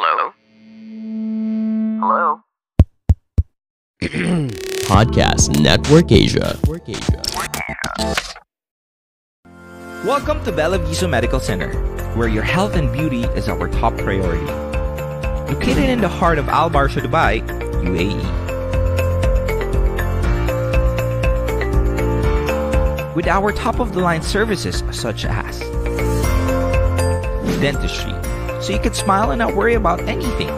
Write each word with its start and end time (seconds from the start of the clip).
Hello? 0.00 0.32
Hello? 1.98 2.40
Podcast 4.86 5.58
Network 5.60 6.12
Asia. 6.12 6.56
Welcome 10.06 10.44
to 10.44 10.52
Bella 10.52 10.78
Viso 10.78 11.08
Medical 11.08 11.40
Center, 11.40 11.72
where 12.14 12.28
your 12.28 12.44
health 12.44 12.76
and 12.76 12.92
beauty 12.92 13.24
is 13.24 13.48
our 13.48 13.66
top 13.66 13.96
priority. 13.98 14.46
Located 15.52 15.90
in 15.90 16.00
the 16.00 16.08
heart 16.08 16.38
of 16.38 16.48
Al 16.48 16.70
Barsha, 16.70 17.00
Dubai, 17.02 17.42
UAE. 17.82 18.22
With 23.16 23.26
our 23.26 23.50
top 23.50 23.80
of 23.80 23.94
the 23.94 23.98
line 24.00 24.22
services 24.22 24.84
such 24.92 25.24
as 25.24 25.58
dentistry, 27.60 28.14
so 28.60 28.72
you 28.72 28.78
can 28.80 28.92
smile 28.92 29.30
and 29.30 29.38
not 29.38 29.54
worry 29.54 29.74
about 29.74 30.00
anything. 30.00 30.48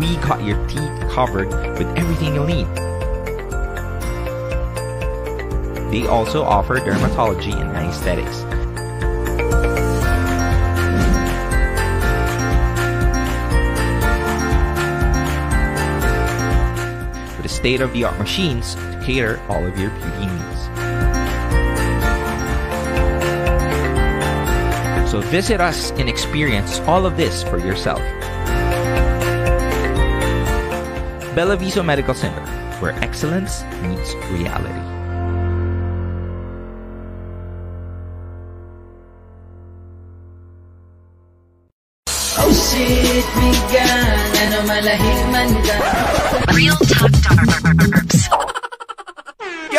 We 0.00 0.16
got 0.16 0.44
your 0.44 0.58
teeth 0.68 1.10
covered 1.10 1.48
with 1.78 1.88
everything 1.96 2.34
you'll 2.34 2.46
need. 2.46 2.66
They 5.90 6.06
also 6.06 6.42
offer 6.42 6.78
dermatology 6.78 7.54
and 7.54 7.70
aesthetics. 7.88 8.42
With 17.40 17.50
state-of-the-art 17.50 18.18
machines 18.18 18.74
to 18.74 19.02
cater 19.04 19.40
all 19.48 19.64
of 19.64 19.78
your 19.78 19.90
beauty 19.90 20.26
needs. 20.26 20.66
So 25.10 25.20
visit 25.20 25.60
us 25.60 25.92
and 25.92 26.08
experience 26.36 26.80
all 26.80 27.06
of 27.06 27.16
this 27.16 27.42
for 27.44 27.56
yourself. 27.56 27.98
Bella 31.34 31.56
Viso 31.56 31.82
Medical 31.82 32.12
Center, 32.12 32.44
where 32.78 32.92
excellence 33.02 33.64
meets 33.80 34.14
reality. 34.28 34.84
Oh 42.36 42.52
shit, 42.52 43.24
migan, 43.40 44.36
ano 44.36 44.60
malahing 44.68 45.32
man 45.32 45.48
ka 45.64 46.52
Real 46.52 46.76
Talk 46.76 47.12
Darbs. 47.24 48.35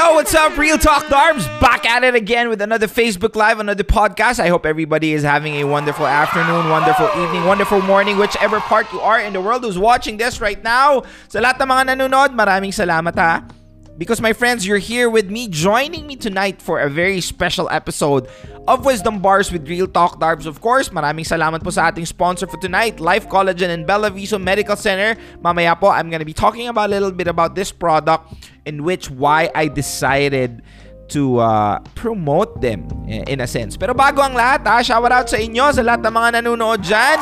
What's 0.07 0.33
up, 0.33 0.57
Real 0.57 0.77
Talk 0.77 1.05
Darbs? 1.05 1.45
Back 1.61 1.85
at 1.85 2.03
it 2.03 2.15
again 2.15 2.49
with 2.49 2.61
another 2.61 2.87
Facebook 2.87 3.35
Live, 3.35 3.59
another 3.59 3.83
podcast. 3.83 4.39
I 4.39 4.47
hope 4.47 4.65
everybody 4.65 5.13
is 5.13 5.21
having 5.21 5.55
a 5.55 5.63
wonderful 5.63 6.07
afternoon, 6.07 6.69
wonderful 6.69 7.07
evening, 7.21 7.45
wonderful 7.45 7.81
morning, 7.81 8.17
whichever 8.17 8.59
part 8.59 8.91
you 8.91 8.99
are 8.99 9.19
in 9.19 9.33
the 9.33 9.41
world 9.41 9.63
who's 9.63 9.77
watching 9.77 10.17
this 10.17 10.41
right 10.41 10.61
now. 10.63 11.03
Sa 11.29 11.39
lahat 11.39 11.61
ng 11.61 11.69
mga 11.69 11.83
nanonood, 11.95 12.33
maraming 12.33 12.73
salamat 12.73 13.15
ha. 13.15 13.56
Because 13.97 14.21
my 14.21 14.31
friends, 14.31 14.61
you're 14.61 14.77
here 14.77 15.09
with 15.09 15.31
me, 15.31 15.47
joining 15.47 16.05
me 16.05 16.15
tonight 16.15 16.61
for 16.61 16.79
a 16.79 16.87
very 16.89 17.19
special 17.19 17.67
episode 17.71 18.29
of 18.67 18.85
Wisdom 18.85 19.17
Bars 19.25 19.51
with 19.51 19.67
Real 19.67 19.87
Talk 19.87 20.21
Darbs. 20.21 20.45
Of 20.45 20.61
course, 20.61 20.93
maraming 20.93 21.25
salamat 21.25 21.65
po 21.65 21.73
sa 21.73 21.89
ating 21.89 22.05
sponsor 22.05 22.45
for 22.45 22.61
tonight, 22.61 23.01
Life 23.01 23.25
Collagen 23.25 23.73
and 23.73 23.89
Bella 23.89 24.13
Viso 24.13 24.37
Medical 24.37 24.77
Center. 24.77 25.17
Mamaya 25.41 25.73
po, 25.73 25.89
I'm 25.89 26.13
gonna 26.13 26.29
be 26.29 26.37
talking 26.37 26.69
about 26.69 26.93
a 26.93 26.93
little 26.93 27.09
bit 27.09 27.25
about 27.25 27.57
this 27.57 27.73
product 27.73 28.37
in 28.69 28.85
which 28.85 29.09
why 29.09 29.49
I 29.57 29.65
decided 29.65 30.61
to 31.17 31.41
uh, 31.41 31.79
promote 31.97 32.61
them 32.61 32.85
eh, 33.09 33.25
in 33.25 33.41
a 33.41 33.49
sense. 33.49 33.81
Pero 33.81 33.97
bago 33.97 34.21
ang 34.21 34.37
lahat, 34.37 34.61
ha, 34.61 34.85
shout 34.85 35.09
out 35.09 35.25
sa 35.25 35.41
inyo, 35.41 35.73
sa 35.73 35.81
lahat 35.81 36.05
ng 36.05 36.13
mga 36.13 36.29
nanonood 36.37 36.85
dyan. 36.85 37.17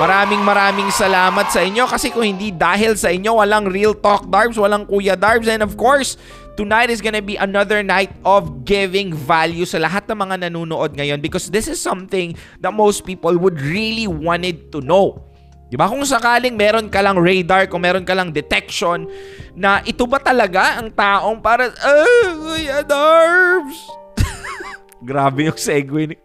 Maraming 0.00 0.40
maraming 0.40 0.88
salamat 0.88 1.52
sa 1.52 1.60
inyo 1.60 1.84
kasi 1.84 2.08
kung 2.08 2.24
hindi 2.24 2.48
dahil 2.48 2.96
sa 2.96 3.12
inyo, 3.12 3.36
walang 3.36 3.68
Real 3.68 3.92
Talk 3.92 4.32
Darbs, 4.32 4.56
walang 4.56 4.88
Kuya 4.88 5.12
Darbs. 5.12 5.44
And 5.44 5.60
of 5.60 5.76
course, 5.76 6.16
tonight 6.56 6.88
is 6.88 7.04
gonna 7.04 7.20
be 7.20 7.36
another 7.36 7.84
night 7.84 8.08
of 8.24 8.64
giving 8.64 9.12
value 9.12 9.68
sa 9.68 9.76
lahat 9.76 10.08
ng 10.08 10.16
mga 10.16 10.48
nanonood 10.48 10.96
ngayon 10.96 11.20
because 11.20 11.52
this 11.52 11.68
is 11.68 11.76
something 11.76 12.32
that 12.64 12.72
most 12.72 13.04
people 13.04 13.36
would 13.36 13.60
really 13.60 14.08
wanted 14.08 14.72
to 14.72 14.80
know. 14.80 15.20
Di 15.68 15.76
ba? 15.76 15.84
Kung 15.84 16.00
sakaling 16.00 16.56
meron 16.56 16.88
ka 16.88 17.04
lang 17.04 17.20
radar, 17.20 17.68
kung 17.68 17.84
meron 17.84 18.08
ka 18.08 18.16
lang 18.16 18.32
detection, 18.32 19.04
na 19.52 19.84
ito 19.84 20.08
ba 20.08 20.16
talaga 20.16 20.80
ang 20.80 20.88
taong 20.96 21.44
para, 21.44 21.68
ah, 21.76 22.30
Kuya 22.40 22.80
Darbs! 22.88 23.76
Grabe 25.12 25.52
yung 25.52 25.60
segue 25.60 26.02
ni... 26.08 26.16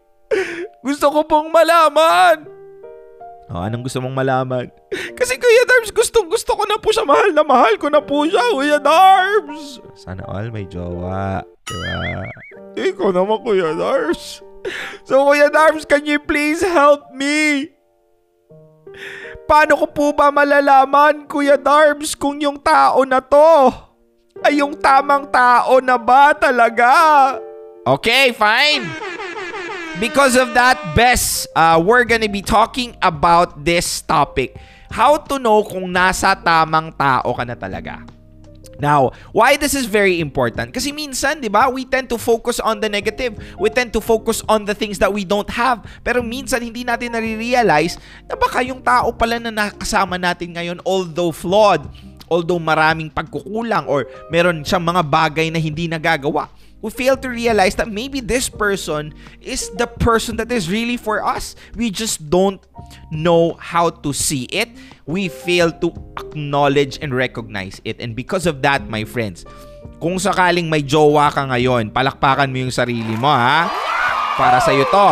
Gusto 0.79 1.11
ko 1.11 1.27
pong 1.27 1.51
malaman! 1.51 2.54
Oh, 3.45 3.61
anong 3.61 3.85
gusto 3.85 4.01
mong 4.01 4.17
malaman? 4.17 4.73
Kasi 5.13 5.37
Kuya 5.37 5.63
Darbs, 5.69 5.93
gustong 5.93 6.25
gusto 6.33 6.57
ko 6.57 6.65
na 6.65 6.81
po 6.81 6.89
siya. 6.89 7.05
Mahal 7.05 7.29
na 7.29 7.45
mahal 7.45 7.77
ko 7.77 7.93
na 7.93 8.01
po 8.01 8.25
siya, 8.25 8.41
Kuya 8.49 8.79
Darbs. 8.81 9.77
Sana 9.93 10.25
all 10.25 10.49
may 10.49 10.65
jowa. 10.65 11.45
Diba? 11.69 12.25
Ikaw 12.73 13.09
naman, 13.13 13.45
Kuya 13.45 13.77
Darbs. 13.77 14.41
So, 15.05 15.29
Kuya 15.29 15.53
Darbs, 15.53 15.85
can 15.85 16.09
you 16.09 16.17
please 16.17 16.65
help 16.65 17.13
me? 17.13 17.69
Paano 19.45 19.77
ko 19.77 19.85
po 19.93 20.05
ba 20.17 20.33
malalaman, 20.33 21.29
Kuya 21.29 21.61
Darbs, 21.61 22.17
kung 22.17 22.41
yung 22.41 22.57
tao 22.57 23.05
na 23.05 23.21
to 23.21 23.69
ay 24.41 24.57
yung 24.59 24.73
tamang 24.73 25.29
tao 25.29 25.77
na 25.79 26.01
ba 26.01 26.33
talaga? 26.33 26.89
Okay, 27.85 28.33
fine. 28.33 28.89
Because 29.95 30.35
of 30.35 30.51
that, 30.59 30.75
Bess, 30.91 31.47
uh, 31.55 31.79
we're 31.79 32.03
gonna 32.03 32.27
be 32.27 32.43
talking 32.43 32.99
about 32.99 33.63
this 33.63 34.03
topic. 34.03 34.59
How 34.91 35.15
to 35.15 35.39
know 35.39 35.63
kung 35.63 35.87
nasa 35.87 36.35
tamang 36.35 36.91
tao 36.99 37.31
ka 37.31 37.47
na 37.47 37.55
talaga. 37.55 38.03
Now, 38.75 39.15
why 39.31 39.55
this 39.55 39.71
is 39.71 39.87
very 39.87 40.19
important? 40.19 40.75
Kasi 40.75 40.91
minsan, 40.91 41.39
di 41.39 41.47
ba, 41.47 41.71
we 41.71 41.87
tend 41.87 42.11
to 42.11 42.19
focus 42.19 42.59
on 42.59 42.83
the 42.83 42.91
negative. 42.91 43.39
We 43.55 43.71
tend 43.71 43.95
to 43.95 44.03
focus 44.03 44.43
on 44.51 44.67
the 44.67 44.75
things 44.75 44.99
that 44.99 45.15
we 45.15 45.23
don't 45.23 45.47
have. 45.47 45.87
Pero 46.03 46.19
minsan, 46.19 46.59
hindi 46.59 46.83
natin 46.83 47.15
nare-realize 47.15 47.95
na 48.27 48.35
baka 48.35 48.59
yung 48.67 48.83
tao 48.83 49.15
pala 49.15 49.39
na 49.39 49.47
nakasama 49.47 50.19
natin 50.19 50.59
ngayon, 50.59 50.83
although 50.83 51.31
flawed, 51.31 51.87
although 52.27 52.59
maraming 52.59 53.07
pagkukulang, 53.07 53.87
or 53.87 54.11
meron 54.27 54.59
siyang 54.67 54.83
mga 54.83 55.07
bagay 55.07 55.47
na 55.47 55.59
hindi 55.63 55.87
nagagawa, 55.87 56.51
we 56.85 56.93
fail 56.93 57.17
to 57.17 57.33
realize 57.33 57.73
that 57.81 57.89
maybe 57.89 58.21
this 58.21 58.45
person 58.45 59.09
is 59.41 59.73
the 59.81 59.89
person 59.89 60.37
that 60.37 60.53
is 60.53 60.69
really 60.69 61.01
for 61.01 61.25
us. 61.25 61.57
We 61.73 61.89
just 61.89 62.29
don't 62.29 62.61
know 63.09 63.57
how 63.57 63.89
to 64.05 64.13
see 64.13 64.45
it. 64.53 64.69
We 65.09 65.33
fail 65.33 65.73
to 65.81 65.89
acknowledge 66.21 67.01
and 67.01 67.09
recognize 67.09 67.81
it. 67.89 67.97
And 67.97 68.13
because 68.13 68.45
of 68.45 68.61
that, 68.61 68.85
my 68.85 69.01
friends, 69.01 69.49
kung 69.97 70.21
sakaling 70.21 70.69
may 70.69 70.85
jowa 70.85 71.33
ka 71.33 71.49
ngayon, 71.49 71.89
palakpakan 71.89 72.53
mo 72.53 72.69
yung 72.69 72.75
sarili 72.75 73.17
mo, 73.17 73.33
ha? 73.33 73.65
Para 74.37 74.61
sa'yo 74.61 74.85
to. 74.85 75.09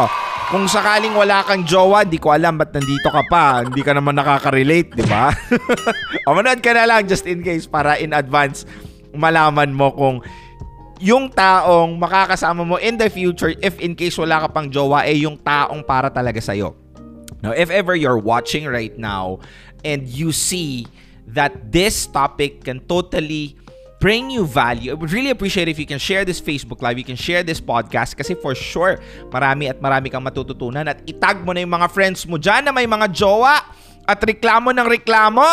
Kung 0.53 0.69
sakaling 0.69 1.17
wala 1.17 1.41
kang 1.41 1.65
jowa, 1.65 2.05
di 2.05 2.21
ko 2.21 2.29
alam 2.29 2.53
ba't 2.61 2.69
nandito 2.69 3.09
ka 3.09 3.25
pa. 3.25 3.65
Hindi 3.65 3.81
ka 3.81 3.97
naman 3.97 4.13
nakaka-relate, 4.13 4.93
di 4.93 5.05
ba? 5.09 5.33
o 6.29 6.37
manood 6.37 6.61
ka 6.61 6.77
na 6.77 6.85
lang 6.85 7.09
just 7.09 7.25
in 7.25 7.41
case 7.41 7.65
para 7.65 7.97
in 7.97 8.13
advance 8.13 8.61
malaman 9.17 9.73
mo 9.73 9.89
kung 9.89 10.21
yung 11.01 11.31
taong 11.31 11.97
makakasama 11.97 12.61
mo 12.61 12.77
in 12.77 12.97
the 12.97 13.09
future 13.09 13.53
if 13.63 13.79
in 13.81 13.97
case 13.97 14.17
wala 14.17 14.45
ka 14.45 14.47
pang 14.51 14.69
jowa 14.69 15.05
eh 15.07 15.17
yung 15.23 15.39
taong 15.39 15.81
para 15.81 16.11
talaga 16.13 16.37
sa'yo. 16.41 16.77
Now, 17.43 17.51
if 17.51 17.67
ever 17.67 17.91
you're 17.91 18.19
watching 18.19 18.63
right 18.71 18.95
now 18.95 19.43
and 19.83 20.07
you 20.07 20.31
see 20.31 20.87
that 21.35 21.75
this 21.75 22.07
topic 22.07 22.63
can 22.63 22.79
totally 22.87 23.59
bring 23.99 24.31
you 24.31 24.47
value, 24.47 24.91
I 24.91 24.95
would 24.95 25.11
really 25.11 25.31
appreciate 25.31 25.67
if 25.67 25.75
you 25.75 25.87
can 25.87 25.99
share 25.99 26.23
this 26.23 26.39
Facebook 26.39 26.79
Live, 26.79 26.95
you 26.95 27.03
can 27.03 27.19
share 27.19 27.43
this 27.43 27.59
podcast 27.59 28.15
kasi 28.15 28.35
for 28.35 28.55
sure, 28.55 28.95
marami 29.27 29.67
at 29.67 29.83
marami 29.83 30.07
kang 30.07 30.23
matututunan 30.23 30.87
at 30.87 31.03
itag 31.03 31.43
mo 31.43 31.51
na 31.51 31.67
yung 31.67 31.75
mga 31.75 31.91
friends 31.91 32.23
mo 32.23 32.39
dyan 32.39 32.63
na 32.63 32.71
may 32.71 32.87
mga 32.87 33.11
jowa 33.11 33.59
at 34.07 34.19
reklamo 34.23 34.71
ng 34.71 34.87
reklamo. 34.87 35.43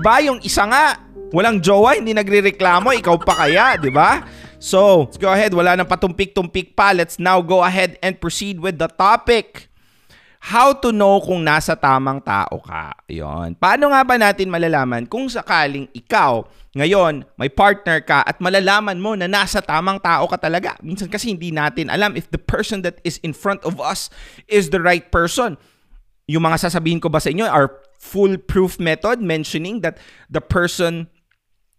ba 0.00 0.14
Yung 0.24 0.40
isa 0.40 0.64
nga, 0.68 1.00
walang 1.32 1.60
jowa, 1.60 1.96
hindi 1.96 2.12
nagre-reklamo, 2.16 2.96
ikaw 2.96 3.16
pa 3.20 3.44
kaya, 3.44 3.76
ba? 3.92 4.24
So, 4.56 5.04
let's 5.04 5.20
go 5.20 5.28
ahead. 5.28 5.52
Wala 5.52 5.76
nang 5.76 5.88
patumpik-tumpik 5.88 6.72
pa. 6.72 6.96
Let's 6.96 7.20
now 7.20 7.44
go 7.44 7.60
ahead 7.60 8.00
and 8.00 8.16
proceed 8.16 8.60
with 8.60 8.80
the 8.80 8.88
topic. 8.88 9.68
How 10.46 10.70
to 10.78 10.94
know 10.94 11.18
kung 11.18 11.42
nasa 11.42 11.74
tamang 11.74 12.22
tao 12.22 12.62
ka. 12.62 12.94
Yon. 13.10 13.58
Paano 13.58 13.90
nga 13.90 14.06
ba 14.06 14.14
natin 14.14 14.46
malalaman 14.46 15.02
kung 15.10 15.26
sakaling 15.26 15.90
ikaw 15.90 16.46
ngayon 16.76 17.24
may 17.34 17.50
partner 17.50 17.98
ka 18.04 18.22
at 18.22 18.38
malalaman 18.38 19.00
mo 19.00 19.18
na 19.18 19.26
nasa 19.26 19.58
tamang 19.58 19.98
tao 19.98 20.30
ka 20.30 20.38
talaga? 20.38 20.78
Minsan 20.86 21.10
kasi 21.10 21.34
hindi 21.34 21.50
natin 21.50 21.90
alam 21.90 22.14
if 22.14 22.30
the 22.30 22.38
person 22.38 22.86
that 22.86 23.02
is 23.02 23.18
in 23.26 23.34
front 23.34 23.58
of 23.66 23.82
us 23.82 24.06
is 24.46 24.70
the 24.70 24.78
right 24.78 25.10
person. 25.10 25.58
Yung 26.30 26.46
mga 26.46 26.70
sasabihin 26.70 27.02
ko 27.02 27.10
ba 27.10 27.18
sa 27.18 27.34
inyo 27.34 27.42
are 27.42 27.82
foolproof 27.98 28.78
method 28.78 29.18
mentioning 29.18 29.82
that 29.82 29.98
the 30.30 30.42
person 30.42 31.10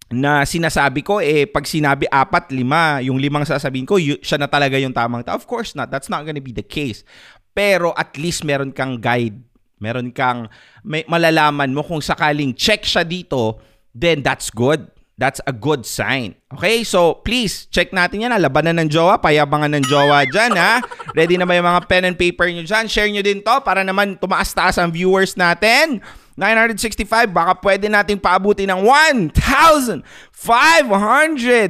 na 0.08 0.48
sinasabi 0.48 1.04
ko, 1.04 1.20
eh, 1.20 1.44
pag 1.44 1.68
sinabi 1.68 2.08
apat, 2.08 2.56
lima, 2.56 3.04
yung 3.04 3.20
limang 3.20 3.44
sasabihin 3.44 3.84
ko, 3.84 4.00
y- 4.00 4.20
siya 4.24 4.40
na 4.40 4.48
talaga 4.48 4.80
yung 4.80 4.96
tamang 4.96 5.24
tao. 5.24 5.36
Of 5.36 5.44
course 5.44 5.76
not. 5.76 5.92
That's 5.92 6.08
not 6.08 6.24
gonna 6.24 6.44
be 6.44 6.56
the 6.56 6.64
case. 6.64 7.04
Pero 7.52 7.92
at 7.98 8.16
least 8.16 8.48
meron 8.48 8.72
kang 8.72 9.02
guide. 9.04 9.48
meron 9.78 10.10
kang 10.10 10.50
may, 10.82 11.06
malalaman 11.06 11.70
mo 11.70 11.86
kung 11.86 12.02
sakaling 12.02 12.54
check 12.58 12.82
siya 12.82 13.06
dito, 13.06 13.62
then 13.94 14.26
that's 14.26 14.50
good. 14.50 14.90
That's 15.18 15.42
a 15.50 15.54
good 15.54 15.82
sign. 15.90 16.38
Okay? 16.54 16.86
So, 16.86 17.26
please, 17.26 17.66
check 17.74 17.90
natin 17.90 18.22
yan. 18.22 18.34
Ha? 18.34 18.38
Labanan 18.38 18.78
ng 18.86 18.90
jowa, 18.94 19.18
payabangan 19.18 19.74
ng 19.74 19.86
jowa 19.90 20.30
dyan, 20.30 20.54
ha? 20.54 20.78
Ready 21.18 21.42
na 21.42 21.50
ba 21.50 21.58
yung 21.58 21.66
mga 21.66 21.90
pen 21.90 22.06
and 22.06 22.18
paper 22.18 22.46
nyo 22.46 22.62
dyan? 22.62 22.86
Share 22.86 23.10
nyo 23.10 23.26
din 23.26 23.42
to 23.42 23.56
para 23.66 23.82
naman 23.82 24.14
tumaas-taas 24.22 24.78
ang 24.78 24.94
viewers 24.94 25.34
natin. 25.34 26.06
965, 26.38 27.34
baka 27.34 27.58
pwede 27.66 27.90
nating 27.90 28.22
paabuti 28.22 28.70
ng 28.70 28.86
1,500 28.86 30.06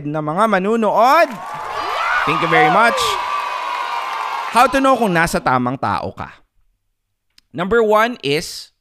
na 0.03 0.19
mga 0.19 0.43
manunood. 0.43 1.31
Thank 2.27 2.43
you 2.43 2.51
very 2.51 2.67
much. 2.75 2.99
How 4.51 4.67
to 4.67 4.83
know 4.83 4.99
kung 4.99 5.15
nasa 5.15 5.39
tamang 5.39 5.79
tao 5.79 6.11
ka? 6.11 6.43
Number 7.55 7.79
one 7.79 8.19
is, 8.19 8.75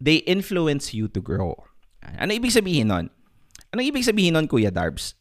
they 0.00 0.24
influence 0.24 0.96
you 0.96 1.04
to 1.12 1.20
grow. 1.20 1.52
Ano 2.00 2.32
ibig 2.32 2.56
sabihin 2.56 2.88
nun? 2.88 3.12
Ano 3.76 3.84
ibig 3.84 4.08
sabihin 4.08 4.40
nun, 4.40 4.48
Kuya 4.48 4.72
Darbs? 4.72 5.12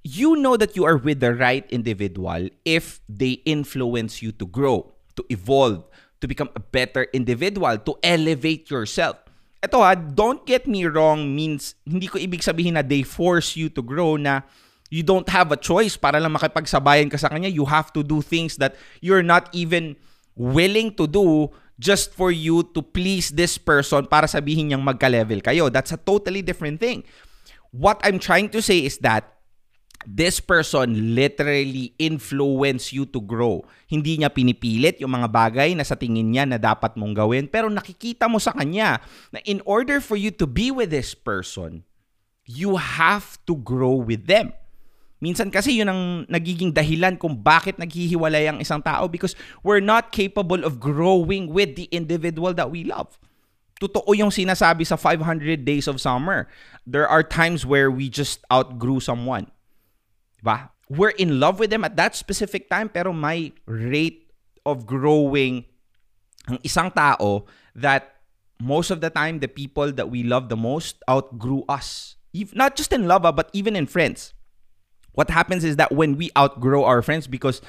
You 0.00 0.36
know 0.40 0.56
that 0.56 0.80
you 0.80 0.88
are 0.88 0.96
with 0.96 1.20
the 1.20 1.36
right 1.36 1.68
individual 1.68 2.48
if 2.64 3.04
they 3.04 3.44
influence 3.44 4.24
you 4.24 4.32
to 4.40 4.48
grow, 4.48 4.96
to 5.16 5.24
evolve, 5.28 5.84
to 6.20 6.28
become 6.28 6.50
a 6.54 6.62
better 6.62 7.06
individual, 7.12 7.78
to 7.78 7.98
elevate 8.02 8.70
yourself. 8.70 9.18
Ito 9.64 9.80
ha, 9.80 9.96
don't 9.96 10.44
get 10.44 10.68
me 10.68 10.84
wrong 10.84 11.32
means 11.32 11.72
hindi 11.88 12.06
ko 12.06 12.20
ibig 12.20 12.44
sabihin 12.44 12.76
na 12.76 12.84
they 12.84 13.00
force 13.00 13.56
you 13.56 13.72
to 13.72 13.80
grow 13.80 14.20
na 14.20 14.44
you 14.92 15.02
don't 15.02 15.26
have 15.32 15.50
a 15.50 15.58
choice 15.58 15.96
para 15.96 16.20
lang 16.20 16.36
makipagsabayan 16.36 17.08
ka 17.08 17.16
sa 17.16 17.32
kanya. 17.32 17.48
You 17.48 17.64
have 17.64 17.88
to 17.96 18.04
do 18.04 18.20
things 18.20 18.60
that 18.60 18.76
you're 19.00 19.24
not 19.24 19.48
even 19.56 19.96
willing 20.36 20.92
to 21.00 21.08
do 21.08 21.50
just 21.80 22.14
for 22.14 22.30
you 22.30 22.62
to 22.76 22.80
please 22.84 23.34
this 23.34 23.58
person 23.58 24.06
para 24.06 24.30
sabihin 24.30 24.70
niyang 24.70 24.84
magka-level 24.86 25.42
kayo. 25.42 25.66
That's 25.72 25.90
a 25.90 25.98
totally 25.98 26.44
different 26.44 26.78
thing. 26.78 27.02
What 27.74 27.98
I'm 28.06 28.22
trying 28.22 28.54
to 28.54 28.62
say 28.62 28.86
is 28.86 29.02
that 29.02 29.33
this 30.06 30.38
person 30.40 31.16
literally 31.16 31.96
influence 31.98 32.92
you 32.92 33.08
to 33.08 33.20
grow. 33.20 33.64
Hindi 33.88 34.20
niya 34.20 34.32
pinipilit 34.32 35.00
yung 35.00 35.16
mga 35.16 35.28
bagay 35.28 35.72
na 35.76 35.84
sa 35.84 35.96
tingin 35.96 36.32
niya 36.32 36.44
na 36.48 36.60
dapat 36.60 36.96
mong 36.96 37.16
gawin, 37.16 37.44
pero 37.48 37.68
nakikita 37.68 38.28
mo 38.28 38.38
sa 38.38 38.52
kanya 38.52 39.00
na 39.32 39.40
in 39.48 39.64
order 39.64 39.98
for 39.98 40.16
you 40.16 40.30
to 40.32 40.44
be 40.44 40.70
with 40.70 40.92
this 40.92 41.12
person, 41.12 41.84
you 42.44 42.76
have 42.76 43.40
to 43.48 43.56
grow 43.56 43.96
with 43.96 44.28
them. 44.28 44.52
Minsan 45.24 45.48
kasi 45.48 45.80
yun 45.80 45.88
ang 45.88 46.02
nagiging 46.28 46.68
dahilan 46.68 47.16
kung 47.16 47.40
bakit 47.40 47.80
naghihiwalay 47.80 48.44
ang 48.44 48.60
isang 48.60 48.84
tao 48.84 49.08
because 49.08 49.32
we're 49.64 49.80
not 49.80 50.12
capable 50.12 50.60
of 50.60 50.76
growing 50.76 51.48
with 51.48 51.80
the 51.80 51.88
individual 51.88 52.52
that 52.52 52.68
we 52.68 52.84
love. 52.84 53.16
Totoo 53.80 54.12
yung 54.12 54.28
sinasabi 54.28 54.84
sa 54.84 55.00
500 55.00 55.64
Days 55.64 55.88
of 55.88 55.96
Summer. 55.96 56.44
There 56.84 57.08
are 57.08 57.24
times 57.24 57.64
where 57.64 57.88
we 57.88 58.12
just 58.12 58.44
outgrew 58.52 59.00
someone. 59.00 59.48
We're 60.88 61.16
in 61.16 61.40
love 61.40 61.58
with 61.58 61.70
them 61.70 61.84
at 61.84 61.96
that 61.96 62.14
specific 62.14 62.68
time 62.68 62.92
pero 62.92 63.12
my 63.12 63.52
rate 63.64 64.28
of 64.68 64.84
growing 64.84 65.64
ang 66.44 66.60
isang 66.60 66.92
tao 66.92 67.48
that 67.72 68.20
most 68.60 68.92
of 68.92 69.00
the 69.00 69.08
time 69.08 69.40
the 69.40 69.48
people 69.48 69.92
that 69.92 70.12
we 70.12 70.22
love 70.22 70.48
the 70.52 70.60
most 70.60 71.00
outgrew 71.08 71.64
us. 71.68 72.16
Not 72.52 72.76
just 72.76 72.92
in 72.92 73.08
love, 73.08 73.22
but 73.22 73.48
even 73.52 73.76
in 73.76 73.86
friends. 73.86 74.34
What 75.14 75.30
happens 75.30 75.62
is 75.62 75.76
that 75.76 75.92
when 75.92 76.18
we 76.18 76.30
outgrow 76.36 76.84
our 76.84 77.00
friends 77.00 77.26
because 77.26 77.62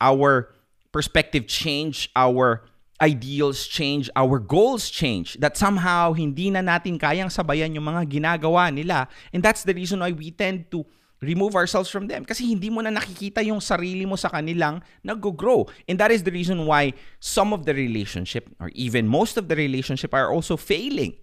our 0.00 0.54
perspective 0.92 1.46
change, 1.46 2.08
our 2.14 2.62
ideals 3.02 3.66
change, 3.66 4.08
our 4.14 4.38
goals 4.38 4.88
change, 4.88 5.34
that 5.42 5.58
somehow 5.58 6.14
hindi 6.14 6.50
na 6.54 6.62
natin 6.62 6.96
kayang 6.98 7.34
sabayan 7.34 7.74
yung 7.74 7.90
mga 7.90 8.06
ginagawa 8.06 8.70
nila. 8.70 9.10
And 9.34 9.42
that's 9.42 9.66
the 9.66 9.74
reason 9.74 9.98
why 9.98 10.14
we 10.14 10.30
tend 10.30 10.70
to 10.70 10.86
remove 11.24 11.56
ourselves 11.56 11.88
from 11.88 12.06
them 12.06 12.22
kasi 12.22 12.44
hindi 12.44 12.68
mo 12.68 12.84
na 12.84 12.92
nakikita 12.92 13.40
yung 13.40 13.58
sarili 13.58 14.04
mo 14.04 14.14
sa 14.14 14.28
kanilang 14.28 14.84
nag-grow. 15.00 15.66
And 15.88 15.96
that 15.98 16.12
is 16.12 16.22
the 16.22 16.32
reason 16.32 16.68
why 16.68 16.92
some 17.18 17.56
of 17.56 17.64
the 17.64 17.72
relationship 17.72 18.52
or 18.60 18.68
even 18.76 19.08
most 19.08 19.40
of 19.40 19.48
the 19.48 19.56
relationship 19.56 20.12
are 20.12 20.28
also 20.28 20.54
failing. 20.60 21.16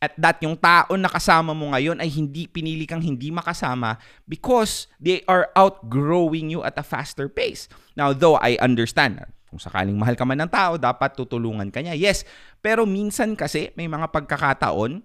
At 0.00 0.16
that 0.16 0.40
yung 0.40 0.56
tao 0.56 0.96
na 0.96 1.12
kasama 1.12 1.52
mo 1.52 1.76
ngayon 1.76 2.00
ay 2.00 2.08
hindi 2.08 2.48
pinili 2.48 2.88
kang 2.88 3.04
hindi 3.04 3.28
makasama 3.28 4.00
because 4.24 4.88
they 4.96 5.20
are 5.28 5.52
outgrowing 5.52 6.48
you 6.48 6.64
at 6.64 6.72
a 6.80 6.84
faster 6.84 7.28
pace. 7.28 7.68
Now, 7.92 8.16
though 8.16 8.40
I 8.40 8.56
understand, 8.64 9.20
kung 9.52 9.60
sakaling 9.60 10.00
mahal 10.00 10.16
ka 10.16 10.24
man 10.24 10.40
ng 10.40 10.48
tao, 10.48 10.80
dapat 10.80 11.18
tutulungan 11.18 11.68
ka 11.68 11.84
niya. 11.84 11.92
Yes, 11.98 12.24
pero 12.64 12.88
minsan 12.88 13.36
kasi 13.36 13.76
may 13.76 13.92
mga 13.92 14.08
pagkakataon 14.08 15.04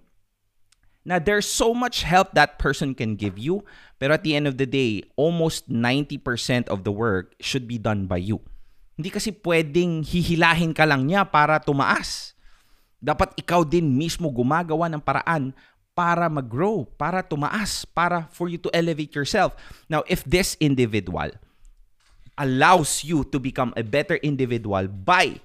na 1.06 1.22
there's 1.22 1.46
so 1.46 1.70
much 1.70 2.02
help 2.02 2.34
that 2.34 2.58
person 2.58 2.90
can 2.90 3.14
give 3.14 3.38
you, 3.38 3.62
pero 4.02 4.18
at 4.18 4.26
the 4.26 4.34
end 4.34 4.50
of 4.50 4.58
the 4.58 4.66
day, 4.66 5.06
almost 5.14 5.70
90% 5.70 6.18
of 6.66 6.82
the 6.82 6.90
work 6.90 7.38
should 7.38 7.70
be 7.70 7.78
done 7.78 8.10
by 8.10 8.18
you. 8.18 8.42
Hindi 8.98 9.14
kasi 9.14 9.30
pwedeng 9.30 10.02
hihilahin 10.02 10.74
ka 10.74 10.82
lang 10.82 11.06
niya 11.06 11.22
para 11.22 11.62
tumaas. 11.62 12.34
Dapat 12.98 13.38
ikaw 13.38 13.62
din 13.62 13.86
mismo 13.94 14.26
gumagawa 14.34 14.90
ng 14.90 14.98
paraan 14.98 15.54
para 15.94 16.26
mag-grow, 16.26 16.82
para 16.98 17.22
tumaas, 17.22 17.86
para 17.86 18.26
for 18.34 18.50
you 18.50 18.58
to 18.58 18.68
elevate 18.74 19.14
yourself. 19.14 19.54
Now, 19.86 20.02
if 20.10 20.26
this 20.26 20.58
individual 20.58 21.30
allows 22.34 23.06
you 23.06 23.22
to 23.30 23.38
become 23.38 23.70
a 23.78 23.86
better 23.86 24.18
individual 24.26 24.90
by 24.90 25.38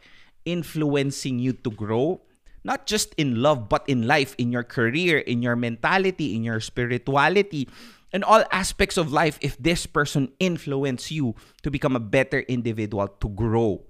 influencing 0.43 1.37
you 1.37 1.53
to 1.53 1.69
grow, 1.69 2.19
not 2.63 2.85
just 2.85 3.13
in 3.15 3.41
love, 3.41 3.69
but 3.69 3.87
in 3.87 4.07
life, 4.07 4.35
in 4.37 4.51
your 4.51 4.63
career, 4.63 5.19
in 5.19 5.41
your 5.41 5.55
mentality, 5.55 6.35
in 6.35 6.43
your 6.43 6.59
spirituality, 6.59 7.67
in 8.13 8.23
all 8.23 8.43
aspects 8.51 8.97
of 8.97 9.11
life, 9.11 9.39
if 9.41 9.57
this 9.57 9.85
person 9.85 10.31
influence 10.39 11.11
you 11.11 11.35
to 11.63 11.71
become 11.71 11.95
a 11.95 12.03
better 12.03 12.41
individual, 12.41 13.07
to 13.07 13.29
grow, 13.29 13.83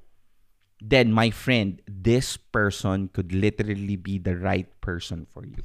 then 0.80 1.12
my 1.12 1.30
friend, 1.30 1.82
this 1.88 2.38
person 2.38 3.10
could 3.10 3.34
literally 3.34 3.96
be 3.96 4.18
the 4.18 4.38
right 4.38 4.70
person 4.82 5.28
for 5.30 5.46
you. 5.46 5.64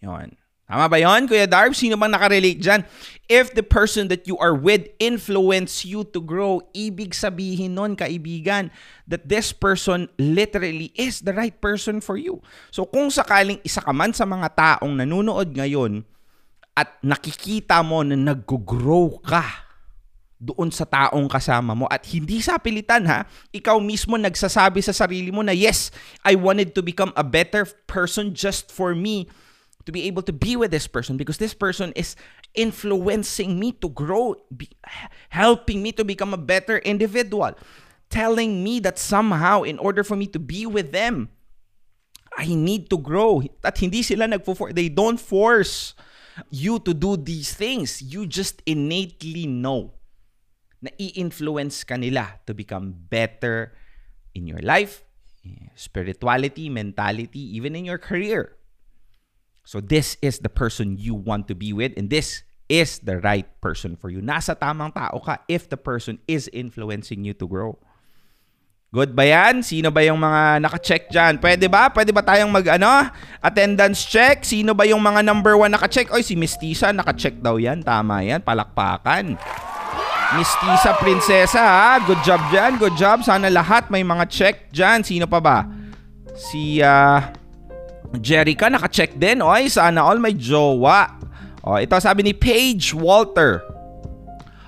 Yon. 0.00 0.36
Tama 0.66 0.90
ba 0.90 0.98
yon, 0.98 1.30
Kuya 1.30 1.46
Darb? 1.46 1.78
Sino 1.78 1.94
bang 1.94 2.10
nakarelate 2.10 2.58
dyan? 2.58 2.82
If 3.30 3.54
the 3.54 3.62
person 3.62 4.10
that 4.10 4.26
you 4.26 4.34
are 4.42 4.54
with 4.54 4.90
influence 4.98 5.86
you 5.86 6.02
to 6.10 6.18
grow, 6.18 6.58
ibig 6.74 7.14
sabihin 7.14 7.78
nun, 7.78 7.94
kaibigan, 7.94 8.74
that 9.06 9.30
this 9.30 9.54
person 9.54 10.10
literally 10.18 10.90
is 10.98 11.22
the 11.22 11.30
right 11.30 11.54
person 11.62 12.02
for 12.02 12.18
you. 12.18 12.42
So 12.74 12.82
kung 12.82 13.14
sakaling 13.14 13.62
isa 13.62 13.78
ka 13.78 13.94
man 13.94 14.10
sa 14.10 14.26
mga 14.26 14.58
taong 14.58 14.90
nanonood 14.98 15.54
ngayon 15.54 16.02
at 16.74 16.98
nakikita 16.98 17.78
mo 17.86 18.02
na 18.02 18.18
nag-grow 18.18 19.22
ka 19.22 19.66
doon 20.36 20.68
sa 20.68 20.84
taong 20.84 21.30
kasama 21.30 21.72
mo 21.72 21.88
at 21.88 22.04
hindi 22.12 22.44
sa 22.44 22.60
pilitan 22.60 23.08
ha 23.08 23.24
ikaw 23.56 23.80
mismo 23.80 24.20
nagsasabi 24.20 24.84
sa 24.84 24.92
sarili 24.92 25.32
mo 25.32 25.40
na 25.40 25.56
yes 25.56 25.88
I 26.28 26.36
wanted 26.36 26.76
to 26.76 26.84
become 26.84 27.08
a 27.16 27.24
better 27.24 27.64
person 27.88 28.36
just 28.36 28.68
for 28.68 28.92
me 28.92 29.32
to 29.86 29.92
be 29.92 30.04
able 30.10 30.22
to 30.22 30.32
be 30.34 30.56
with 30.58 30.70
this 30.70 30.86
person 30.86 31.16
because 31.16 31.38
this 31.38 31.54
person 31.54 31.92
is 31.94 32.16
influencing 32.54 33.58
me 33.58 33.72
to 33.72 33.88
grow, 33.88 34.34
be, 34.54 34.68
helping 35.30 35.82
me 35.82 35.92
to 35.92 36.04
become 36.04 36.34
a 36.34 36.38
better 36.38 36.78
individual, 36.78 37.54
telling 38.10 38.62
me 38.62 38.80
that 38.80 38.98
somehow 38.98 39.62
in 39.62 39.78
order 39.78 40.02
for 40.02 40.16
me 40.16 40.26
to 40.26 40.38
be 40.38 40.66
with 40.66 40.90
them, 40.90 41.30
I 42.36 42.52
need 42.52 42.90
to 42.90 42.98
grow. 42.98 43.42
At 43.64 43.78
hindi 43.78 44.02
sila 44.02 44.26
nagfo 44.26 44.74
they 44.74 44.90
don't 44.90 45.16
force 45.16 45.94
you 46.50 46.78
to 46.80 46.92
do 46.92 47.16
these 47.16 47.54
things. 47.54 48.02
You 48.02 48.26
just 48.26 48.60
innately 48.66 49.46
know 49.46 49.94
na 50.82 50.90
i-influence 51.00 51.84
ka 51.84 51.96
nila 51.96 52.36
to 52.44 52.52
become 52.52 52.92
better 52.92 53.72
in 54.36 54.44
your 54.44 54.60
life, 54.60 55.06
spirituality, 55.72 56.68
mentality, 56.68 57.40
even 57.56 57.72
in 57.72 57.88
your 57.88 57.96
career. 57.96 58.55
So 59.66 59.82
this 59.82 60.14
is 60.22 60.38
the 60.38 60.48
person 60.48 60.94
you 60.94 61.18
want 61.18 61.50
to 61.50 61.58
be 61.58 61.74
with 61.74 61.98
and 61.98 62.06
this 62.06 62.46
is 62.70 63.02
the 63.02 63.18
right 63.18 63.50
person 63.58 63.98
for 63.98 64.14
you. 64.14 64.22
Nasa 64.22 64.54
tamang 64.54 64.94
tao 64.94 65.18
ka 65.18 65.42
if 65.50 65.66
the 65.66 65.74
person 65.74 66.22
is 66.30 66.46
influencing 66.54 67.26
you 67.26 67.34
to 67.34 67.50
grow. 67.50 67.74
Good 68.94 69.18
ba 69.18 69.26
yan? 69.26 69.66
Sino 69.66 69.90
ba 69.90 70.06
yung 70.06 70.22
mga 70.22 70.62
naka-check 70.62 71.10
dyan? 71.10 71.42
Pwede 71.42 71.66
ba? 71.66 71.90
Pwede 71.90 72.14
ba 72.14 72.22
tayong 72.22 72.48
mag, 72.48 72.64
ano, 72.78 73.10
attendance 73.42 74.06
check? 74.06 74.46
Sino 74.46 74.70
ba 74.70 74.86
yung 74.86 75.02
mga 75.02 75.26
number 75.26 75.58
one 75.58 75.74
naka-check? 75.74 76.14
Oy, 76.14 76.22
si 76.22 76.38
Miss 76.38 76.54
Tisa, 76.54 76.94
naka-check 76.94 77.42
daw 77.42 77.58
yan. 77.58 77.82
Tama 77.82 78.22
yan. 78.22 78.46
Palakpakan. 78.46 79.34
Miss 80.38 80.50
Tisa 80.62 80.94
Prinsesa, 81.02 81.60
ha? 81.60 81.98
Good 82.06 82.22
job 82.22 82.38
dyan. 82.54 82.78
Good 82.78 82.94
job. 82.94 83.26
Sana 83.26 83.50
lahat 83.50 83.90
may 83.90 84.06
mga 84.06 84.24
check 84.30 84.70
dyan. 84.70 85.02
Sino 85.02 85.26
pa 85.26 85.42
ba? 85.42 85.66
Si, 86.38 86.78
uh, 86.78 87.18
Jerica, 88.22 88.70
naka-check 88.70 89.18
din. 89.18 89.42
Oy, 89.42 89.68
sana 89.68 90.06
all 90.06 90.18
may 90.18 90.34
jowa. 90.34 91.10
O, 91.66 91.76
ito 91.78 91.98
sabi 91.98 92.22
ni 92.22 92.32
Paige 92.32 92.94
Walter. 92.94 93.62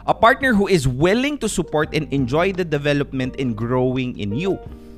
A 0.09 0.15
partner 0.17 0.57
who 0.57 0.67
is 0.67 0.89
willing 0.89 1.37
to 1.39 1.47
support 1.47 1.93
and 1.93 2.09
enjoy 2.11 2.51
the 2.51 2.65
development 2.65 3.37
and 3.37 3.53
growing 3.55 4.17
in 4.17 4.33
you. 4.33 4.57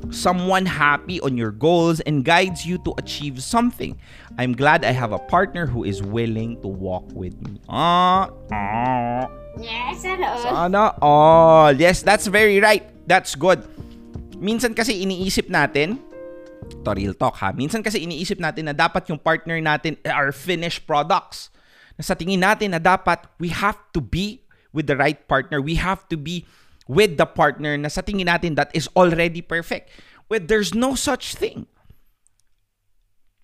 someone 0.09 0.65
happy 0.65 1.21
on 1.21 1.37
your 1.37 1.53
goals 1.53 2.01
and 2.09 2.25
guides 2.25 2.65
you 2.65 2.79
to 2.89 2.95
achieve 2.97 3.43
something. 3.43 3.97
I'm 4.39 4.57
glad 4.57 4.85
I 4.85 4.93
have 4.93 5.13
a 5.13 5.19
partner 5.19 5.67
who 5.67 5.85
is 5.85 6.03
willing 6.03 6.61
to 6.63 6.69
walk 6.69 7.05
with 7.13 7.37
me. 7.45 7.61
Ah, 7.69 8.31
ah. 8.53 9.29
Yes, 9.61 10.01
sana 10.01 10.27
all. 10.27 10.41
Sana 10.41 10.85
all. 11.03 11.73
Yes, 11.77 12.01
that's 12.01 12.27
very 12.27 12.61
right. 12.61 12.89
That's 13.05 13.37
good. 13.37 13.61
Minsan 14.41 14.73
kasi 14.73 15.05
iniisip 15.05 15.53
natin, 15.53 16.01
to 16.85 16.91
real 16.95 17.15
talk 17.15 17.37
ha, 17.41 17.53
minsan 17.53 17.85
kasi 17.85 18.05
iniisip 18.05 18.41
natin 18.41 18.71
na 18.71 18.75
dapat 18.77 19.09
yung 19.11 19.21
partner 19.21 19.59
natin 19.61 19.99
are 20.09 20.33
finished 20.33 20.87
products. 20.89 21.53
Na 21.99 22.03
sa 22.07 22.17
tingin 22.17 22.41
natin 22.41 22.73
na 22.73 22.81
dapat 22.81 23.29
we 23.37 23.53
have 23.53 23.77
to 23.93 24.01
be 24.01 24.45
with 24.73 24.89
the 24.89 24.97
right 24.97 25.29
partner. 25.29 25.61
We 25.61 25.77
have 25.77 26.09
to 26.09 26.17
be 26.17 26.47
with 26.87 27.21
the 27.21 27.29
partner 27.29 27.77
na 27.77 27.93
sa 27.93 28.01
tingin 28.01 28.31
natin 28.31 28.57
that 28.57 28.73
is 28.73 28.89
already 28.97 29.43
perfect. 29.43 29.93
Well, 30.31 30.41
there's 30.43 30.73
no 30.73 30.95
such 30.95 31.35
thing. 31.35 31.67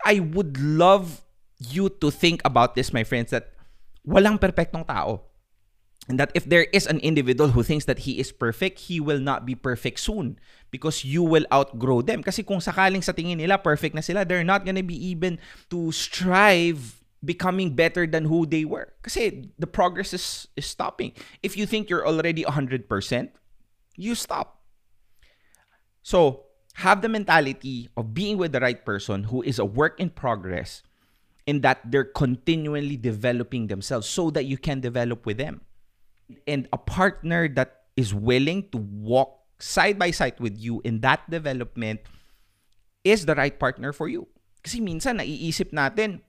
I 0.07 0.23
would 0.23 0.57
love 0.59 1.27
you 1.59 1.91
to 1.99 2.15
think 2.15 2.41
about 2.47 2.79
this, 2.79 2.95
my 2.95 3.03
friends, 3.03 3.35
that 3.35 3.51
walang 4.07 4.39
perfectong 4.39 4.87
tao. 4.87 5.26
And 6.09 6.21
that 6.23 6.31
if 6.35 6.47
there 6.47 6.71
is 6.71 6.87
an 6.87 7.01
individual 7.01 7.51
who 7.51 7.63
thinks 7.63 7.85
that 7.87 8.07
he 8.07 8.19
is 8.23 8.31
perfect, 8.31 8.87
he 8.87 9.01
will 9.01 9.19
not 9.19 9.45
be 9.45 9.55
perfect 9.55 9.99
soon 9.99 10.39
because 10.71 11.05
you 11.05 11.23
will 11.23 11.45
outgrow 11.53 12.01
them. 12.01 12.23
Kasi 12.23 12.47
kung 12.47 12.63
sakaling 12.63 13.03
sa 13.03 13.11
tingin 13.11 13.43
nila 13.43 13.59
perfect 13.59 13.95
na 13.95 14.01
sila, 14.01 14.25
they're 14.25 14.47
not 14.47 14.65
gonna 14.65 14.87
be 14.87 14.95
even 14.95 15.39
to 15.71 15.91
strive 15.91 17.03
becoming 17.25 17.75
better 17.75 18.07
than 18.07 18.31
who 18.31 18.47
they 18.47 18.65
were. 18.65 18.95
Kasi 19.03 19.51
the 19.59 19.67
progress 19.67 20.15
is, 20.15 20.47
is 20.55 20.67
stopping. 20.67 21.11
If 21.43 21.57
you 21.57 21.67
think 21.67 21.91
you're 21.91 22.07
already 22.07 22.45
100%, 22.45 22.87
you 23.97 24.15
stop. 24.15 24.63
So, 26.03 26.47
have 26.87 27.03
the 27.03 27.09
mentality 27.09 27.89
of 27.97 28.15
being 28.15 28.39
with 28.39 28.53
the 28.53 28.61
right 28.61 28.85
person 28.85 29.25
who 29.25 29.43
is 29.43 29.59
a 29.59 29.65
work 29.65 29.99
in 29.99 30.11
progress 30.11 30.85
in 31.47 31.63
that 31.63 31.81
they're 31.83 32.05
continually 32.05 32.97
developing 32.97 33.67
themselves 33.67 34.07
so 34.07 34.31
that 34.31 34.45
you 34.45 34.59
can 34.59 34.81
develop 34.81 35.25
with 35.27 35.39
them. 35.39 35.66
And 36.47 36.69
a 36.73 36.79
partner 36.79 37.49
that 37.55 37.87
is 37.97 38.13
willing 38.13 38.69
to 38.71 38.79
walk 38.79 39.47
side 39.59 39.99
by 39.99 40.11
side 40.11 40.39
with 40.39 40.59
you 40.59 40.81
in 40.85 41.01
that 41.01 41.29
development 41.31 42.01
is 43.05 43.27
the 43.27 43.35
right 43.35 43.57
partner 43.59 43.93
for 43.93 44.09
you. 44.09 44.29
Kasi 44.67 44.83
minsan 44.83 45.23
naiisip 45.23 45.71
natin, 45.71 46.21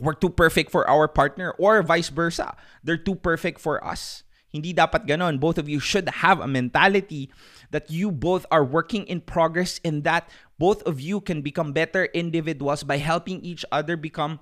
we're 0.00 0.16
too 0.16 0.32
perfect 0.32 0.72
for 0.72 0.88
our 0.88 1.06
partner 1.06 1.52
or 1.60 1.82
vice 1.84 2.08
versa. 2.08 2.56
They're 2.82 3.00
too 3.00 3.14
perfect 3.14 3.60
for 3.60 3.84
us. 3.84 4.24
Hindi 4.50 4.74
dapat 4.74 5.06
ganon. 5.06 5.38
Both 5.38 5.62
of 5.62 5.68
you 5.68 5.78
should 5.78 6.08
have 6.26 6.40
a 6.40 6.50
mentality 6.50 7.30
that 7.70 7.86
you 7.92 8.10
both 8.10 8.42
are 8.50 8.64
working 8.64 9.06
in 9.06 9.22
progress 9.22 9.78
and 9.84 10.02
that 10.02 10.26
both 10.58 10.82
of 10.82 10.98
you 10.98 11.20
can 11.20 11.38
become 11.44 11.70
better 11.70 12.10
individuals 12.10 12.82
by 12.82 12.98
helping 12.98 13.38
each 13.46 13.62
other 13.70 13.94
become 13.94 14.40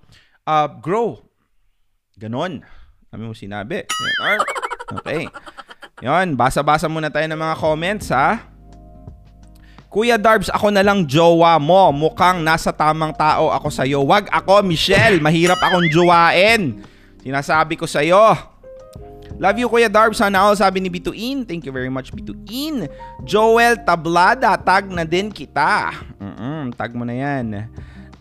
uh, 0.49 0.69
grow. 0.81 1.29
Ganon. 2.17 2.65
Kami 3.13 3.25
mo 3.29 3.37
sinabi. 3.37 3.85
Okay. 4.88 5.28
Yon, 6.00 6.38
basa-basa 6.38 6.87
muna 6.87 7.11
tayo 7.11 7.26
ng 7.26 7.40
mga 7.40 7.57
comments 7.59 8.09
ha. 8.14 8.47
Kuya 9.88 10.21
Darbs, 10.21 10.52
ako 10.52 10.68
na 10.68 10.85
lang 10.85 11.09
jowa 11.09 11.57
mo. 11.57 11.88
Mukhang 11.90 12.45
nasa 12.45 12.68
tamang 12.68 13.11
tao 13.16 13.49
ako 13.49 13.73
sa'yo. 13.73 14.04
Wag 14.04 14.28
ako, 14.28 14.61
Michelle. 14.61 15.16
Mahirap 15.16 15.57
akong 15.57 15.88
jowain. 15.88 16.85
Sinasabi 17.25 17.75
ko 17.80 17.88
sa'yo. 17.88 18.37
Love 19.40 19.59
you, 19.64 19.68
Kuya 19.71 19.88
Darb. 19.88 20.12
Sana 20.12 20.45
all 20.45 20.61
sabi 20.61 20.85
ni 20.85 20.92
Bituin. 20.92 21.47
Thank 21.49 21.64
you 21.64 21.73
very 21.73 21.88
much, 21.88 22.12
Bituin. 22.12 22.85
Joel 23.25 23.80
Tablada, 23.80 24.61
tag 24.61 24.92
na 24.92 25.09
din 25.09 25.33
kita. 25.33 25.95
Mm-mm, 26.21 26.76
tag 26.76 26.92
mo 26.92 27.09
na 27.09 27.16
yan. 27.16 27.73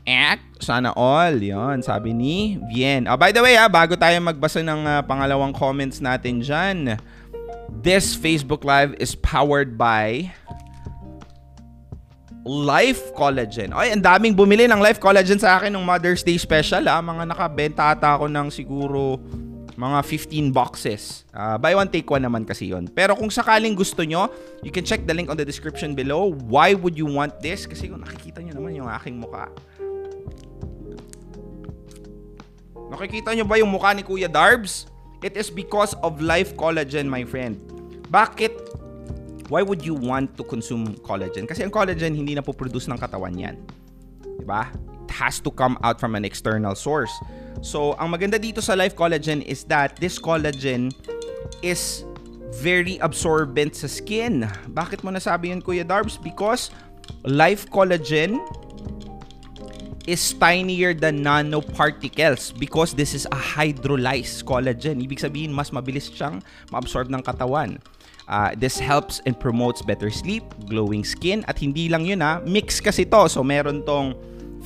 At 0.08 0.40
sana 0.64 0.96
all. 0.96 1.36
Yon, 1.44 1.84
sabi 1.84 2.16
ni 2.16 2.56
Vien. 2.72 3.12
Oh, 3.12 3.20
by 3.20 3.36
the 3.36 3.44
way, 3.44 3.60
ha, 3.60 3.68
bago 3.68 4.00
tayo 4.00 4.16
magbasa 4.24 4.64
ng 4.64 4.82
uh, 4.88 5.04
pangalawang 5.04 5.52
comments 5.52 6.00
natin 6.00 6.40
dyan, 6.40 6.96
this 7.84 8.16
Facebook 8.16 8.64
Live 8.64 8.96
is 9.04 9.20
powered 9.20 9.76
by 9.76 10.32
Life 12.48 13.12
Collagen. 13.20 13.76
Ay, 13.76 13.92
ang 13.92 14.00
daming 14.00 14.32
bumili 14.32 14.64
ng 14.72 14.80
Life 14.80 15.04
Collagen 15.04 15.36
sa 15.36 15.60
akin 15.60 15.76
ng 15.76 15.84
Mother's 15.84 16.24
Day 16.24 16.40
special. 16.40 16.88
Ah. 16.88 17.04
Mga 17.04 17.28
nakabenta 17.28 17.92
ata 17.92 18.16
ako 18.16 18.32
ng 18.32 18.48
siguro 18.48 19.20
mga 19.76 20.00
15 20.02 20.56
boxes. 20.56 21.28
Uh, 21.36 21.60
buy 21.60 21.76
one, 21.76 21.92
take 21.92 22.08
one 22.08 22.24
naman 22.24 22.48
kasi 22.48 22.72
yon. 22.72 22.90
Pero 22.90 23.14
kung 23.14 23.30
sakaling 23.30 23.76
gusto 23.78 24.02
nyo, 24.02 24.32
you 24.64 24.72
can 24.72 24.82
check 24.82 25.06
the 25.06 25.14
link 25.14 25.28
on 25.28 25.38
the 25.38 25.46
description 25.46 25.94
below. 25.94 26.34
Why 26.48 26.74
would 26.74 26.96
you 26.96 27.06
want 27.06 27.38
this? 27.44 27.68
Kasi 27.70 27.92
kung 27.92 28.02
nakikita 28.02 28.42
nyo 28.42 28.58
naman 28.58 28.74
yung 28.74 28.90
aking 28.90 29.22
mukha. 29.22 29.52
Nakikita 32.88 33.36
nyo 33.36 33.44
ba 33.44 33.60
yung 33.60 33.72
mukha 33.72 33.92
ni 33.92 34.04
Kuya 34.04 34.32
Darbs? 34.32 34.88
It 35.20 35.36
is 35.36 35.50
because 35.52 35.98
of 36.06 36.22
Life 36.22 36.56
Collagen, 36.56 37.10
my 37.10 37.26
friend. 37.26 37.60
Bakit 38.08 38.54
why 39.50 39.64
would 39.64 39.84
you 39.84 39.96
want 39.96 40.36
to 40.38 40.44
consume 40.44 40.96
collagen? 41.04 41.48
Kasi 41.48 41.64
ang 41.64 41.72
collagen 41.72 42.16
hindi 42.16 42.36
na 42.36 42.44
po-produce 42.44 42.88
ng 42.88 43.00
katawan 43.00 43.36
yan. 43.36 43.56
ba? 44.44 44.72
It 45.08 45.12
has 45.12 45.40
to 45.44 45.52
come 45.52 45.80
out 45.84 46.00
from 46.00 46.16
an 46.16 46.24
external 46.24 46.76
source. 46.76 47.12
So, 47.64 47.96
ang 47.98 48.14
maganda 48.14 48.38
dito 48.38 48.62
sa 48.62 48.78
Life 48.78 48.94
Collagen 48.94 49.42
is 49.44 49.66
that 49.72 49.98
this 49.98 50.20
collagen 50.22 50.94
is 51.66 52.06
very 52.62 53.02
absorbent 53.02 53.74
sa 53.76 53.90
skin. 53.90 54.46
Bakit 54.72 55.02
mo 55.02 55.10
nasabi 55.10 55.50
yun, 55.52 55.60
Kuya 55.64 55.84
Darbs? 55.84 56.22
Because 56.22 56.70
Life 57.26 57.68
Collagen 57.74 58.40
is 60.08 60.24
tinier 60.40 60.96
than 60.96 61.20
nanoparticles 61.20 62.56
because 62.56 62.96
this 62.96 63.14
is 63.14 63.28
a 63.30 63.38
hydrolyzed 63.38 64.48
collagen. 64.48 65.04
Ibig 65.04 65.20
sabihin, 65.20 65.52
mas 65.52 65.70
mabilis 65.76 66.08
siyang 66.08 66.40
ma-absorb 66.72 67.12
ng 67.12 67.20
katawan. 67.20 67.78
Uh, 68.28 68.52
this 68.56 68.80
helps 68.80 69.20
and 69.28 69.40
promotes 69.40 69.84
better 69.84 70.12
sleep, 70.12 70.44
glowing 70.68 71.04
skin, 71.04 71.44
at 71.48 71.60
hindi 71.60 71.88
lang 71.88 72.04
yun 72.08 72.20
ha, 72.20 72.40
mix 72.44 72.80
kasi 72.80 73.04
to. 73.04 73.28
So 73.28 73.44
meron 73.44 73.84
tong 73.84 74.16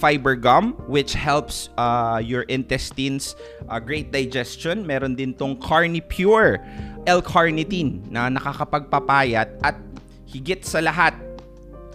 fiber 0.02 0.34
gum 0.34 0.74
which 0.90 1.14
helps 1.14 1.70
uh, 1.78 2.18
your 2.18 2.42
intestines 2.50 3.38
uh, 3.70 3.78
great 3.78 4.10
digestion. 4.10 4.86
Meron 4.86 5.14
din 5.14 5.34
tong 5.34 5.58
Carnipure 5.58 6.58
L-carnitine 7.06 8.02
na 8.10 8.30
nakakapagpapayat 8.30 9.58
at 9.62 9.78
higit 10.30 10.62
sa 10.66 10.82
lahat 10.82 11.14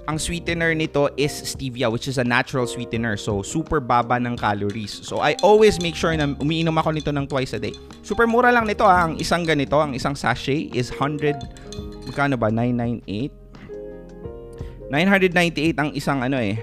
ang 0.06 0.22
sweetener 0.22 0.74
nito 0.74 1.10
is 1.18 1.30
stevia 1.30 1.90
which 1.90 2.06
is 2.06 2.18
a 2.18 2.26
natural 2.26 2.66
sweetener. 2.66 3.18
So, 3.18 3.42
super 3.42 3.82
baba 3.82 4.22
ng 4.22 4.38
calories. 4.38 4.94
So, 5.02 5.18
I 5.18 5.34
always 5.42 5.82
make 5.82 5.98
sure 5.98 6.14
na 6.14 6.30
umiinom 6.38 6.78
ako 6.78 6.94
nito 6.94 7.10
ng 7.10 7.26
twice 7.26 7.58
a 7.58 7.60
day. 7.60 7.74
Super 8.06 8.30
mura 8.30 8.54
lang 8.54 8.70
nito 8.70 8.86
ha. 8.86 9.10
Ang 9.10 9.18
isang 9.18 9.42
ganito, 9.42 9.74
ang 9.78 9.94
isang 9.94 10.14
sachet 10.14 10.70
is 10.72 10.94
100, 10.94 12.06
magkano 12.06 12.38
ba? 12.38 12.54
998? 12.54 14.90
998 14.90 15.82
ang 15.82 15.90
isang 15.98 16.22
ano 16.22 16.38
eh. 16.38 16.54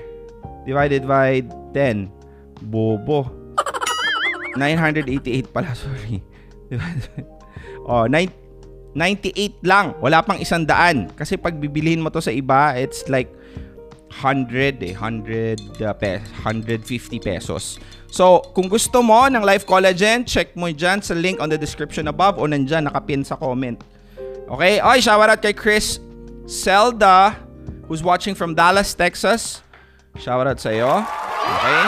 Divided 0.63 1.03
by 1.03 1.43
10. 1.75 2.07
Bobo. 2.71 3.27
988 4.59 5.51
pala, 5.51 5.75
sorry. 5.75 6.23
oh, 7.89 8.07
9, 8.07 8.42
98 8.93 9.65
lang. 9.65 9.97
Wala 9.99 10.21
pang 10.21 10.37
isang 10.37 10.65
daan. 10.65 11.09
Kasi 11.17 11.37
pag 11.37 11.57
bibilihin 11.57 12.01
mo 12.01 12.13
to 12.13 12.21
sa 12.21 12.29
iba, 12.29 12.77
it's 12.77 13.05
like 13.09 13.29
100 14.21 14.85
eh. 14.85 14.93
100 14.93 15.81
uh, 15.81 15.93
pe- 15.97 16.21
150 16.45 17.17
pesos. 17.19 17.81
So, 18.13 18.45
kung 18.53 18.69
gusto 18.69 19.01
mo 19.01 19.25
ng 19.25 19.41
Life 19.41 19.65
Collagen, 19.65 20.21
check 20.21 20.53
mo 20.53 20.69
dyan 20.69 21.01
sa 21.01 21.17
link 21.17 21.41
on 21.41 21.49
the 21.49 21.57
description 21.57 22.05
above 22.05 22.37
o 22.37 22.45
nandyan, 22.45 22.85
nakapin 22.85 23.25
sa 23.25 23.33
comment. 23.33 23.81
Okay? 24.45 24.77
Oy, 24.85 25.01
shout 25.01 25.17
out 25.17 25.41
kay 25.41 25.49
Chris 25.57 25.97
Zelda, 26.45 27.33
who's 27.89 28.05
watching 28.05 28.37
from 28.37 28.53
Dallas, 28.53 28.93
Texas. 28.93 29.65
Shout 30.21 30.45
out 30.45 30.61
sa 30.61 30.69
iyo. 30.69 31.01
Okay? 31.41 31.83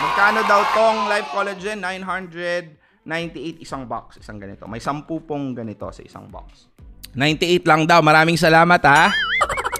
Magkano 0.00 0.40
daw 0.48 0.64
tong 0.72 1.12
Life 1.12 1.28
Collagen? 1.28 1.84
900 1.84 2.80
98 3.04 3.64
isang 3.64 3.88
box, 3.88 4.20
isang 4.20 4.36
ganito. 4.36 4.68
May 4.68 4.80
10 4.82 5.08
pong 5.08 5.56
ganito 5.56 5.88
sa 5.88 6.02
isang 6.04 6.28
box. 6.28 6.68
98 7.16 7.64
lang 7.66 7.82
daw. 7.88 7.98
Maraming 8.04 8.36
salamat 8.38 8.80
ha. 8.86 9.10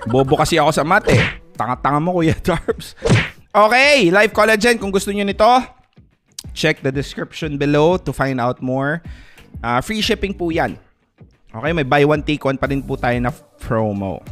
Bobo 0.09 0.41
kasi 0.41 0.57
ako 0.57 0.71
sa 0.73 0.83
mate. 0.83 1.12
Eh. 1.12 1.25
Tanga-tanga 1.55 2.00
mo 2.00 2.17
Kuya 2.17 2.35
Darbs. 2.47 2.97
Okay, 3.53 4.09
Life 4.09 4.33
Collagen. 4.33 4.81
Kung 4.81 4.89
gusto 4.89 5.12
niyo 5.12 5.29
nito, 5.29 5.47
check 6.57 6.81
the 6.81 6.91
description 6.91 7.61
below 7.61 8.00
to 8.00 8.11
find 8.15 8.41
out 8.41 8.65
more. 8.65 9.05
Uh, 9.61 9.79
free 9.85 10.00
shipping 10.00 10.33
po 10.33 10.49
yan. 10.49 10.81
Okay, 11.50 11.75
may 11.75 11.85
buy 11.85 12.07
one 12.07 12.23
take 12.23 12.41
one 12.41 12.57
pa 12.57 12.71
rin 12.71 12.81
po 12.81 12.95
tayo 12.97 13.19
na 13.21 13.35
promo. 13.61 14.23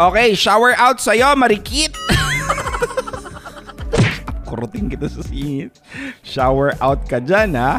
Okay, 0.00 0.32
shower 0.32 0.72
out 0.80 0.96
sa'yo, 0.96 1.36
Marikit! 1.36 1.92
kurutin 4.50 4.90
kita 4.90 5.06
sa 5.06 5.22
singit. 5.22 5.70
Shower 6.26 6.74
out 6.82 7.06
ka 7.06 7.22
dyan, 7.22 7.54
ha? 7.54 7.78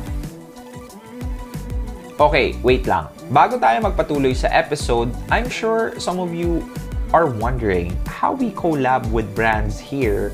Okay, 2.15 2.55
wait 2.63 2.87
lang. 2.87 3.11
Bago 3.27 3.59
tayo 3.59 3.83
magpatuloy 3.83 4.31
sa 4.31 4.47
episode, 4.55 5.11
I'm 5.27 5.51
sure 5.51 5.91
some 5.99 6.23
of 6.23 6.31
you 6.31 6.63
are 7.11 7.27
wondering 7.27 7.91
how 8.07 8.31
we 8.31 8.55
collab 8.55 9.03
with 9.11 9.27
brands 9.35 9.75
here 9.75 10.31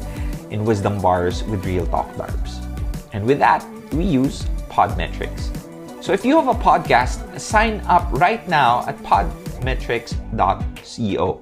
in 0.53 0.61
Wisdom 0.61 1.01
Bars 1.01 1.41
with 1.49 1.65
Real 1.65 1.89
Talk 1.89 2.05
Darbs. 2.13 2.61
And 3.17 3.25
with 3.25 3.41
that, 3.41 3.65
we 3.89 4.05
use 4.05 4.45
Podmetrics. 4.69 5.49
So 6.03 6.11
if 6.13 6.23
you 6.23 6.37
have 6.37 6.47
a 6.47 6.53
podcast, 6.53 7.39
sign 7.39 7.81
up 7.89 8.07
right 8.13 8.47
now 8.47 8.85
at 8.87 8.95
podmetrics.co 9.03 11.41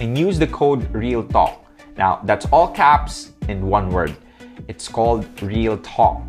and 0.00 0.16
use 0.16 0.38
the 0.38 0.46
code 0.46 0.88
REALTALK. 0.92 1.58
Now, 1.96 2.20
that's 2.24 2.46
all 2.52 2.68
caps 2.68 3.32
in 3.48 3.66
one 3.66 3.90
word. 3.90 4.14
It's 4.68 4.88
called 4.88 5.26
Real 5.42 5.78
Talk. 5.78 6.22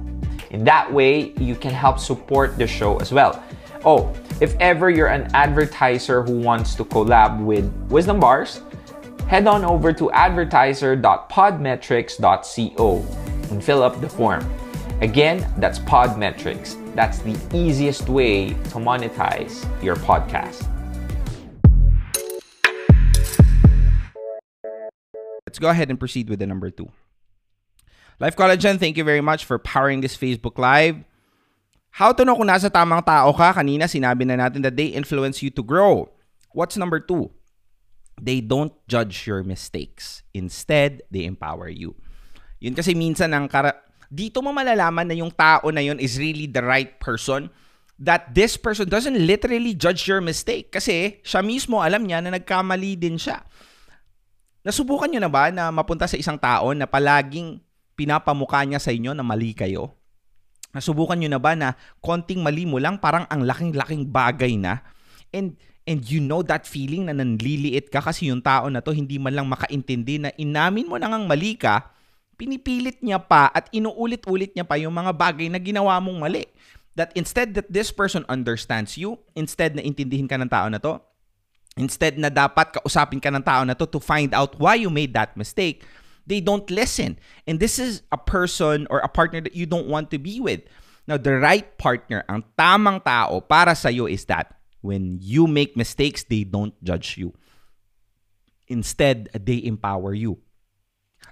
In 0.52 0.64
that 0.64 0.92
way, 0.92 1.34
you 1.40 1.56
can 1.56 1.72
help 1.72 2.00
support 2.00 2.58
the 2.58 2.68
show 2.68 2.98
as 2.98 3.12
well. 3.12 3.44
Oh, 3.84 4.14
if 4.40 4.56
ever 4.60 4.90
you're 4.90 5.08
an 5.08 5.30
advertiser 5.34 6.24
who 6.24 6.40
wants 6.40 6.76
to 6.76 6.86
collab 6.86 7.44
with 7.44 7.66
Wisdom 7.90 8.20
Bars, 8.20 8.62
head 9.28 9.48
on 9.48 9.66
over 9.66 9.92
to 9.94 10.12
advertiser.podmetrics.co 10.12 13.06
and 13.50 13.64
fill 13.64 13.82
up 13.84 14.02
the 14.02 14.10
form. 14.10 14.46
Again, 15.02 15.48
that's 15.58 15.80
Podmetrics. 15.80 16.76
That's 16.96 17.20
the 17.20 17.38
easiest 17.54 18.10
way 18.10 18.50
to 18.50 18.78
monetize 18.78 19.64
your 19.84 19.96
podcast. 19.96 20.68
Let's 25.46 25.60
go 25.60 25.70
ahead 25.70 25.90
and 25.90 26.00
proceed 26.00 26.30
with 26.30 26.40
the 26.40 26.48
number 26.48 26.70
two. 26.70 26.90
Life 28.18 28.34
Collagen, 28.34 28.82
thank 28.82 28.98
you 28.98 29.06
very 29.06 29.22
much 29.22 29.46
for 29.46 29.62
powering 29.62 30.02
this 30.02 30.18
Facebook 30.18 30.58
Live. 30.58 31.06
How 31.94 32.10
to 32.18 32.26
know 32.26 32.34
kung 32.34 32.50
nasa 32.50 32.66
tamang 32.66 33.06
tao 33.06 33.30
ka? 33.30 33.54
Kanina 33.54 33.86
sinabi 33.86 34.26
na 34.26 34.42
natin 34.42 34.66
that 34.66 34.74
they 34.74 34.90
influence 34.90 35.46
you 35.46 35.54
to 35.54 35.62
grow. 35.62 36.10
What's 36.50 36.82
number 36.82 36.98
two? 36.98 37.30
They 38.18 38.42
don't 38.42 38.74
judge 38.90 39.30
your 39.30 39.46
mistakes. 39.46 40.26
Instead, 40.34 41.06
they 41.14 41.30
empower 41.30 41.70
you. 41.70 41.94
Yun 42.58 42.74
kasi 42.74 42.98
minsan 42.98 43.38
ang 43.38 43.46
kara- 43.46 43.86
dito 44.10 44.42
mo 44.42 44.50
malalaman 44.50 45.06
na 45.06 45.14
yung 45.14 45.30
tao 45.30 45.70
na 45.70 45.86
yun 45.86 46.02
is 46.02 46.18
really 46.18 46.50
the 46.50 46.66
right 46.66 46.98
person 46.98 47.54
that 48.02 48.34
this 48.34 48.58
person 48.58 48.90
doesn't 48.90 49.14
literally 49.14 49.78
judge 49.78 50.10
your 50.10 50.26
mistake 50.26 50.74
kasi 50.74 51.22
siya 51.22 51.46
mismo 51.46 51.86
alam 51.86 52.02
niya 52.02 52.26
na 52.26 52.34
nagkamali 52.34 52.98
din 52.98 53.22
siya. 53.22 53.46
Nasubukan 54.66 55.06
nyo 55.06 55.22
na 55.22 55.30
ba 55.30 55.54
na 55.54 55.70
mapunta 55.70 56.10
sa 56.10 56.18
isang 56.18 56.42
tao 56.42 56.74
na 56.74 56.90
palaging 56.90 57.62
pinapamukha 57.98 58.62
niya 58.64 58.78
sa 58.78 58.94
inyo 58.94 59.18
na 59.18 59.26
mali 59.26 59.58
kayo? 59.58 59.98
Nasubukan 60.78 61.18
nyo 61.18 61.30
na 61.34 61.42
ba 61.42 61.58
na 61.58 61.74
konting 62.06 62.46
mali 62.46 62.70
mo 62.70 62.78
lang 62.78 63.02
parang 63.02 63.26
ang 63.34 63.42
laking-laking 63.42 64.14
bagay 64.14 64.54
na? 64.62 64.86
And 65.34 65.58
and 65.90 66.06
you 66.06 66.22
know 66.22 66.46
that 66.46 66.70
feeling 66.70 67.10
na 67.10 67.18
nanliliit 67.18 67.90
ka 67.90 68.04
kasi 68.04 68.30
yung 68.30 68.46
tao 68.46 68.70
na 68.70 68.84
to 68.84 68.94
hindi 68.94 69.18
man 69.18 69.34
lang 69.34 69.50
makaintindi 69.50 70.22
na 70.22 70.30
inamin 70.38 70.86
mo 70.86 71.02
nang 71.02 71.18
ang 71.18 71.26
mali 71.26 71.58
ka, 71.58 71.90
pinipilit 72.38 73.02
niya 73.02 73.18
pa 73.18 73.50
at 73.50 73.72
inuulit-ulit 73.74 74.54
niya 74.54 74.68
pa 74.68 74.78
yung 74.78 74.94
mga 74.94 75.16
bagay 75.18 75.50
na 75.50 75.58
ginawa 75.58 75.98
mong 75.98 76.20
mali. 76.22 76.46
That 76.94 77.14
instead 77.18 77.58
that 77.58 77.70
this 77.70 77.90
person 77.90 78.26
understands 78.30 78.98
you, 78.98 79.18
instead 79.34 79.74
na 79.74 79.82
intindihin 79.82 80.30
ka 80.30 80.38
ng 80.38 80.50
tao 80.50 80.70
na 80.70 80.82
to, 80.82 81.02
instead 81.78 82.18
na 82.18 82.34
dapat 82.34 82.74
kausapin 82.82 83.22
ka 83.22 83.30
ng 83.30 83.46
tao 83.46 83.62
na 83.64 83.78
to 83.78 83.86
to 83.86 84.02
find 84.02 84.34
out 84.34 84.58
why 84.58 84.74
you 84.74 84.90
made 84.90 85.14
that 85.14 85.38
mistake, 85.38 85.86
they 86.28 86.42
don't 86.42 86.70
listen. 86.70 87.18
And 87.48 87.60
this 87.60 87.80
is 87.80 88.04
a 88.12 88.18
person 88.18 88.86
or 88.90 89.00
a 89.00 89.08
partner 89.08 89.42
that 89.42 89.56
you 89.56 89.66
don't 89.66 89.88
want 89.88 90.12
to 90.12 90.20
be 90.20 90.40
with. 90.40 90.62
Now, 91.08 91.18
the 91.18 91.40
right 91.40 91.66
partner, 91.78 92.24
ang 92.28 92.44
tamang 92.60 93.04
tao 93.04 93.40
para 93.40 93.76
sa'yo 93.76 94.12
is 94.12 94.26
that 94.26 94.60
when 94.82 95.20
you 95.22 95.48
make 95.48 95.78
mistakes, 95.78 96.24
they 96.28 96.44
don't 96.44 96.76
judge 96.84 97.18
you. 97.18 97.34
Instead, 98.68 99.30
they 99.34 99.64
empower 99.64 100.14
you. 100.14 100.38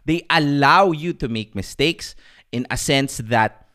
They 0.06 0.26
allow 0.30 0.92
you 0.92 1.14
to 1.20 1.28
make 1.28 1.56
mistakes 1.56 2.16
in 2.52 2.66
a 2.72 2.78
sense 2.78 3.18
that 3.28 3.68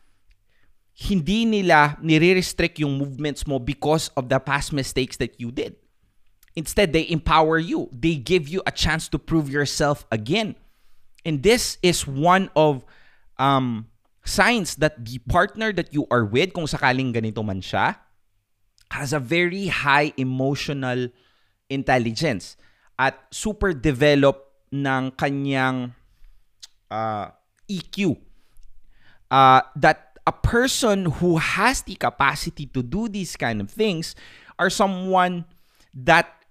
hindi 0.93 1.45
nila 1.45 1.97
nire-restrict 2.01 2.79
yung 2.79 2.97
movements 2.97 3.45
mo 3.45 3.59
because 3.59 4.09
of 4.17 4.29
the 4.29 4.39
past 4.39 4.73
mistakes 4.73 5.17
that 5.17 5.39
you 5.39 5.51
did. 5.51 5.75
Instead, 6.55 6.93
they 6.93 7.07
empower 7.09 7.57
you. 7.57 7.89
They 7.93 8.15
give 8.15 8.49
you 8.49 8.61
a 8.65 8.71
chance 8.71 9.07
to 9.09 9.19
prove 9.19 9.49
yourself 9.49 10.05
again. 10.11 10.55
And 11.25 11.43
this 11.43 11.77
is 11.81 12.07
one 12.07 12.49
of 12.55 12.85
um, 13.37 13.87
signs 14.25 14.75
that 14.77 15.05
the 15.05 15.19
partner 15.29 15.71
that 15.73 15.93
you 15.93 16.07
are 16.09 16.25
with, 16.25 16.53
kung 16.53 16.65
sakaling 16.65 17.13
ganito 17.13 17.45
man 17.45 17.61
siya, 17.61 17.97
has 18.91 19.13
a 19.13 19.19
very 19.19 19.67
high 19.67 20.13
emotional 20.17 21.09
intelligence 21.69 22.57
at 22.99 23.15
super 23.31 23.73
developed 23.73 24.43
ng 24.73 25.11
kanyang 25.15 25.95
uh, 26.91 27.31
EQ. 27.69 28.17
Uh, 29.31 29.63
that 29.79 30.19
a 30.27 30.35
person 30.35 31.07
who 31.23 31.37
has 31.37 31.81
the 31.83 31.95
capacity 31.95 32.67
to 32.67 32.83
do 32.83 33.07
these 33.07 33.39
kind 33.39 33.61
of 33.61 33.71
things 33.71 34.13
are 34.59 34.69
someone 34.69 35.45
that 35.95 36.43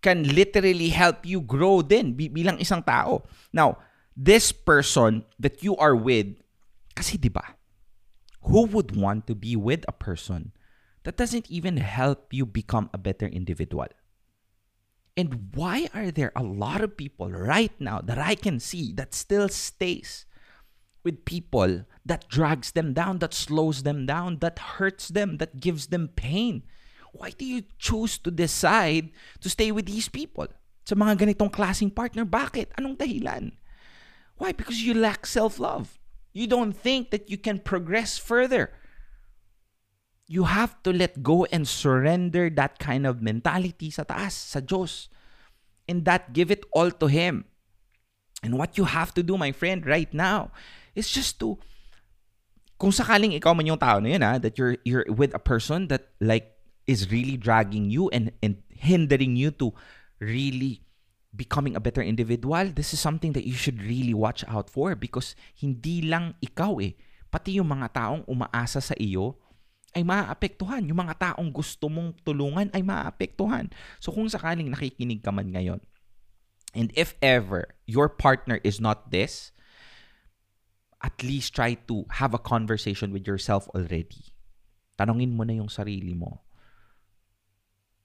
can 0.00 0.24
literally 0.24 0.88
help 0.88 1.24
you 1.24 1.40
grow 1.40 1.82
din 1.82 2.12
bi- 2.12 2.32
bilang 2.32 2.60
isang 2.60 2.84
tao. 2.84 3.24
Now, 3.52 3.80
this 4.16 4.52
person 4.52 5.24
that 5.38 5.62
you 5.62 5.76
are 5.76 5.96
with, 5.96 6.36
kasi 6.94 7.16
'di 7.16 7.30
ba? 7.30 7.56
Who 8.48 8.66
would 8.72 8.96
want 8.96 9.28
to 9.28 9.34
be 9.36 9.54
with 9.54 9.84
a 9.86 9.94
person 9.94 10.56
that 11.04 11.16
doesn't 11.16 11.50
even 11.52 11.76
help 11.76 12.32
you 12.32 12.44
become 12.44 12.88
a 12.92 12.98
better 12.98 13.28
individual? 13.28 13.88
And 15.16 15.52
why 15.52 15.92
are 15.92 16.10
there 16.10 16.32
a 16.32 16.42
lot 16.42 16.80
of 16.80 16.96
people 16.96 17.28
right 17.28 17.72
now 17.76 18.00
that 18.00 18.16
I 18.16 18.34
can 18.34 18.56
see 18.60 18.92
that 18.96 19.12
still 19.12 19.48
stays 19.52 20.24
with 21.04 21.28
people 21.28 21.84
that 22.06 22.28
drags 22.28 22.72
them 22.72 22.92
down, 22.96 23.18
that 23.20 23.34
slows 23.34 23.82
them 23.82 24.06
down, 24.06 24.40
that 24.40 24.80
hurts 24.80 25.08
them, 25.08 25.36
that 25.36 25.60
gives 25.60 25.88
them 25.88 26.08
pain? 26.08 26.64
Why 27.12 27.36
do 27.36 27.44
you 27.44 27.68
choose 27.76 28.16
to 28.24 28.30
decide 28.30 29.10
to 29.40 29.50
stay 29.50 29.72
with 29.72 29.84
these 29.84 30.08
people? 30.08 30.48
Sa 30.86 30.94
mga 30.94 31.20
ganitong 31.20 31.52
klaseng 31.52 31.92
partner, 31.92 32.24
bakit? 32.24 32.72
Anong 32.78 32.96
dahilan? 32.96 33.59
Why? 34.40 34.56
Because 34.56 34.80
you 34.80 34.96
lack 34.96 35.28
self-love. 35.28 36.00
You 36.32 36.48
don't 36.48 36.72
think 36.72 37.12
that 37.12 37.28
you 37.28 37.36
can 37.36 37.60
progress 37.60 38.16
further. 38.16 38.72
You 40.24 40.48
have 40.48 40.80
to 40.88 40.96
let 40.96 41.20
go 41.20 41.44
and 41.52 41.68
surrender 41.68 42.48
that 42.56 42.80
kind 42.80 43.04
of 43.04 43.20
mentality 43.20 43.92
sa 43.92 44.08
taas, 44.08 44.32
sa 44.32 44.64
Diyos. 44.64 45.12
And 45.84 46.08
that 46.08 46.32
give 46.32 46.48
it 46.48 46.64
all 46.72 46.88
to 46.88 47.06
Him. 47.12 47.44
And 48.40 48.56
what 48.56 48.80
you 48.80 48.88
have 48.88 49.12
to 49.20 49.22
do, 49.22 49.36
my 49.36 49.52
friend, 49.52 49.84
right 49.84 50.08
now, 50.14 50.56
is 50.96 51.12
just 51.12 51.36
to, 51.44 51.60
kung 52.80 52.96
sakaling 52.96 53.36
ikaw 53.36 53.52
man 53.52 53.68
yung 53.68 53.76
tao 53.76 54.00
na 54.00 54.08
yun, 54.08 54.24
ha, 54.24 54.38
that 54.40 54.56
you're, 54.56 54.80
you're 54.88 55.04
with 55.12 55.36
a 55.36 55.42
person 55.42 55.92
that 55.92 56.16
like 56.16 56.56
is 56.86 57.12
really 57.12 57.36
dragging 57.36 57.92
you 57.92 58.08
and, 58.08 58.32
and 58.40 58.64
hindering 58.72 59.36
you 59.36 59.50
to 59.60 59.76
really 60.16 60.80
becoming 61.30 61.78
a 61.78 61.82
better 61.82 62.02
individual, 62.02 62.74
this 62.74 62.92
is 62.92 63.00
something 63.00 63.32
that 63.32 63.46
you 63.46 63.54
should 63.54 63.78
really 63.82 64.14
watch 64.14 64.42
out 64.50 64.68
for 64.68 64.94
because 64.98 65.38
hindi 65.54 66.02
lang 66.02 66.34
ikaw 66.42 66.82
eh, 66.82 66.98
pati 67.30 67.62
yung 67.62 67.70
mga 67.70 67.94
taong 67.94 68.22
umaasa 68.26 68.82
sa 68.82 68.94
iyo 68.98 69.38
ay 69.94 70.02
maaapektuhan. 70.02 70.86
Yung 70.86 70.98
mga 70.98 71.34
taong 71.34 71.50
gusto 71.50 71.90
mong 71.90 72.18
tulungan 72.22 72.70
ay 72.74 72.82
maaapektuhan. 72.82 73.70
So 73.98 74.10
kung 74.10 74.26
sakaling 74.26 74.70
nakikinig 74.70 75.22
ka 75.22 75.30
man 75.30 75.50
ngayon, 75.50 75.82
and 76.74 76.90
if 76.94 77.14
ever 77.22 77.74
your 77.86 78.10
partner 78.10 78.58
is 78.62 78.78
not 78.78 79.10
this, 79.10 79.54
at 81.00 81.16
least 81.24 81.56
try 81.56 81.74
to 81.88 82.04
have 82.20 82.36
a 82.36 82.42
conversation 82.42 83.10
with 83.10 83.24
yourself 83.24 83.66
already. 83.72 84.30
Tanungin 85.00 85.32
mo 85.32 85.46
na 85.48 85.56
yung 85.56 85.72
sarili 85.72 86.12
mo 86.12 86.44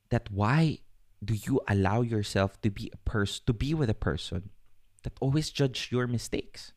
that 0.09 0.29
why 0.31 0.79
do 1.25 1.33
you 1.33 1.59
allow 1.67 2.01
yourself 2.05 2.61
to 2.61 2.69
be 2.69 2.93
a 2.93 3.01
person 3.01 3.41
to 3.49 3.53
be 3.53 3.73
with 3.73 3.89
a 3.89 3.97
person 3.97 4.53
that 5.01 5.17
always 5.19 5.49
judge 5.49 5.89
your 5.89 6.05
mistakes? 6.05 6.71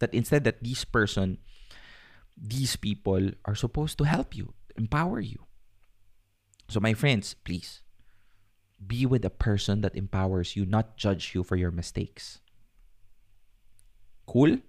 That 0.00 0.14
instead 0.14 0.44
that 0.44 0.64
this 0.64 0.84
person 0.84 1.38
these 2.38 2.76
people 2.76 3.34
are 3.44 3.58
supposed 3.58 3.98
to 3.98 4.06
help 4.06 4.34
you 4.34 4.54
empower 4.78 5.20
you. 5.20 5.44
So 6.68 6.80
my 6.80 6.94
friends 6.94 7.34
please 7.34 7.82
be 8.78 9.04
with 9.04 9.26
a 9.26 9.34
person 9.34 9.82
that 9.82 9.98
empowers 9.98 10.54
you 10.54 10.64
not 10.64 10.96
judge 10.96 11.34
you 11.34 11.42
for 11.42 11.56
your 11.56 11.74
mistakes. 11.74 12.38
Cool? 14.24 14.62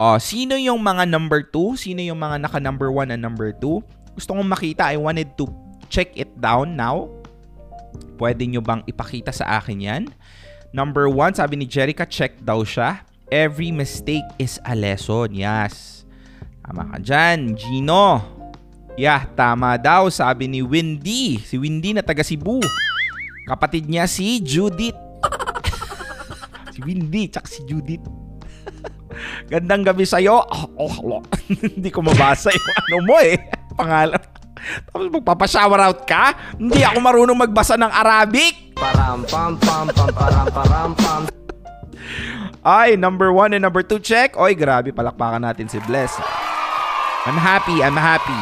Uh, 0.00 0.20
sino 0.20 0.56
yung 0.56 0.84
mga 0.84 1.08
number 1.08 1.40
2 1.40 1.80
sino 1.80 2.04
yung 2.04 2.20
mga 2.20 2.44
naka 2.44 2.60
number 2.60 2.92
1 2.92 3.16
and 3.16 3.24
number 3.24 3.48
2 3.48 3.80
gusto 4.12 4.36
kong 4.36 4.44
makita 4.44 4.92
I 4.92 5.00
wanted 5.00 5.32
to 5.40 5.65
check 5.88 6.14
it 6.14 6.30
down 6.38 6.74
now. 6.74 7.08
Pwede 8.16 8.48
nyo 8.48 8.64
bang 8.64 8.84
ipakita 8.88 9.32
sa 9.32 9.60
akin 9.60 9.78
yan? 9.80 10.02
Number 10.76 11.08
one, 11.08 11.32
sabi 11.32 11.56
ni 11.56 11.64
Jerica, 11.64 12.04
check 12.04 12.36
daw 12.44 12.60
siya. 12.60 13.04
Every 13.32 13.72
mistake 13.72 14.26
is 14.38 14.60
a 14.62 14.76
lesson. 14.76 15.34
Yes. 15.34 16.04
Tama 16.62 16.94
ka 16.94 16.98
dyan. 17.02 17.58
Gino. 17.58 18.22
Yeah, 18.94 19.28
tama 19.34 19.76
daw. 19.80 20.08
Sabi 20.12 20.46
ni 20.46 20.60
Windy. 20.62 21.42
Si 21.42 21.58
Windy 21.58 21.96
na 21.96 22.02
taga 22.04 22.22
Cebu. 22.22 22.62
Kapatid 23.46 23.86
niya 23.86 24.10
si 24.10 24.42
Judith. 24.42 24.98
si 26.74 26.82
Windy, 26.82 27.30
tsaka 27.30 27.46
si 27.46 27.62
Judith. 27.64 28.02
Gandang 29.50 29.86
gabi 29.86 30.04
sa'yo. 30.04 30.42
Oh, 30.42 30.66
oh, 30.76 30.94
oh. 31.18 31.22
Hindi 31.48 31.88
ko 31.94 32.02
mabasa 32.02 32.50
yung 32.52 32.66
ano 32.74 32.96
mo 33.06 33.16
eh. 33.22 33.38
Pangalan. 33.78 34.35
Tapos 34.88 35.08
magpapa-shower 35.12 35.80
out 35.80 36.00
ka? 36.08 36.34
Hindi 36.56 36.82
ako 36.82 36.98
marunong 37.00 37.38
magbasa 37.38 37.76
ng 37.76 37.92
Arabic. 37.92 38.76
Ay, 42.66 42.98
number 42.98 43.30
one 43.30 43.54
and 43.54 43.62
number 43.62 43.86
two 43.86 44.02
check. 44.02 44.34
Oy, 44.34 44.58
grabe, 44.58 44.90
palakpakan 44.90 45.46
natin 45.46 45.70
si 45.70 45.78
Bless. 45.86 46.18
I'm 47.26 47.38
happy, 47.38 47.82
I'm 47.82 47.98
happy. 47.98 48.40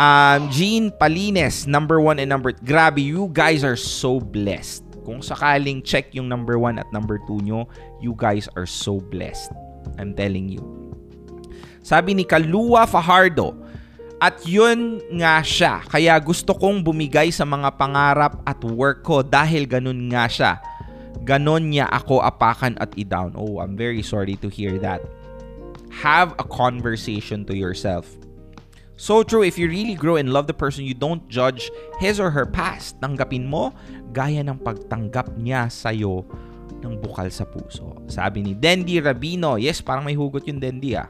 Um, 0.00 0.48
Jean 0.48 0.88
Palines, 0.88 1.68
number 1.68 2.00
one 2.00 2.16
and 2.16 2.28
number... 2.28 2.52
Grabe, 2.52 3.04
you 3.04 3.28
guys 3.32 3.60
are 3.60 3.76
so 3.76 4.16
blessed. 4.16 4.80
Kung 5.04 5.20
sakaling 5.20 5.84
check 5.84 6.12
yung 6.16 6.28
number 6.28 6.56
one 6.56 6.80
at 6.80 6.88
number 6.92 7.20
two 7.28 7.40
nyo, 7.44 7.68
you 8.00 8.16
guys 8.16 8.48
are 8.56 8.64
so 8.64 9.00
blessed. 9.12 9.52
I'm 10.00 10.16
telling 10.16 10.48
you. 10.48 10.64
Sabi 11.84 12.16
ni 12.16 12.24
Kalua 12.24 12.88
Fajardo, 12.88 13.56
at 14.20 14.36
yun 14.44 15.00
nga 15.16 15.40
siya. 15.40 15.80
Kaya 15.88 16.20
gusto 16.20 16.52
kong 16.52 16.84
bumigay 16.84 17.32
sa 17.32 17.48
mga 17.48 17.72
pangarap 17.80 18.44
at 18.44 18.60
work 18.60 19.00
ko 19.00 19.24
dahil 19.24 19.64
ganun 19.64 20.12
nga 20.12 20.28
siya. 20.28 20.52
Ganon 21.24 21.72
niya 21.72 21.88
ako 21.88 22.20
apakan 22.20 22.76
at 22.76 22.92
i-down. 23.00 23.32
Oh, 23.32 23.64
I'm 23.64 23.80
very 23.80 24.04
sorry 24.04 24.36
to 24.44 24.52
hear 24.52 24.76
that. 24.84 25.00
Have 25.88 26.36
a 26.36 26.44
conversation 26.44 27.48
to 27.48 27.56
yourself. 27.56 28.08
So 29.00 29.24
true, 29.24 29.40
if 29.40 29.56
you 29.56 29.72
really 29.72 29.96
grow 29.96 30.20
and 30.20 30.28
love 30.28 30.44
the 30.44 30.52
person, 30.52 30.84
you 30.84 30.92
don't 30.92 31.24
judge 31.32 31.72
his 31.96 32.20
or 32.20 32.28
her 32.28 32.44
past. 32.44 33.00
Tanggapin 33.00 33.48
mo 33.48 33.72
gaya 34.12 34.44
ng 34.44 34.60
pagtanggap 34.60 35.32
niya 35.40 35.72
sa'yo 35.72 36.28
ng 36.84 37.00
bukal 37.00 37.32
sa 37.32 37.48
puso. 37.48 37.96
Sabi 38.12 38.44
ni 38.44 38.52
Dendi 38.52 39.00
Rabino, 39.00 39.56
yes, 39.56 39.80
parang 39.80 40.04
may 40.04 40.12
hugot 40.12 40.44
yung 40.44 40.60
Dendi 40.60 40.92
ah. 40.92 41.08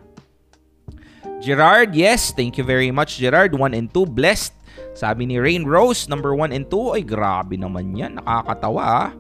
Gerard, 1.41 1.97
yes, 1.97 2.37
thank 2.37 2.61
you 2.61 2.65
very 2.69 2.93
much 2.93 3.17
Gerard. 3.17 3.57
1 3.57 3.73
and 3.73 3.89
2, 3.89 4.13
blessed. 4.13 4.53
Sabi 4.93 5.25
ni 5.25 5.41
Rain 5.41 5.65
Rose, 5.65 6.05
number 6.05 6.37
1 6.37 6.53
and 6.53 6.69
2, 6.69 7.01
ay 7.01 7.03
grabe 7.03 7.57
naman 7.57 7.97
yan, 7.97 8.21
nakakatawa 8.21 8.85
ah. 8.85 9.11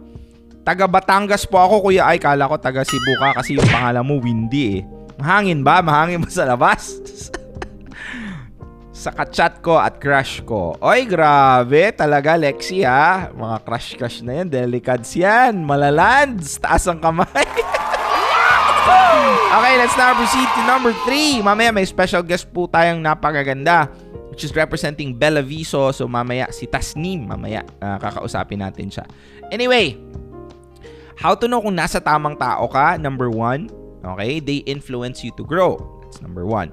Taga 0.60 0.84
Batangas 0.84 1.48
po 1.48 1.56
ako, 1.56 1.88
kuya. 1.88 2.04
Ay, 2.04 2.20
kala 2.20 2.44
ko 2.44 2.60
taga 2.60 2.84
Cebu 2.84 3.16
ka 3.16 3.40
kasi 3.40 3.56
yung 3.56 3.64
pangalan 3.64 4.04
mo, 4.04 4.20
Windy 4.20 4.78
eh. 4.78 4.80
Mahangin 5.16 5.64
ba? 5.64 5.80
Mahangin 5.80 6.20
ba 6.20 6.28
sa 6.28 6.44
labas? 6.44 7.00
sa 9.00 9.16
kachat 9.16 9.64
ko 9.64 9.80
at 9.80 9.96
crush 9.96 10.44
ko. 10.44 10.76
Oy, 10.84 11.08
grabe. 11.08 11.88
Talaga, 11.96 12.36
Lexi 12.36 12.84
ha. 12.84 13.32
Mga 13.32 13.56
crush-crush 13.64 14.20
na 14.20 14.44
yan. 14.44 14.52
Delicads 14.52 15.16
yan. 15.16 15.64
Malalands. 15.64 16.60
Taas 16.60 16.84
ang 16.84 17.00
kamay. 17.00 17.48
okay, 19.56 19.74
let's 19.76 19.96
now 19.98 20.14
proceed 20.14 20.48
to 20.56 20.60
number 20.64 20.92
3. 21.04 21.42
Mamaya 21.44 21.70
may 21.74 21.84
special 21.84 22.22
guest 22.22 22.48
po 22.48 22.70
tayong 22.70 23.02
napakaganda 23.02 23.90
which 24.30 24.46
is 24.46 24.54
representing 24.56 25.12
Bella 25.12 25.42
Viso. 25.42 25.92
So 25.92 26.06
mamaya 26.08 26.48
si 26.54 26.64
Tasnim, 26.64 27.28
mamaya 27.28 27.66
uh, 27.82 27.98
kakausapin 28.00 28.62
natin 28.62 28.88
siya. 28.88 29.04
Anyway, 29.50 29.98
how 31.18 31.36
to 31.36 31.44
know 31.50 31.60
kung 31.60 31.76
nasa 31.76 32.00
tamang 32.00 32.38
tao 32.38 32.64
ka? 32.70 32.96
Number 32.96 33.28
one, 33.28 33.68
okay, 34.00 34.40
they 34.40 34.64
influence 34.64 35.20
you 35.20 35.34
to 35.36 35.44
grow. 35.44 35.76
That's 36.06 36.22
number 36.22 36.46
one. 36.46 36.72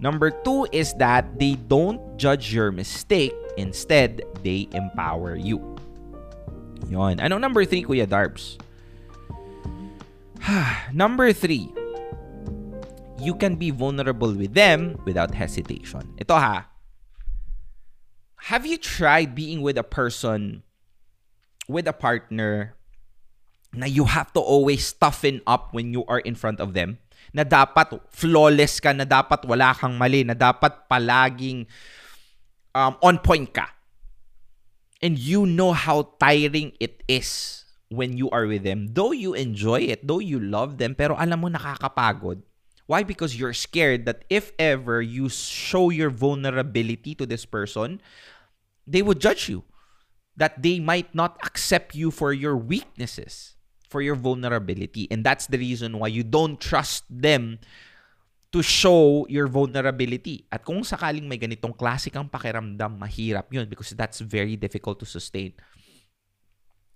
Number 0.00 0.30
two 0.30 0.64
is 0.72 0.96
that 0.96 1.36
they 1.36 1.60
don't 1.68 2.00
judge 2.16 2.52
your 2.52 2.72
mistake. 2.72 3.36
Instead, 3.56 4.24
they 4.44 4.68
empower 4.72 5.36
you. 5.36 5.60
Yon. 6.92 7.16
Anong 7.18 7.40
number 7.40 7.64
three, 7.64 7.82
Kuya 7.82 8.04
Darbs? 8.04 8.60
number 10.92 11.32
three, 11.32 11.72
you 13.18 13.34
can 13.34 13.56
be 13.56 13.70
vulnerable 13.70 14.32
with 14.32 14.54
them 14.54 14.98
without 15.04 15.34
hesitation. 15.34 16.14
Ito 16.20 16.34
ha. 16.34 16.68
Have 18.52 18.66
you 18.66 18.78
tried 18.78 19.34
being 19.34 19.60
with 19.60 19.76
a 19.76 19.82
person, 19.82 20.62
with 21.66 21.88
a 21.88 21.92
partner, 21.92 22.74
na 23.74 23.86
you 23.86 24.04
have 24.04 24.32
to 24.34 24.40
always 24.40 24.92
toughen 24.92 25.42
up 25.46 25.74
when 25.74 25.92
you 25.92 26.06
are 26.06 26.20
in 26.20 26.34
front 26.34 26.60
of 26.60 26.74
them? 26.74 26.98
na 27.34 27.44
dapat 27.44 28.00
flawless 28.08 28.80
ka, 28.80 28.96
na 28.96 29.04
dapat 29.04 29.44
wala 29.44 29.76
kang 29.76 29.96
mali, 30.00 30.22
na 30.24 30.32
dapat 30.32 30.88
palaging 30.88 31.68
um, 32.72 32.96
on 33.04 33.20
point 33.20 33.52
ka. 33.52 33.68
And 35.04 35.20
you 35.20 35.44
know 35.44 35.76
how 35.76 36.16
tiring 36.16 36.72
it 36.80 37.04
is 37.04 37.62
when 37.88 38.16
you 38.16 38.30
are 38.30 38.46
with 38.46 38.62
them. 38.62 38.88
Though 38.92 39.12
you 39.12 39.34
enjoy 39.34 39.86
it, 39.90 40.06
though 40.06 40.18
you 40.18 40.40
love 40.40 40.78
them, 40.78 40.94
pero 40.94 41.14
alam 41.14 41.40
mo 41.40 41.48
nakakapagod. 41.48 42.42
Why? 42.86 43.02
Because 43.02 43.34
you're 43.34 43.54
scared 43.54 44.06
that 44.06 44.24
if 44.30 44.52
ever 44.58 45.02
you 45.02 45.28
show 45.28 45.90
your 45.90 46.10
vulnerability 46.10 47.14
to 47.18 47.26
this 47.26 47.44
person, 47.44 48.00
they 48.86 49.02
would 49.02 49.18
judge 49.18 49.48
you. 49.48 49.66
That 50.36 50.62
they 50.62 50.78
might 50.78 51.14
not 51.14 51.40
accept 51.42 51.96
you 51.96 52.10
for 52.10 52.32
your 52.32 52.54
weaknesses 52.54 53.56
for 53.88 54.02
your 54.02 54.18
vulnerability. 54.18 55.06
And 55.10 55.22
that's 55.24 55.46
the 55.46 55.58
reason 55.58 55.98
why 55.98 56.08
you 56.08 56.22
don't 56.22 56.60
trust 56.60 57.06
them 57.08 57.58
to 58.52 58.62
show 58.62 59.26
your 59.28 59.46
vulnerability. 59.46 60.46
At 60.50 60.66
kung 60.66 60.82
sakaling 60.82 61.26
may 61.26 61.38
ganitong 61.38 61.74
klasikang 61.74 62.30
pakiramdam, 62.30 62.98
mahirap 62.98 63.50
yun 63.50 63.66
because 63.70 63.94
that's 63.94 64.20
very 64.20 64.56
difficult 64.56 64.98
to 65.00 65.06
sustain. 65.06 65.54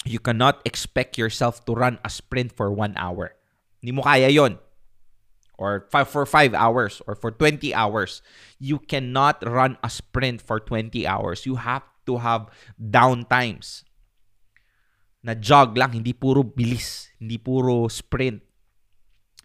You 0.05 0.19
cannot 0.19 0.65
expect 0.65 1.19
yourself 1.19 1.65
to 1.67 1.75
run 1.77 1.99
a 2.05 2.11
sprint 2.11 2.57
for 2.57 2.73
one 2.73 2.95
hour. 2.97 3.37
Hindi 3.81 3.93
mo 3.93 4.03
kaya 4.03 4.29
yon 4.33 4.57
or 5.61 5.85
five, 5.93 6.09
for 6.09 6.25
5 6.25 6.57
hours 6.57 7.05
or 7.05 7.15
for 7.15 7.31
20 7.31 7.75
hours. 7.77 8.25
You 8.57 8.81
cannot 8.81 9.45
run 9.45 9.77
a 9.85 9.91
sprint 9.93 10.41
for 10.41 10.59
20 10.59 11.05
hours. 11.05 11.45
You 11.45 11.61
have 11.61 11.85
to 12.09 12.17
have 12.17 12.49
down 12.81 13.29
times 13.29 13.85
na 15.21 15.37
jog 15.37 15.77
lang, 15.77 15.93
hindi 15.93 16.17
puro 16.17 16.41
bilis, 16.41 17.13
hindi 17.21 17.37
puro 17.37 17.93
sprint. 17.93 18.41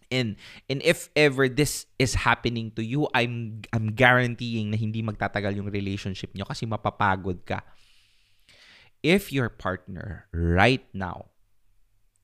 And 0.08 0.38
and 0.70 0.80
if 0.86 1.10
ever 1.18 1.50
this 1.50 1.84
is 1.98 2.14
happening 2.14 2.72
to 2.78 2.82
you, 2.82 3.10
I'm 3.12 3.60
I'm 3.74 3.92
guaranteeing 3.92 4.72
na 4.72 4.78
hindi 4.78 5.02
magtatagal 5.02 5.58
yung 5.58 5.68
relationship 5.68 6.32
nyo 6.32 6.46
kasi 6.48 6.64
mapapagod 6.64 7.44
ka. 7.44 7.60
If 9.06 9.30
your 9.30 9.46
partner 9.46 10.26
right 10.34 10.82
now, 10.90 11.30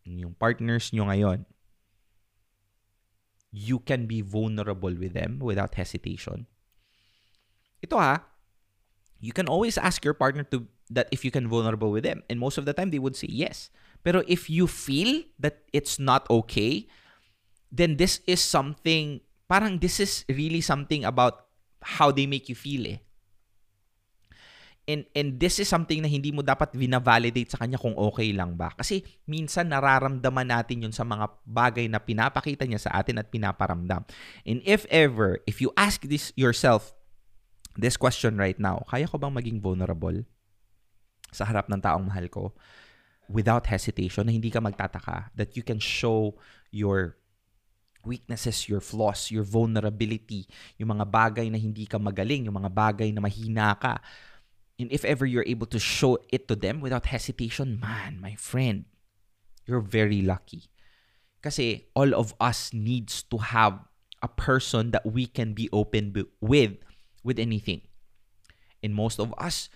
yung 0.03 0.35
partners 0.35 0.91
nyo 0.91 1.07
ngayon, 1.07 1.47
you 3.55 3.79
can 3.79 4.11
be 4.11 4.19
vulnerable 4.19 4.91
with 4.91 5.15
them 5.15 5.39
without 5.39 5.79
hesitation. 5.79 6.51
Ito 7.87 7.95
ha, 7.95 8.27
you 9.23 9.31
can 9.31 9.47
always 9.47 9.79
ask 9.79 10.03
your 10.03 10.19
partner 10.19 10.43
to 10.51 10.67
that 10.91 11.07
if 11.15 11.23
you 11.23 11.31
can 11.31 11.47
vulnerable 11.47 11.95
with 11.95 12.03
them. 12.03 12.27
And 12.27 12.43
most 12.43 12.59
of 12.59 12.67
the 12.67 12.75
time 12.75 12.91
they 12.91 12.99
would 12.99 13.15
say 13.15 13.31
yes. 13.31 13.71
Pero 14.03 14.27
if 14.27 14.51
you 14.51 14.67
feel 14.67 15.23
that 15.39 15.63
it's 15.71 16.03
not 16.03 16.27
okay, 16.27 16.91
then 17.71 17.95
this 17.97 18.19
is 18.27 18.43
something 18.43 19.23
parang 19.47 19.79
this 19.79 20.03
is 20.03 20.27
really 20.27 20.61
something 20.61 21.07
about 21.07 21.47
how 21.83 22.11
they 22.11 22.27
make 22.27 22.51
you 22.51 22.59
feel 22.59 22.91
eh. 22.91 22.99
And, 24.83 25.07
and 25.15 25.39
this 25.39 25.63
is 25.63 25.71
something 25.71 26.03
na 26.03 26.11
hindi 26.11 26.35
mo 26.35 26.43
dapat 26.43 26.75
vina-validate 26.75 27.55
sa 27.55 27.63
kanya 27.63 27.79
kung 27.79 27.95
okay 27.95 28.35
lang 28.35 28.59
ba. 28.59 28.75
Kasi 28.75 29.07
minsan 29.31 29.71
nararamdaman 29.71 30.51
natin 30.51 30.85
yun 30.89 30.95
sa 30.95 31.07
mga 31.07 31.31
bagay 31.47 31.87
na 31.87 32.03
pinapakita 32.03 32.67
niya 32.67 32.83
sa 32.83 32.99
atin 32.99 33.23
at 33.23 33.31
pinaparamdam. 33.31 34.03
And 34.43 34.59
if 34.67 34.83
ever, 34.91 35.39
if 35.47 35.63
you 35.63 35.71
ask 35.79 36.03
this 36.03 36.35
yourself, 36.35 36.99
this 37.79 37.95
question 37.95 38.35
right 38.37 38.59
now, 38.59 38.83
kaya 38.91 39.07
ko 39.07 39.23
bang 39.23 39.33
maging 39.33 39.63
vulnerable? 39.63 40.27
sa 41.33 41.49
harap 41.49 41.67
ng 41.67 41.81
taong 41.81 42.05
mahal 42.05 42.29
ko 42.29 42.53
without 43.33 43.65
hesitation 43.65 44.29
na 44.29 44.37
hindi 44.37 44.53
ka 44.53 44.61
magtataka 44.61 45.33
that 45.33 45.57
you 45.57 45.65
can 45.65 45.81
show 45.81 46.37
your 46.69 47.17
weaknesses, 48.05 48.69
your 48.69 48.85
flaws, 48.85 49.33
your 49.33 49.47
vulnerability, 49.47 50.45
yung 50.77 50.93
mga 50.93 51.09
bagay 51.09 51.47
na 51.49 51.57
hindi 51.57 51.89
ka 51.89 51.97
magaling, 51.97 52.45
yung 52.45 52.61
mga 52.61 52.71
bagay 52.71 53.09
na 53.09 53.25
mahina 53.25 53.73
ka. 53.81 53.97
And 54.79 54.91
if 54.91 55.05
ever 55.05 55.27
you're 55.27 55.47
able 55.47 55.67
to 55.69 55.79
show 55.79 56.19
it 56.33 56.49
to 56.49 56.57
them 56.57 56.81
without 56.81 57.07
hesitation, 57.07 57.79
man, 57.79 58.19
my 58.21 58.35
friend, 58.35 58.87
you're 59.67 59.85
very 59.85 60.23
lucky. 60.23 60.71
Kasi 61.43 61.87
all 61.95 62.15
of 62.15 62.35
us 62.41 62.73
needs 62.73 63.23
to 63.31 63.39
have 63.39 63.79
a 64.23 64.31
person 64.31 64.91
that 64.95 65.05
we 65.05 65.27
can 65.27 65.53
be 65.53 65.69
open 65.73 66.15
with 66.41 66.79
with 67.23 67.39
anything. 67.39 67.83
And 68.83 68.95
most 68.95 69.19
of 69.19 69.35
us 69.39 69.69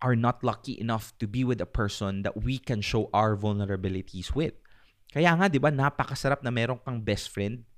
are 0.00 0.16
not 0.16 0.42
lucky 0.44 0.80
enough 0.80 1.12
to 1.20 1.28
be 1.28 1.44
with 1.44 1.60
a 1.60 1.68
person 1.68 2.22
that 2.24 2.40
we 2.40 2.56
can 2.56 2.80
show 2.80 3.08
our 3.12 3.36
vulnerabilities 3.36 4.34
with. 4.34 4.56
Kaya 5.12 5.36
nga, 5.36 5.48
di 5.52 5.60
ba, 5.60 5.68
napakasarap 5.68 6.40
na 6.40 6.48
meron 6.48 6.80
kang 6.80 7.04
best 7.04 7.28
friend. 7.28 7.68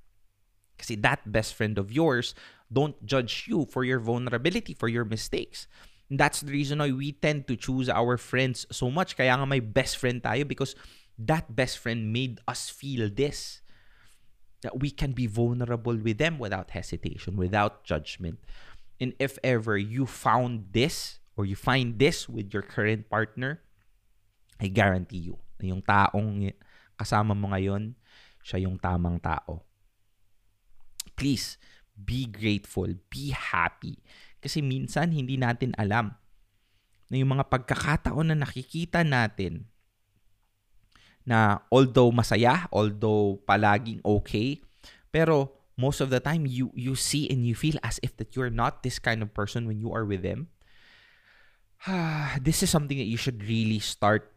Kasi 0.79 0.95
that 1.03 1.27
best 1.27 1.55
friend 1.55 1.79
of 1.79 1.91
yours 1.91 2.35
don't 2.71 2.99
judge 3.05 3.47
you 3.47 3.67
for 3.67 3.85
your 3.85 3.99
vulnerability, 3.99 4.75
for 4.75 4.87
your 4.87 5.05
mistakes. 5.05 5.67
That's 6.13 6.45
the 6.45 6.53
reason 6.53 6.85
why 6.85 6.93
we 6.93 7.17
tend 7.17 7.49
to 7.49 7.57
choose 7.57 7.89
our 7.89 8.21
friends 8.21 8.69
so 8.69 8.93
much. 8.93 9.17
Kaya 9.17 9.33
nga 9.33 9.49
may 9.49 9.65
best 9.65 9.97
friend 9.97 10.21
tayo 10.21 10.45
because 10.45 10.77
that 11.17 11.49
best 11.57 11.81
friend 11.81 12.13
made 12.13 12.41
us 12.45 12.69
feel 12.69 13.09
this. 13.09 13.65
That 14.61 14.79
we 14.79 14.93
can 14.93 15.17
be 15.17 15.27
vulnerable 15.27 15.97
with 15.97 16.19
them 16.21 16.39
without 16.39 16.71
hesitation, 16.71 17.35
without 17.35 17.83
judgment. 17.83 18.39
And 19.01 19.17
if 19.19 19.41
ever 19.43 19.75
you 19.75 20.07
found 20.07 20.71
this 20.71 21.19
or 21.35 21.49
you 21.49 21.57
find 21.57 21.99
this 21.99 22.29
with 22.29 22.55
your 22.55 22.63
current 22.63 23.11
partner, 23.11 23.65
I 24.61 24.71
guarantee 24.71 25.33
you 25.33 25.43
na 25.59 25.75
yung 25.75 25.83
taong 25.83 26.55
kasama 26.95 27.35
mo 27.35 27.51
ngayon, 27.51 27.99
siya 28.47 28.63
yung 28.63 28.79
tamang 28.79 29.19
tao. 29.19 29.67
Please, 31.19 31.59
be 31.99 32.31
grateful, 32.31 32.95
be 33.11 33.35
happy. 33.35 33.99
Kasi 34.43 34.59
minsan 34.59 35.15
hindi 35.15 35.39
natin 35.39 35.71
alam 35.79 36.19
na 37.07 37.15
yung 37.15 37.39
mga 37.39 37.47
pagkakataon 37.47 38.35
na 38.35 38.37
nakikita 38.43 39.07
natin 39.07 39.71
na 41.23 41.63
although 41.71 42.11
masaya, 42.11 42.67
although 42.75 43.39
palaging 43.47 44.03
okay, 44.03 44.59
pero 45.15 45.55
most 45.79 46.03
of 46.03 46.11
the 46.11 46.19
time 46.19 46.45
you 46.45 46.75
you 46.75 46.99
see 46.99 47.31
and 47.31 47.47
you 47.47 47.55
feel 47.55 47.79
as 47.87 48.03
if 48.03 48.13
that 48.19 48.35
you're 48.35 48.53
not 48.53 48.83
this 48.83 48.99
kind 48.99 49.23
of 49.23 49.31
person 49.31 49.71
when 49.71 49.79
you 49.79 49.95
are 49.95 50.03
with 50.03 50.27
them. 50.27 50.51
this 52.47 52.63
is 52.63 52.71
something 52.71 52.99
that 52.99 53.09
you 53.09 53.19
should 53.19 53.43
really 53.47 53.79
start 53.79 54.31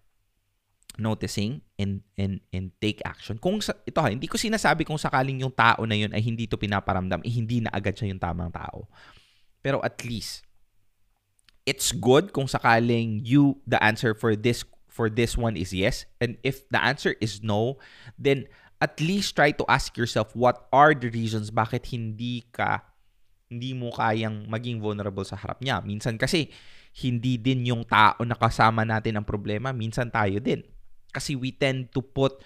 noticing 0.96 1.60
and 1.76 2.06
and 2.15 2.39
and 2.56 2.72
take 2.80 3.04
action. 3.04 3.36
Kung 3.41 3.60
sa, 3.60 3.76
ito 3.84 4.00
ha, 4.00 4.08
hindi 4.08 4.30
ko 4.32 4.39
sinasabi 4.39 4.88
kung 4.88 5.00
sakaling 5.00 5.44
yung 5.44 5.52
tao 5.52 5.84
na 5.84 5.98
yun 5.98 6.12
ay 6.15 6.24
hindi 6.24 6.48
to 6.48 6.56
pinaparamdam, 6.56 7.20
eh, 7.24 7.34
hindi 7.34 7.60
na 7.63 7.72
agad 7.74 7.98
siya 7.98 8.15
yung 8.15 8.22
tamang 8.22 8.52
tao. 8.54 8.88
Pero 9.65 9.82
at 9.82 10.06
least 10.06 10.45
it's 11.65 11.89
good 11.89 12.30
kung 12.30 12.45
sakaling 12.45 13.25
you 13.25 13.58
the 13.65 13.82
answer 13.82 14.13
for 14.13 14.38
this 14.38 14.62
for 14.86 15.10
this 15.10 15.34
one 15.34 15.58
is 15.58 15.73
yes 15.73 16.06
and 16.21 16.38
if 16.45 16.62
the 16.69 16.78
answer 16.78 17.17
is 17.17 17.41
no 17.41 17.82
then 18.21 18.45
at 18.78 19.01
least 19.01 19.34
try 19.34 19.49
to 19.49 19.65
ask 19.65 19.97
yourself 19.97 20.30
what 20.38 20.69
are 20.69 20.93
the 20.93 21.10
reasons 21.10 21.49
bakit 21.49 21.89
hindi 21.89 22.45
ka 22.54 22.86
hindi 23.49 23.78
mo 23.78 23.93
kayang 23.93 24.49
maging 24.49 24.82
vulnerable 24.82 25.23
sa 25.25 25.38
harap 25.38 25.62
niya. 25.62 25.82
Minsan 25.86 26.17
kasi 26.17 26.49
hindi 26.97 27.38
din 27.38 27.67
yung 27.67 27.84
tao 27.86 28.17
na 28.25 28.36
kasama 28.36 28.88
natin 28.88 29.19
ang 29.19 29.28
problema, 29.28 29.75
minsan 29.75 30.10
tayo 30.10 30.41
din. 30.41 30.65
Kasi 31.13 31.38
we 31.38 31.54
tend 31.54 31.91
to 31.93 32.01
put 32.01 32.41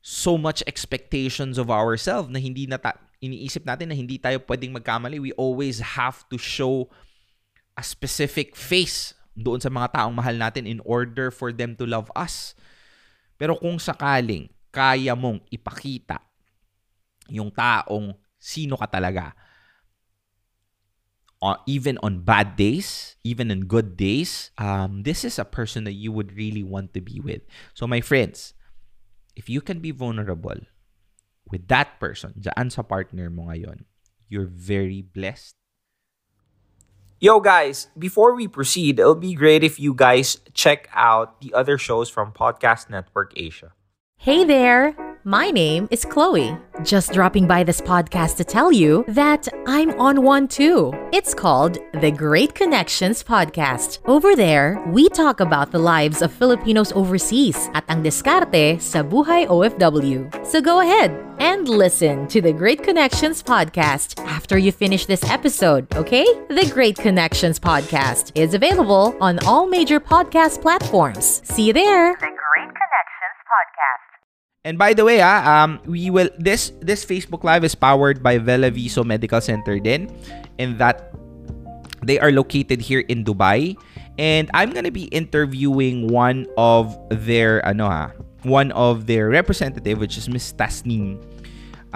so 0.00 0.40
much 0.40 0.64
expectations 0.64 1.60
of 1.60 1.68
ourselves 1.68 2.32
na 2.32 2.40
hindi 2.40 2.64
na 2.64 2.80
ta- 2.80 2.98
iniisip 3.20 3.68
natin 3.68 3.92
na 3.92 3.96
hindi 3.96 4.16
tayo 4.16 4.40
pwedeng 4.48 4.72
magkamali. 4.74 5.20
We 5.20 5.32
always 5.36 5.80
have 5.96 6.24
to 6.32 6.40
show 6.40 6.88
a 7.76 7.84
specific 7.84 8.56
face 8.56 9.12
doon 9.36 9.60
sa 9.60 9.70
mga 9.72 9.94
taong 9.94 10.16
mahal 10.16 10.36
natin 10.36 10.66
in 10.66 10.80
order 10.82 11.32
for 11.32 11.52
them 11.52 11.76
to 11.76 11.84
love 11.84 12.08
us. 12.16 12.56
Pero 13.40 13.56
kung 13.56 13.80
sakaling 13.80 14.52
kaya 14.72 15.16
mong 15.16 15.40
ipakita 15.48 16.20
yung 17.30 17.48
taong 17.52 18.16
sino 18.40 18.76
ka 18.76 18.88
talaga, 18.88 19.32
uh, 21.40 21.56
even 21.64 21.96
on 22.04 22.20
bad 22.20 22.56
days, 22.56 23.16
even 23.24 23.48
on 23.48 23.64
good 23.64 23.96
days, 23.96 24.52
um, 24.60 25.04
this 25.04 25.24
is 25.24 25.40
a 25.40 25.48
person 25.48 25.84
that 25.84 25.96
you 25.96 26.12
would 26.12 26.36
really 26.36 26.64
want 26.64 26.92
to 26.92 27.00
be 27.00 27.20
with. 27.20 27.44
So 27.72 27.86
my 27.86 28.00
friends, 28.00 28.52
if 29.36 29.48
you 29.48 29.60
can 29.60 29.80
be 29.80 29.90
vulnerable 29.90 30.60
with 31.50 31.68
that 31.68 31.98
person, 31.98 32.34
dyan 32.38 32.70
sa 32.70 32.82
partner 32.82 33.28
mo 33.28 33.50
ngayon, 33.50 33.84
you're 34.30 34.48
very 34.48 35.02
blessed. 35.02 35.54
Yo, 37.20 37.36
guys, 37.38 37.92
before 37.98 38.32
we 38.32 38.48
proceed, 38.48 38.98
it'll 38.98 39.18
be 39.18 39.34
great 39.34 39.62
if 39.62 39.78
you 39.78 39.92
guys 39.92 40.40
check 40.54 40.88
out 40.96 41.42
the 41.42 41.52
other 41.52 41.76
shows 41.76 42.08
from 42.08 42.32
Podcast 42.32 42.88
Network 42.88 43.36
Asia. 43.36 43.76
Hey 44.16 44.44
there! 44.44 45.09
My 45.24 45.50
name 45.50 45.86
is 45.90 46.06
Chloe. 46.06 46.56
Just 46.82 47.12
dropping 47.12 47.46
by 47.46 47.62
this 47.62 47.82
podcast 47.82 48.38
to 48.38 48.44
tell 48.44 48.72
you 48.72 49.04
that 49.06 49.46
I'm 49.66 49.90
on 50.00 50.22
one 50.22 50.48
too. 50.48 50.94
It's 51.12 51.34
called 51.34 51.76
the 52.00 52.10
Great 52.10 52.54
Connections 52.54 53.22
Podcast. 53.22 53.98
Over 54.06 54.34
there, 54.34 54.82
we 54.88 55.10
talk 55.10 55.40
about 55.40 55.72
the 55.72 55.78
lives 55.78 56.22
of 56.22 56.32
Filipinos 56.32 56.90
overseas 56.92 57.68
at 57.74 57.84
ang 57.92 58.00
diskarte 58.02 58.80
sa 58.80 59.04
buhay 59.04 59.44
OFW. 59.44 60.24
So 60.40 60.62
go 60.64 60.80
ahead 60.80 61.12
and 61.36 61.68
listen 61.68 62.26
to 62.32 62.40
the 62.40 62.56
Great 62.56 62.82
Connections 62.82 63.42
Podcast 63.42 64.16
after 64.24 64.56
you 64.56 64.72
finish 64.72 65.04
this 65.04 65.24
episode, 65.28 65.84
okay? 65.96 66.24
The 66.48 66.64
Great 66.72 66.96
Connections 66.96 67.60
Podcast 67.60 68.32
is 68.34 68.54
available 68.54 69.12
on 69.20 69.36
all 69.44 69.68
major 69.68 70.00
podcast 70.00 70.62
platforms. 70.64 71.44
See 71.44 71.68
you 71.68 71.76
there! 71.76 72.16
The 72.16 72.32
Great 72.32 72.72
Connections 72.72 73.38
Podcast. 73.44 74.09
And 74.60 74.76
by 74.76 74.92
the 74.92 75.08
way, 75.08 75.24
ah, 75.24 75.40
um, 75.40 75.80
we 75.88 76.12
will 76.12 76.28
this 76.36 76.76
this 76.84 77.00
Facebook 77.00 77.48
Live 77.48 77.64
is 77.64 77.72
powered 77.72 78.20
by 78.20 78.36
Vela 78.36 78.68
Viso 78.68 79.00
Medical 79.00 79.40
Center 79.40 79.80
din, 79.80 80.12
and 80.60 80.76
that 80.76 81.16
they 82.04 82.20
are 82.20 82.28
located 82.28 82.84
here 82.84 83.00
in 83.08 83.24
Dubai. 83.24 83.72
And 84.20 84.52
I'm 84.52 84.76
gonna 84.76 84.92
be 84.92 85.08
interviewing 85.16 86.12
one 86.12 86.44
of 86.60 86.92
their 87.08 87.64
ano 87.64 87.88
ha, 87.88 88.12
one 88.44 88.68
of 88.76 89.08
their 89.08 89.32
representative, 89.32 89.96
which 89.96 90.20
is 90.20 90.28
Miss 90.28 90.52
Tasnim. 90.52 91.24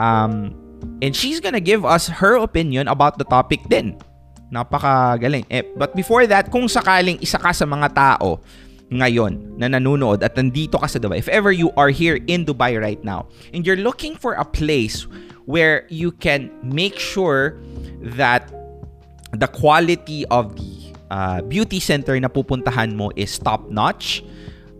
Um, 0.00 0.56
and 1.04 1.12
she's 1.12 1.44
gonna 1.44 1.60
give 1.60 1.84
us 1.84 2.08
her 2.08 2.40
opinion 2.40 2.88
about 2.88 3.20
the 3.20 3.28
topic 3.28 3.60
din. 3.68 4.00
Napakagaling. 4.48 5.44
Eh, 5.52 5.68
but 5.76 5.92
before 5.92 6.24
that, 6.32 6.48
kung 6.48 6.64
sakaling 6.64 7.20
isa 7.20 7.36
ka 7.36 7.52
sa 7.52 7.68
mga 7.68 7.92
tao 7.92 8.40
ngayon 8.92 9.56
na 9.56 9.66
nanonood 9.68 10.20
at 10.20 10.36
nandito 10.36 10.76
ka 10.76 10.86
sa 10.86 10.98
Dubai, 11.00 11.16
if 11.16 11.28
ever 11.28 11.52
you 11.52 11.72
are 11.76 11.88
here 11.88 12.20
in 12.28 12.44
Dubai 12.44 12.76
right 12.76 13.00
now 13.00 13.28
and 13.52 13.64
you're 13.64 13.80
looking 13.80 14.16
for 14.16 14.34
a 14.36 14.44
place 14.44 15.08
where 15.48 15.88
you 15.88 16.12
can 16.12 16.52
make 16.60 16.98
sure 16.98 17.56
that 18.16 18.48
the 19.32 19.48
quality 19.48 20.24
of 20.28 20.56
the 20.56 20.92
uh, 21.10 21.40
beauty 21.48 21.80
center 21.80 22.18
na 22.20 22.28
pupuntahan 22.28 22.92
mo 22.96 23.10
is 23.16 23.38
top 23.40 23.68
notch 23.72 24.24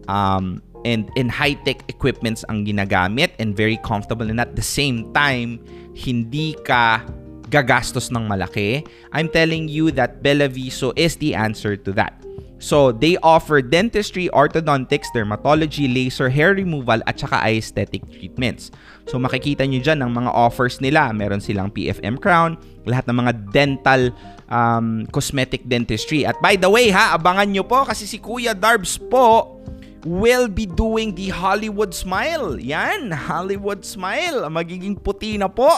um, 0.09 0.61
and 0.85 1.09
in 1.17 1.29
high-tech 1.29 1.81
equipments 1.89 2.45
ang 2.49 2.65
ginagamit 2.65 3.33
and 3.41 3.57
very 3.57 3.81
comfortable 3.81 4.29
and 4.29 4.41
at 4.41 4.57
the 4.57 4.65
same 4.65 5.09
time 5.13 5.61
hindi 5.97 6.53
ka 6.65 7.01
gagastos 7.49 8.11
ng 8.11 8.27
malaki. 8.27 8.83
I'm 9.13 9.29
telling 9.29 9.69
you 9.69 9.93
that 9.95 10.25
Bella 10.25 10.49
Viso 10.49 10.91
is 10.97 11.17
the 11.17 11.37
answer 11.37 11.77
to 11.77 11.93
that 11.95 12.24
So, 12.63 12.95
they 12.95 13.19
offer 13.21 13.61
dentistry, 13.61 14.31
orthodontics, 14.33 15.11
dermatology, 15.13 15.91
laser, 15.91 16.31
hair 16.31 16.55
removal, 16.55 17.03
at 17.05 17.19
saka 17.19 17.43
aesthetic 17.45 18.07
treatments. 18.09 18.71
So, 19.11 19.19
makikita 19.19 19.69
nyo 19.69 19.83
dyan 19.83 20.01
ang 20.01 20.15
mga 20.17 20.31
offers 20.33 20.81
nila. 20.81 21.13
Meron 21.13 21.43
silang 21.43 21.69
PFM 21.75 22.17
crown, 22.23 22.57
lahat 22.89 23.05
ng 23.11 23.17
mga 23.21 23.33
dental 23.53 24.03
um, 24.49 25.05
cosmetic 25.11 25.67
dentistry. 25.69 26.25
At 26.25 26.39
by 26.41 26.57
the 26.57 26.69
way 26.69 26.91
ha, 26.95 27.17
abangan 27.17 27.51
nyo 27.53 27.65
po 27.65 27.85
kasi 27.85 28.07
si 28.07 28.21
Kuya 28.21 28.55
Darbs 28.55 28.97
po 28.97 29.59
will 30.05 30.49
be 30.49 30.69
doing 30.69 31.17
the 31.17 31.33
Hollywood 31.33 31.97
Smile. 31.97 32.61
Yan, 32.61 33.11
Hollywood 33.11 33.83
Smile. 33.83 34.45
Magiging 34.53 35.01
puti 35.01 35.41
na 35.41 35.49
po 35.49 35.73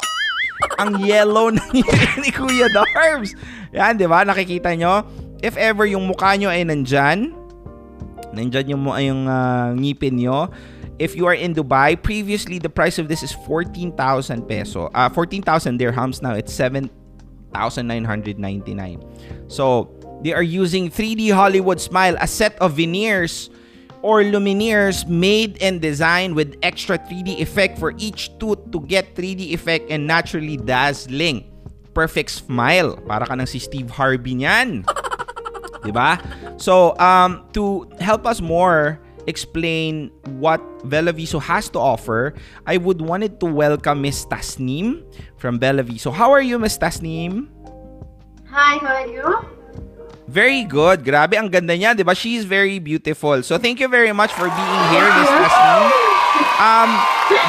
ang 0.77 0.99
yellow 1.05 1.53
na 1.53 1.62
ni 2.23 2.31
Kuya 2.35 2.67
Darbs. 2.71 3.33
Yan, 3.71 3.97
di 3.97 4.07
ba? 4.09 4.27
Nakikita 4.27 4.75
nyo? 4.75 5.26
If 5.42 5.57
ever 5.57 5.87
yung 5.87 6.09
mukha 6.09 6.38
nyo 6.38 6.49
ay 6.49 6.64
nandyan, 6.64 7.35
nandyan 8.33 8.68
yung, 8.68 8.85
yung 8.87 9.29
uh, 9.29 9.72
ngipin 9.77 10.20
nyo, 10.20 10.51
if 10.99 11.14
you 11.16 11.27
are 11.27 11.35
in 11.35 11.55
Dubai, 11.55 12.01
previously 12.01 12.59
the 12.59 12.68
price 12.68 12.99
of 12.99 13.09
this 13.09 13.22
is 13.22 13.33
14,000 13.44 14.49
peso. 14.49 14.90
Uh, 14.94 15.09
14,000 15.09 15.79
dirhams 15.79 16.20
now. 16.22 16.33
It's 16.33 16.53
7,999. 16.53 19.03
So, 19.49 19.90
they 20.22 20.33
are 20.33 20.42
using 20.42 20.90
3D 20.90 21.33
Hollywood 21.33 21.81
Smile, 21.81 22.16
a 22.20 22.27
set 22.27 22.59
of 22.61 22.72
veneers 22.75 23.49
or 24.03 24.20
lumineers 24.22 25.09
made 25.09 25.62
and 25.62 25.81
designed 25.81 26.37
with 26.37 26.55
extra 26.62 26.99
3D 26.99 27.40
effect 27.40 27.79
for 27.79 27.94
each 27.99 28.38
tooth 28.38 28.70
to 28.70 28.81
get 28.87 29.14
3D 29.14 29.53
effect 29.53 29.90
and 29.90 30.07
naturally 30.07 30.57
dazzling. 30.57 31.44
Perfect 31.92 32.31
smile. 32.31 32.96
Para 33.09 33.27
ka 33.27 33.35
ng 33.35 33.46
si 33.49 33.59
Steve 33.59 33.90
Harvey 33.90 34.37
niyan. 34.37 34.87
'di 35.87 35.94
ba? 35.94 36.18
So, 36.59 36.99
um 36.99 37.46
to 37.55 37.87
help 38.03 38.27
us 38.27 38.42
more 38.42 38.99
explain 39.27 40.11
what 40.38 40.62
Bella 40.87 41.11
Viso 41.14 41.38
has 41.42 41.70
to 41.75 41.79
offer, 41.79 42.35
I 42.66 42.79
would 42.79 43.03
wanted 43.03 43.38
to 43.42 43.46
welcome 43.46 44.03
Miss 44.03 44.27
Tasnim 44.27 45.03
from 45.38 45.59
Bella 45.59 45.83
Viso. 45.83 46.11
How 46.14 46.31
are 46.31 46.42
you, 46.42 46.59
Miss 46.59 46.79
Tasnim? 46.79 47.51
Hi, 48.51 48.79
how 48.79 49.03
are 49.03 49.11
you? 49.11 49.27
Very 50.27 50.66
good. 50.66 51.07
Grabe, 51.07 51.38
ang 51.38 51.51
ganda 51.51 51.75
niya, 51.79 51.94
'di 51.94 52.03
ba? 52.03 52.14
She's 52.14 52.42
very 52.42 52.83
beautiful. 52.83 53.46
So, 53.46 53.59
thank 53.62 53.79
you 53.79 53.87
very 53.87 54.11
much 54.11 54.35
for 54.35 54.51
being 54.51 54.83
here, 54.90 55.07
Miss 55.07 55.31
Tasnim. 55.31 55.83
Um, 56.57 56.90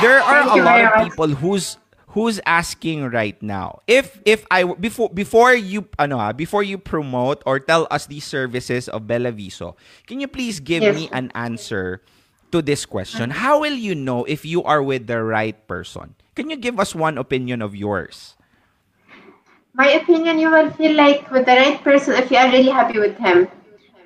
there 0.03 0.19
are 0.19 0.43
a 0.45 0.59
lot 0.61 0.79
of 0.83 0.91
people 1.07 1.31
who's 1.31 1.79
who's 2.17 2.41
asking 2.49 3.05
right 3.13 3.37
now. 3.45 3.85
If 3.85 4.17
if 4.25 4.49
I 4.49 4.65
before 4.65 5.13
before 5.13 5.53
you 5.53 5.85
ano 6.01 6.17
ah, 6.17 6.33
before 6.33 6.65
you 6.65 6.81
promote 6.81 7.45
or 7.45 7.61
tell 7.61 7.85
us 7.93 8.09
these 8.09 8.25
services 8.25 8.89
of 8.89 9.05
Bella 9.05 9.29
Viso, 9.29 9.77
can 10.09 10.17
you 10.17 10.25
please 10.25 10.57
give 10.57 10.81
Yes. 10.81 10.97
me 10.97 11.13
an 11.13 11.29
answer 11.37 12.01
to 12.49 12.65
this 12.65 12.89
question? 12.89 13.29
How 13.37 13.61
will 13.61 13.77
you 13.77 13.93
know 13.93 14.25
if 14.25 14.41
you 14.41 14.65
are 14.65 14.81
with 14.81 15.05
the 15.05 15.21
right 15.21 15.53
person? 15.69 16.17
Can 16.33 16.49
you 16.49 16.57
give 16.57 16.81
us 16.81 16.97
one 16.97 17.21
opinion 17.21 17.61
of 17.61 17.77
yours? 17.77 18.33
My 19.77 19.93
opinion, 20.01 20.41
you 20.41 20.49
will 20.49 20.73
feel 20.73 20.97
like 20.97 21.29
with 21.29 21.45
the 21.45 21.53
right 21.53 21.77
person 21.85 22.17
if 22.17 22.33
you 22.33 22.41
are 22.41 22.49
really 22.49 22.73
happy 22.73 22.97
with 22.97 23.13
him. 23.21 23.45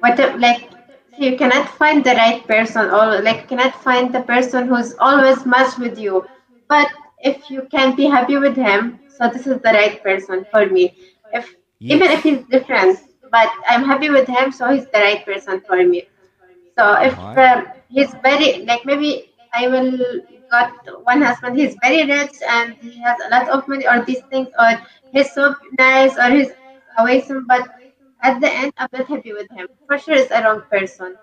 What 0.04 0.20
like 0.36 0.68
you 1.16 1.40
cannot 1.40 1.64
find 1.80 2.04
the 2.04 2.12
right 2.20 2.44
person 2.44 2.92
or 2.92 3.24
like 3.24 3.48
cannot 3.48 3.72
find 3.80 4.12
the 4.12 4.28
person 4.28 4.68
who's 4.68 5.00
always 5.00 5.48
matched 5.48 5.80
with 5.80 5.96
you. 5.96 6.28
But 6.68 6.92
if 7.24 7.50
you 7.50 7.68
can 7.72 7.96
be 7.96 8.06
happy 8.06 8.38
with 8.38 8.56
him, 8.56 9.00
so 9.08 9.30
this 9.30 9.48
is 9.48 9.60
the 9.62 9.72
right 9.72 10.02
person 10.04 10.46
for 10.52 10.66
me. 10.68 10.96
If 11.34 11.56
even 11.82 12.12
if 12.12 12.24
he's 12.24 12.44
different, 12.50 13.00
but 13.32 13.50
I'm 13.68 13.86
happy 13.86 14.10
with 14.10 14.28
him, 14.28 14.52
so 14.52 14.72
he's 14.72 14.86
the 14.86 15.00
right 15.00 15.26
person 15.26 15.62
for 15.62 15.86
me. 15.86 16.08
So 16.78 16.94
if 17.02 17.18
um, 17.38 17.68
he's 17.90 18.14
very 18.24 18.66
like 18.66 18.86
maybe 18.86 19.32
I 19.54 19.68
will 19.68 20.22
got 20.50 20.74
one 21.06 21.22
husband 21.22 21.58
he's 21.58 21.76
very 21.82 22.06
rich 22.06 22.36
and 22.50 22.76
he 22.82 23.00
has 23.00 23.18
a 23.26 23.30
lot 23.30 23.48
of 23.50 23.68
money 23.68 23.88
or 23.88 24.04
these 24.06 24.22
things 24.30 24.50
or 24.60 24.80
he's 25.14 25.32
so 25.32 25.56
nice 25.80 26.18
or 26.18 26.30
he's 26.30 26.52
awesome 26.98 27.46
but 27.48 27.68
at 28.22 28.40
the 28.42 28.52
end 28.52 28.74
I'm 28.78 28.90
not 28.94 29.08
happy 29.08 29.34
with 29.34 29.50
him. 29.52 29.68
For 29.88 29.98
sure 29.98 30.16
it's 30.16 30.32
a 30.32 30.44
wrong 30.44 30.62
person. 30.70 31.16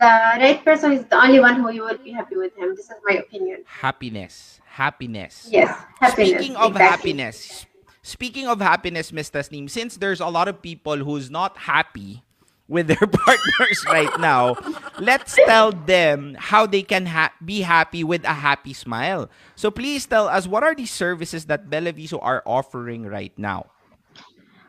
The 0.00 0.06
right 0.06 0.62
person 0.64 0.92
is 0.92 1.04
the 1.06 1.16
only 1.16 1.40
one 1.40 1.56
who 1.60 1.70
you 1.72 1.82
will 1.84 1.98
be 1.98 2.12
happy 2.12 2.36
with 2.36 2.56
him. 2.56 2.74
This 2.76 2.90
is 2.90 2.96
my 3.04 3.16
opinion. 3.16 3.64
Happiness. 3.66 4.60
Happiness. 4.76 5.48
Yes, 5.50 5.72
happiness. 5.98 6.36
Speaking 6.36 6.56
of 6.56 6.72
exactly. 6.72 6.84
happiness, 6.84 7.66
speaking 8.02 8.46
of 8.46 8.60
happiness, 8.60 9.10
Miss 9.10 9.30
Tasneem, 9.30 9.70
since 9.70 9.96
there's 9.96 10.20
a 10.20 10.28
lot 10.28 10.48
of 10.48 10.60
people 10.60 10.98
who's 10.98 11.30
not 11.30 11.56
happy 11.56 12.22
with 12.68 12.88
their 12.88 13.08
partners 13.24 13.80
right 13.88 14.12
now, 14.20 14.54
let's 15.00 15.34
tell 15.46 15.72
them 15.72 16.36
how 16.38 16.66
they 16.66 16.82
can 16.82 17.06
ha- 17.06 17.32
be 17.42 17.62
happy 17.62 18.04
with 18.04 18.22
a 18.24 18.36
happy 18.36 18.74
smile. 18.74 19.30
So 19.54 19.70
please 19.70 20.04
tell 20.04 20.28
us 20.28 20.46
what 20.46 20.62
are 20.62 20.74
the 20.74 20.84
services 20.84 21.46
that 21.46 21.70
Bellaviso 21.70 22.18
are 22.20 22.42
offering 22.44 23.06
right 23.06 23.32
now? 23.38 23.72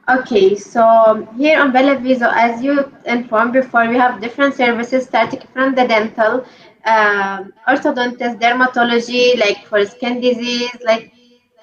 Okay, 0.08 0.56
so 0.56 0.82
um, 0.88 1.28
here 1.36 1.60
on 1.60 1.74
Bella 1.74 2.00
Viso, 2.00 2.32
as 2.32 2.64
you 2.64 2.90
informed 3.04 3.52
before, 3.52 3.90
we 3.90 3.98
have 3.98 4.22
different 4.22 4.56
services 4.56 5.04
starting 5.04 5.44
from 5.52 5.76
the 5.76 5.86
dental, 5.86 6.48
um, 6.88 7.54
orthodontist, 7.68 8.40
dermatology, 8.42 9.38
like 9.40 9.66
for 9.68 9.86
skin 9.86 10.22
disease, 10.22 10.76
like 10.86 11.12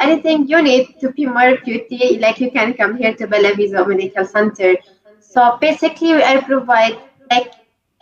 anything 0.01 0.47
you 0.49 0.63
need 0.63 0.87
to 1.01 1.11
be 1.13 1.27
more 1.27 1.57
cutie, 1.59 2.19
like 2.21 2.41
you 2.41 2.51
can 2.51 2.75
come 2.75 2.97
here 2.97 3.15
to 3.15 3.27
Bella 3.29 3.55
Viso 3.55 3.85
Medical 3.87 4.25
Center. 4.27 4.77
So 5.21 5.59
basically, 5.61 6.23
I 6.23 6.41
provide, 6.43 6.99
like 7.31 7.53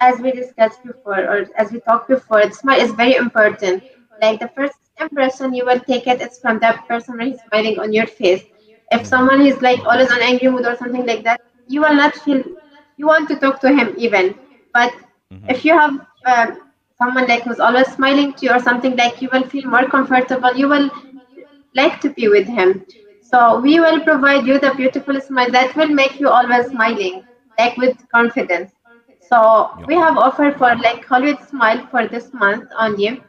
as 0.00 0.20
we 0.20 0.32
discussed 0.32 0.82
before, 0.84 1.20
or 1.20 1.46
as 1.56 1.72
we 1.72 1.80
talked 1.80 2.08
before, 2.08 2.44
the 2.46 2.52
smile 2.52 2.80
is 2.80 2.92
very 2.92 3.14
important. 3.16 3.84
Like 4.20 4.40
the 4.40 4.48
first 4.48 4.78
impression 5.00 5.54
you 5.54 5.64
will 5.66 5.80
take 5.80 6.06
it 6.06 6.20
is 6.22 6.38
from 6.40 6.58
that 6.60 6.86
person 6.88 7.18
when 7.18 7.28
he's 7.28 7.40
smiling 7.48 7.78
on 7.78 7.92
your 7.92 8.06
face 8.06 8.44
if 8.92 9.06
someone 9.06 9.40
is 9.42 9.60
like 9.62 9.80
always 9.86 10.10
on 10.10 10.20
angry 10.22 10.48
mood 10.48 10.66
or 10.66 10.76
something 10.76 11.06
like 11.06 11.24
that, 11.24 11.40
you 11.66 11.80
will 11.80 11.94
not 11.94 12.14
feel 12.14 12.42
you 12.96 13.06
want 13.06 13.28
to 13.28 13.36
talk 13.36 13.60
to 13.60 13.68
him 13.68 13.94
even. 13.98 14.34
But 14.72 14.92
if 15.48 15.64
you 15.64 15.72
have 15.78 15.92
um, 16.26 16.71
someone 17.02 17.28
like 17.28 17.44
who's 17.44 17.60
always 17.60 17.88
smiling 17.98 18.32
to 18.34 18.46
you 18.46 18.52
or 18.52 18.60
something 18.60 18.96
like, 18.96 19.22
you 19.22 19.28
will 19.32 19.48
feel 19.56 19.70
more 19.70 19.86
comfortable. 19.88 20.54
You 20.56 20.68
will 20.68 20.90
like 21.74 22.00
to 22.00 22.10
be 22.10 22.28
with 22.28 22.46
him. 22.46 22.84
So 23.20 23.60
we 23.60 23.80
will 23.80 24.00
provide 24.00 24.46
you 24.46 24.58
the 24.58 24.74
beautiful 24.74 25.20
smile 25.20 25.50
that 25.52 25.76
will 25.76 25.88
make 25.88 26.20
you 26.20 26.28
always 26.28 26.66
smiling, 26.68 27.24
like 27.58 27.76
with 27.76 27.96
confidence. 28.14 28.72
So 29.20 29.70
we 29.86 29.94
have 29.94 30.18
offer 30.18 30.52
for 30.58 30.76
like 30.76 31.04
Hollywood 31.06 31.42
Smile 31.48 31.86
for 31.90 32.06
this 32.08 32.32
month 32.32 32.70
only. 32.78 33.22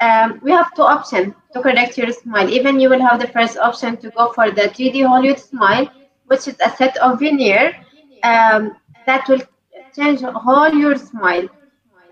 Um, 0.00 0.40
we 0.42 0.50
have 0.52 0.74
two 0.74 0.82
options 0.82 1.34
to 1.52 1.60
correct 1.62 1.96
your 1.98 2.12
smile. 2.12 2.48
Even 2.50 2.80
you 2.80 2.88
will 2.90 3.00
have 3.00 3.20
the 3.20 3.28
first 3.28 3.58
option 3.58 3.96
to 3.98 4.10
go 4.10 4.32
for 4.32 4.50
the 4.50 4.68
3D 4.70 5.02
Hollywood 5.02 5.38
Smile, 5.38 5.88
which 6.26 6.48
is 6.48 6.56
a 6.64 6.70
set 6.70 6.96
of 6.98 7.20
veneer 7.20 7.74
um, 8.22 8.76
that 9.06 9.28
will 9.28 9.40
change 9.96 10.22
all 10.24 10.72
your 10.74 10.96
smile. 10.96 11.48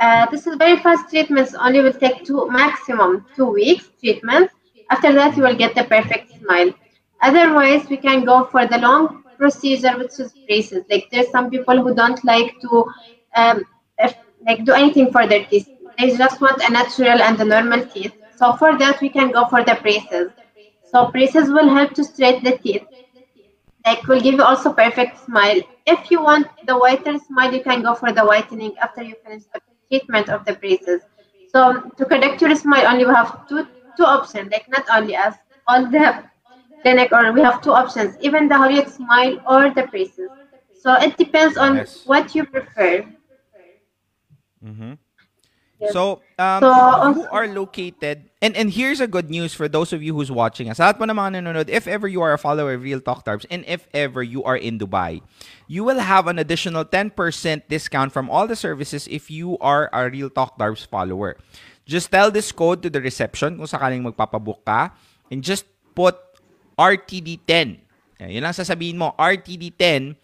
Uh, 0.00 0.26
this 0.30 0.46
is 0.46 0.56
very 0.56 0.76
fast 0.78 1.08
treatments. 1.10 1.54
Only 1.54 1.80
will 1.80 1.92
take 1.92 2.24
two 2.24 2.48
maximum 2.50 3.26
two 3.34 3.46
weeks 3.46 3.90
treatment. 4.00 4.50
After 4.90 5.12
that, 5.12 5.36
you 5.36 5.42
will 5.42 5.56
get 5.56 5.74
the 5.74 5.84
perfect 5.84 6.30
smile. 6.38 6.72
Otherwise, 7.20 7.88
we 7.88 7.96
can 7.96 8.24
go 8.24 8.44
for 8.44 8.66
the 8.66 8.78
long 8.78 9.24
procedure, 9.36 9.96
which 9.98 10.18
is 10.20 10.34
braces. 10.46 10.84
Like 10.90 11.08
there's 11.10 11.30
some 11.30 11.50
people 11.50 11.82
who 11.82 11.94
don't 11.94 12.22
like 12.24 12.54
to 12.60 12.84
um, 13.36 13.64
like 14.46 14.64
do 14.64 14.72
anything 14.72 15.10
for 15.12 15.26
their 15.26 15.44
teeth. 15.46 15.68
They 15.98 16.16
just 16.16 16.40
want 16.40 16.62
a 16.62 16.70
natural 16.72 17.20
and 17.22 17.40
a 17.40 17.44
normal 17.44 17.84
teeth. 17.86 18.14
So 18.36 18.52
for 18.54 18.78
that, 18.78 19.00
we 19.00 19.08
can 19.08 19.32
go 19.32 19.46
for 19.46 19.64
the 19.64 19.78
braces. 19.82 20.32
So 20.84 21.10
braces 21.10 21.48
will 21.50 21.68
help 21.68 21.92
to 21.94 22.04
straighten 22.04 22.44
the 22.44 22.56
teeth. 22.58 22.84
Like 23.86 24.06
will 24.06 24.20
give 24.20 24.34
you 24.34 24.42
also 24.44 24.72
perfect 24.72 25.18
smile. 25.24 25.60
If 25.86 26.10
you 26.10 26.22
want 26.22 26.46
the 26.66 26.78
whiter 26.78 27.18
smile, 27.18 27.52
you 27.52 27.62
can 27.62 27.82
go 27.82 27.94
for 27.94 28.12
the 28.12 28.24
whitening 28.24 28.76
after 28.80 29.02
you 29.02 29.14
finish 29.24 29.44
the 29.52 29.60
treatment 29.88 30.28
of 30.28 30.44
the 30.44 30.54
braces. 30.54 31.02
So 31.46 31.90
to 31.96 32.04
correct 32.04 32.40
your 32.42 32.54
smile, 32.54 32.86
only 32.86 33.06
we 33.06 33.14
have 33.14 33.46
two 33.48 33.66
two 33.96 34.04
options. 34.04 34.50
Like 34.52 34.68
not 34.68 34.84
only 34.92 35.16
us, 35.16 35.36
all 35.66 35.86
the 35.90 36.24
clinic, 36.82 37.12
or 37.12 37.32
we 37.32 37.40
have 37.42 37.60
two 37.62 37.72
options. 37.72 38.16
Even 38.20 38.48
the 38.48 38.56
Hollywood 38.56 38.88
smile 38.88 39.38
or 39.48 39.70
the 39.70 39.86
braces. 39.88 40.30
So 40.72 40.94
it 40.94 41.16
depends 41.16 41.56
on 41.56 41.76
Yes. 41.76 42.02
what 42.04 42.34
you 42.34 42.44
prefer. 42.46 43.06
Mm-hmm. 44.64 44.92
Yes. 45.78 45.94
So, 45.94 46.26
um, 46.42 46.58
So, 46.58 46.70
who 47.14 47.24
are 47.30 47.46
located, 47.46 48.26
and 48.42 48.58
and 48.58 48.66
here's 48.66 48.98
a 48.98 49.06
good 49.06 49.30
news 49.30 49.54
for 49.54 49.70
those 49.70 49.94
of 49.94 50.02
you 50.02 50.10
who's 50.10 50.30
watching 50.30 50.66
us. 50.66 50.82
Lahat 50.82 50.98
po 50.98 51.06
mga 51.06 51.38
nanonood, 51.38 51.70
if 51.70 51.86
ever 51.86 52.10
you 52.10 52.18
are 52.18 52.34
a 52.34 52.40
follower 52.40 52.74
of 52.74 52.82
Real 52.82 52.98
Talk 52.98 53.22
Tarbs, 53.22 53.46
and 53.46 53.62
if 53.62 53.86
ever 53.94 54.18
you 54.18 54.42
are 54.42 54.58
in 54.58 54.82
Dubai, 54.82 55.22
you 55.70 55.86
will 55.86 56.02
have 56.02 56.26
an 56.26 56.42
additional 56.42 56.82
10% 56.82 57.14
discount 57.70 58.10
from 58.10 58.26
all 58.26 58.50
the 58.50 58.58
services 58.58 59.06
if 59.06 59.30
you 59.30 59.54
are 59.62 59.86
a 59.94 60.10
Real 60.10 60.26
Talk 60.26 60.58
Tarbs 60.58 60.82
follower. 60.82 61.38
Just 61.86 62.10
tell 62.10 62.34
this 62.34 62.50
code 62.50 62.82
to 62.82 62.90
the 62.90 62.98
reception 62.98 63.54
kung 63.54 63.70
sakaling 63.70 64.02
magpapabook 64.02 64.66
ka, 64.66 64.90
and 65.30 65.46
just 65.46 65.62
put 65.94 66.18
RTD10. 66.74 67.86
Yan, 68.18 68.42
lang 68.42 68.54
sasabihin 68.54 68.98
mo, 68.98 69.14
RTD10. 69.14 70.18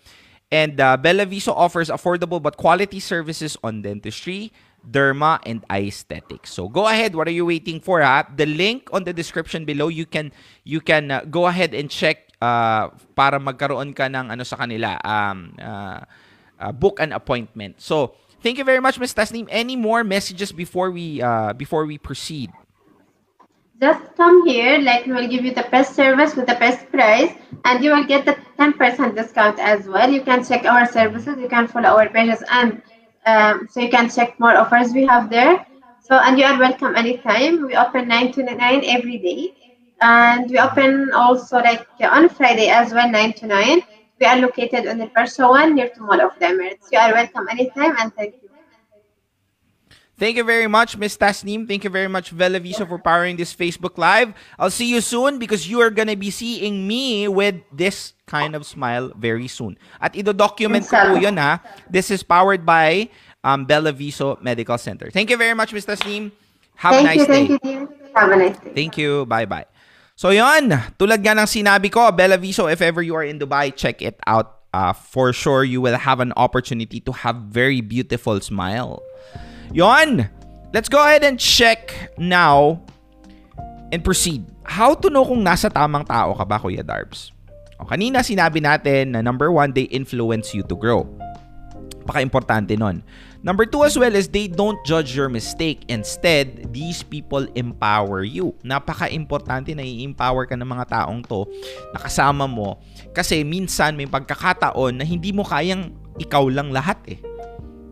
And 0.55 0.79
uh, 0.79 0.95
Bella 0.99 1.27
Viso 1.27 1.51
offers 1.51 1.91
affordable 1.91 2.39
but 2.39 2.55
quality 2.55 3.01
services 3.01 3.59
on 3.63 3.83
dentistry, 3.83 4.55
derma, 4.91 5.41
and 5.45 5.65
aesthetics. 5.73 6.53
So 6.53 6.69
go 6.69 6.87
ahead. 6.87 7.15
What 7.15 7.29
are 7.29 7.35
you 7.35 7.47
waiting 7.47 7.81
for? 7.81 8.03
Ha? 8.03 8.29
The 8.37 8.47
link 8.47 8.89
on 8.93 9.05
the 9.05 9.13
description 9.13 9.65
below, 9.65 9.89
you 9.89 10.07
can 10.07 10.33
you 10.65 10.81
can 10.81 11.11
uh, 11.11 11.25
go 11.29 11.47
ahead 11.47 11.75
and 11.75 11.91
check 11.91 12.33
uh, 12.41 12.93
para 13.17 13.41
magkaroon 13.41 13.97
ka 13.97 14.07
ng 14.07 14.31
ano 14.31 14.45
sa 14.45 14.57
kanila. 14.57 15.01
Um, 15.05 15.57
uh, 15.57 16.05
uh, 16.61 16.73
book 16.73 17.01
an 17.01 17.13
appointment. 17.13 17.81
So 17.81 18.15
thank 18.43 18.59
you 18.59 18.65
very 18.65 18.81
much, 18.81 18.99
Ms. 18.99 19.15
Tasneem. 19.15 19.49
Any 19.51 19.77
more 19.77 20.05
messages 20.05 20.53
before 20.53 20.91
we 20.91 21.23
uh, 21.23 21.53
before 21.53 21.87
we 21.87 21.99
proceed? 21.99 22.51
Just 23.83 24.15
come 24.17 24.47
here, 24.47 24.79
like 24.79 25.05
we 25.05 25.13
will 25.13 25.27
give 25.27 25.45
you 25.45 25.53
the 25.53 25.67
best 25.69 25.99
service 25.99 26.39
with 26.39 26.47
the 26.47 26.55
best 26.63 26.87
price, 26.95 27.35
and 27.67 27.83
you 27.83 27.91
will 27.91 28.07
get 28.07 28.25
the 28.25 28.39
10% 28.57 28.79
discount 29.19 29.59
as 29.59 29.85
well. 29.91 30.09
You 30.09 30.23
can 30.23 30.47
check 30.47 30.65
our 30.65 30.87
services, 30.87 31.37
you 31.43 31.51
can 31.51 31.67
follow 31.67 31.99
our 31.99 32.09
pages, 32.09 32.41
and 32.49 32.81
um, 33.27 33.67
so 33.71 33.81
you 33.81 33.89
can 33.91 34.09
check 34.11 34.39
more 34.39 34.57
offers 34.57 34.93
we 34.93 35.05
have 35.07 35.31
there. 35.31 35.67
So, 36.01 36.17
and 36.17 36.39
you 36.39 36.45
are 36.45 36.59
welcome 36.59 36.95
anytime. 36.97 37.67
We 37.67 37.75
open 37.77 38.09
9 38.09 38.33
to 38.33 38.43
9 38.43 38.85
every 38.85 39.19
day, 39.19 39.55
and 40.01 40.51
we 40.51 40.59
open 40.59 41.11
also 41.15 41.59
like 41.59 41.87
on 42.03 42.29
Friday 42.29 42.69
as 42.69 42.93
well, 42.93 43.11
9 43.11 43.33
to 43.35 43.47
9. 43.47 43.81
We 44.21 44.27
are 44.27 44.39
located 44.39 44.87
on 44.87 44.99
the 44.99 45.11
first 45.17 45.39
one 45.39 45.75
near 45.75 45.89
to 45.91 46.03
Mall 46.03 46.21
of 46.21 46.33
the 46.39 46.47
Emirates. 46.47 46.91
You 46.93 46.99
are 46.99 47.13
welcome 47.13 47.49
anytime, 47.51 47.97
and 47.99 48.15
thank 48.15 48.35
you. 48.43 48.49
Thank 50.25 50.41
you 50.41 50.49
very 50.49 50.73
much, 50.73 50.97
Ms. 50.97 51.21
Tasneem. 51.21 51.69
Thank 51.69 51.85
you 51.85 51.93
very 51.93 52.09
much, 52.09 52.33
Vela 52.33 52.57
for 52.89 52.97
powering 52.97 53.37
this 53.37 53.53
Facebook 53.53 54.01
Live. 54.01 54.33
I'll 54.57 54.73
see 54.73 54.89
you 54.89 55.05
soon 55.05 55.37
because 55.37 55.69
you 55.69 55.85
are 55.85 55.93
gonna 55.93 56.17
be 56.17 56.33
seeing 56.33 56.89
me 56.89 57.29
with 57.29 57.61
this 57.69 58.17
kind 58.25 58.57
of 58.57 58.65
smile 58.65 59.13
very 59.21 59.53
soon. 59.53 59.77
At 60.01 60.17
ido-document 60.17 60.89
ko 60.89 60.97
po 60.97 61.15
yun, 61.21 61.37
ha. 61.37 61.61
This 61.93 62.09
is 62.09 62.25
powered 62.25 62.65
by 62.65 63.13
um, 63.45 63.69
Bella 63.69 63.93
Viso 63.93 64.41
Medical 64.41 64.81
Center. 64.81 65.13
Thank 65.13 65.29
you 65.29 65.37
very 65.37 65.53
much, 65.53 65.77
Ms. 65.77 65.93
Tasneem. 65.93 66.33
Have 66.81 66.97
thank 66.97 67.05
a 67.05 67.09
nice 67.13 67.21
you, 67.21 67.27
day. 67.29 67.45
thank 67.45 67.65
you. 67.69 67.79
Have 68.17 68.31
a 68.33 68.37
nice 68.41 68.59
day. 68.65 68.73
Thank 68.73 68.97
you. 68.97 69.29
Bye-bye. 69.29 69.69
So 70.17 70.33
yon, 70.33 70.73
tulad 70.97 71.21
nga 71.21 71.37
ng 71.37 71.45
sinabi 71.45 71.93
ko, 71.93 72.09
Bella 72.17 72.41
Viso, 72.41 72.65
if 72.73 72.81
ever 72.81 73.05
you 73.05 73.13
are 73.13 73.29
in 73.29 73.37
Dubai, 73.37 73.77
check 73.77 74.01
it 74.01 74.17
out. 74.25 74.65
Uh, 74.73 74.97
for 74.97 75.37
sure, 75.37 75.69
you 75.69 75.85
will 75.85 76.01
have 76.01 76.19
an 76.25 76.33
opportunity 76.33 76.97
to 77.05 77.13
have 77.13 77.53
very 77.53 77.85
beautiful 77.85 78.41
smile. 78.41 79.05
Yon, 79.75 80.31
let's 80.71 80.87
go 80.87 81.03
ahead 81.03 81.27
and 81.27 81.35
check 81.35 82.15
now 82.15 82.79
and 83.91 84.07
proceed. 84.07 84.47
how 84.65 84.97
to 84.97 85.13
know 85.13 85.27
kung 85.27 85.45
nasa 85.45 85.69
tamang 85.69 86.07
tao 86.07 86.33
ka 86.33 86.47
ba, 86.47 86.63
Kuya 86.63 86.87
Darbs? 86.87 87.31
O, 87.77 87.85
kanina 87.85 88.25
sinabi 88.25 88.63
natin 88.63 89.13
na 89.13 89.21
number 89.21 89.53
one, 89.53 89.75
they 89.75 89.91
influence 89.91 90.57
you 90.57 90.65
to 90.65 90.79
grow. 90.79 91.05
Paka-importante 92.07 92.79
nun. 92.79 93.03
Number 93.45 93.69
two 93.69 93.85
as 93.85 93.99
well 93.99 94.15
is 94.17 94.31
they 94.31 94.49
don't 94.49 94.79
judge 94.89 95.13
your 95.13 95.29
mistake. 95.29 95.85
Instead, 95.93 96.73
these 96.73 97.05
people 97.05 97.45
empower 97.53 98.25
you. 98.25 98.57
Napaka-importante 98.65 99.77
na 99.77 99.85
i-empower 99.85 100.49
ka 100.49 100.57
ng 100.57 100.65
mga 100.65 100.87
taong 100.89 101.21
to 101.29 101.45
na 101.93 101.99
kasama 102.01 102.49
mo. 102.49 102.81
Kasi 103.13 103.45
minsan 103.45 103.99
may 104.01 104.09
pagkakataon 104.09 104.97
na 104.97 105.05
hindi 105.05 105.29
mo 105.35 105.45
kayang 105.45 105.93
ikaw 106.17 106.47
lang 106.49 106.73
lahat 106.73 106.97
eh. 107.11 107.19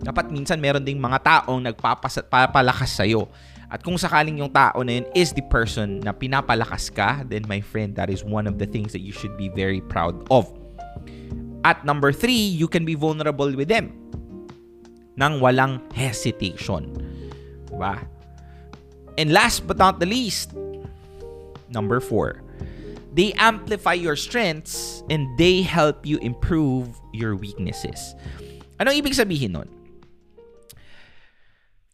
Dapat 0.02 0.34
minsan 0.34 0.58
meron 0.58 0.82
ding 0.82 0.98
mga 0.98 1.22
taong 1.22 1.62
nagpapalakas 1.62 2.98
sa'yo. 2.98 3.30
At 3.72 3.80
kung 3.80 3.96
sakaling 3.96 4.42
yung 4.42 4.52
tao 4.52 4.84
na 4.84 5.00
yun 5.00 5.06
is 5.16 5.32
the 5.32 5.40
person 5.48 6.04
na 6.04 6.12
pinapalakas 6.12 6.92
ka, 6.92 7.24
then 7.24 7.46
my 7.48 7.64
friend, 7.64 7.96
that 7.96 8.12
is 8.12 8.20
one 8.20 8.44
of 8.44 8.60
the 8.60 8.68
things 8.68 8.92
that 8.92 9.00
you 9.00 9.14
should 9.14 9.32
be 9.40 9.48
very 9.48 9.80
proud 9.80 10.18
of. 10.28 10.50
At 11.64 11.86
number 11.86 12.12
three, 12.12 12.52
you 12.52 12.68
can 12.68 12.84
be 12.84 12.98
vulnerable 12.98 13.48
with 13.54 13.70
them 13.70 13.96
nang 15.16 15.40
walang 15.40 15.80
hesitation. 15.92 16.88
Diba? 17.68 18.00
And 19.20 19.32
last 19.32 19.64
but 19.68 19.76
not 19.76 20.00
the 20.00 20.08
least, 20.08 20.56
number 21.68 22.00
four, 22.00 22.40
they 23.12 23.32
amplify 23.36 23.92
your 23.92 24.16
strengths 24.16 25.04
and 25.12 25.28
they 25.36 25.60
help 25.60 26.04
you 26.04 26.16
improve 26.24 26.88
your 27.12 27.36
weaknesses. 27.36 28.16
Anong 28.80 29.00
ibig 29.00 29.12
sabihin 29.12 29.52
nun? 29.52 29.68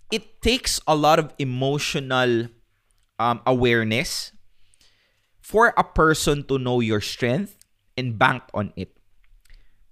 It 0.08 0.40
takes 0.40 0.80
a 0.88 0.96
lot 0.96 1.20
of 1.20 1.36
emotional 1.36 2.48
um, 3.20 3.44
awareness 3.44 4.32
for 5.40 5.72
a 5.76 5.84
person 5.84 6.44
to 6.48 6.56
know 6.56 6.80
your 6.80 7.00
strength 7.00 7.56
and 7.96 8.16
bank 8.16 8.44
on 8.52 8.72
it. 8.76 8.92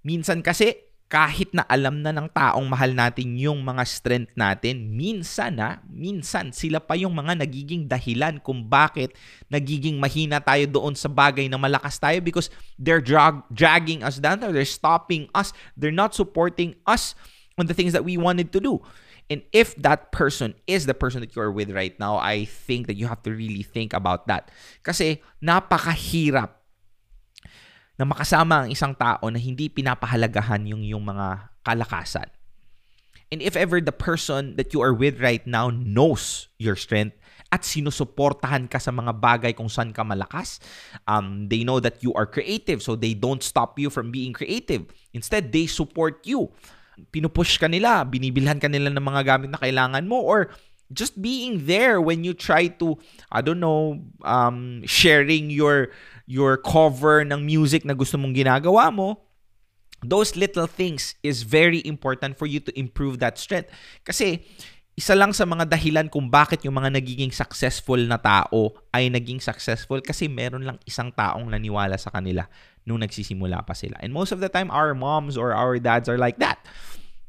Minsan 0.01 0.41
kasi, 0.41 0.87
kahit 1.07 1.55
na 1.55 1.63
alam 1.71 2.03
na 2.03 2.11
ng 2.11 2.27
taong 2.35 2.67
mahal 2.67 2.91
natin 2.91 3.39
yung 3.39 3.63
mga 3.63 3.83
strength 3.87 4.35
natin, 4.35 4.91
minsan 4.91 5.55
na, 5.55 5.79
minsan 5.87 6.51
sila 6.51 6.83
pa 6.83 6.99
yung 6.99 7.15
mga 7.15 7.39
nagiging 7.47 7.87
dahilan 7.87 8.43
kung 8.43 8.67
bakit 8.67 9.15
nagiging 9.47 9.95
mahina 9.97 10.43
tayo 10.43 10.67
doon 10.67 10.93
sa 10.99 11.07
bagay 11.07 11.47
na 11.47 11.55
malakas 11.55 11.95
tayo 11.95 12.19
because 12.19 12.51
they're 12.75 13.03
drag, 13.03 13.39
dragging 13.55 14.03
us 14.03 14.19
down, 14.19 14.43
they're 14.43 14.67
stopping 14.67 15.31
us, 15.31 15.55
they're 15.79 15.95
not 15.95 16.11
supporting 16.11 16.75
us 16.83 17.15
on 17.55 17.65
the 17.71 17.75
things 17.75 17.95
that 17.95 18.03
we 18.03 18.19
wanted 18.19 18.51
to 18.51 18.59
do. 18.59 18.83
And 19.27 19.43
if 19.51 19.75
that 19.83 20.15
person 20.15 20.55
is 20.67 20.87
the 20.87 20.95
person 20.95 21.19
that 21.19 21.35
you're 21.35 21.51
with 21.51 21.71
right 21.71 21.91
now, 21.99 22.15
I 22.15 22.47
think 22.47 22.87
that 22.87 22.95
you 22.95 23.11
have 23.11 23.21
to 23.27 23.31
really 23.31 23.63
think 23.63 23.91
about 23.91 24.27
that. 24.31 24.51
Kasi 24.83 25.19
napakahirap 25.43 26.55
na 27.99 28.05
makasama 28.07 28.63
ang 28.63 28.69
isang 28.71 28.95
tao 28.95 29.27
na 29.27 29.41
hindi 29.41 29.67
pinapahalagahan 29.67 30.63
yung 30.69 30.85
yung 30.85 31.03
mga 31.03 31.51
kalakasan. 31.65 32.31
And 33.27 33.43
if 33.43 33.59
ever 33.59 33.83
the 33.83 33.91
person 33.91 34.55
that 34.55 34.71
you 34.71 34.79
are 34.79 34.95
with 34.95 35.19
right 35.19 35.43
now 35.43 35.67
knows 35.67 36.47
your 36.55 36.79
strength 36.79 37.19
at 37.51 37.67
sinusuportahan 37.67 38.71
ka 38.71 38.79
sa 38.79 38.95
mga 38.95 39.19
bagay 39.19 39.51
kung 39.51 39.67
saan 39.67 39.91
ka 39.91 40.07
malakas, 40.07 40.63
um, 41.11 41.51
they 41.51 41.67
know 41.67 41.83
that 41.83 41.99
you 41.99 42.15
are 42.15 42.23
creative 42.23 42.79
so 42.79 42.95
they 42.95 43.11
don't 43.11 43.43
stop 43.43 43.75
you 43.75 43.91
from 43.91 44.15
being 44.15 44.31
creative. 44.31 44.87
Instead, 45.11 45.51
they 45.51 45.67
support 45.67 46.23
you. 46.23 46.55
Pinupush 47.13 47.61
ka 47.61 47.69
nila, 47.69 48.03
binibilhan 48.03 48.57
ka 48.57 48.67
nila 48.67 48.89
ng 48.89 49.03
mga 49.03 49.21
gamit 49.23 49.49
na 49.53 49.61
kailangan 49.61 50.05
mo 50.05 50.21
or 50.21 50.49
just 50.91 51.19
being 51.19 51.67
there 51.67 51.99
when 51.99 52.23
you 52.23 52.31
try 52.31 52.71
to 52.79 52.95
I 53.27 53.43
don't 53.43 53.59
know 53.59 53.99
um 54.23 54.87
sharing 54.87 55.51
your 55.51 55.91
your 56.27 56.55
cover 56.59 57.23
ng 57.27 57.43
music 57.43 57.83
na 57.83 57.95
gusto 57.95 58.15
mong 58.19 58.35
ginagawa 58.35 58.91
mo, 58.91 59.23
those 60.03 60.35
little 60.35 60.67
things 60.67 61.15
is 61.23 61.43
very 61.43 61.79
important 61.87 62.35
for 62.35 62.45
you 62.45 62.59
to 62.59 62.71
improve 62.75 63.19
that 63.23 63.39
strength. 63.39 63.71
Kasi 64.03 64.43
isa 64.97 65.13
lang 65.13 65.29
sa 65.31 65.45
mga 65.45 65.69
dahilan 65.69 66.09
kung 66.09 66.27
bakit 66.27 66.65
yung 66.65 66.73
mga 66.73 66.97
nagiging 66.97 67.29
successful 67.29 68.01
na 68.01 68.17
tao 68.17 68.73
ay 68.89 69.13
naging 69.13 69.37
successful 69.37 70.01
kasi 70.01 70.25
meron 70.25 70.65
lang 70.65 70.77
isang 70.89 71.13
taong 71.13 71.47
naniwala 71.53 71.95
sa 72.01 72.09
kanila 72.09 72.49
nung 72.87 73.03
nagsisimula 73.03 73.67
pa 73.67 73.75
sila. 73.75 73.99
And 73.99 74.15
most 74.15 74.31
of 74.31 74.39
the 74.39 74.47
time, 74.47 74.71
our 74.71 74.95
moms 74.95 75.35
or 75.35 75.51
our 75.51 75.77
dads 75.77 76.07
are 76.07 76.17
like 76.17 76.39
that. 76.39 76.63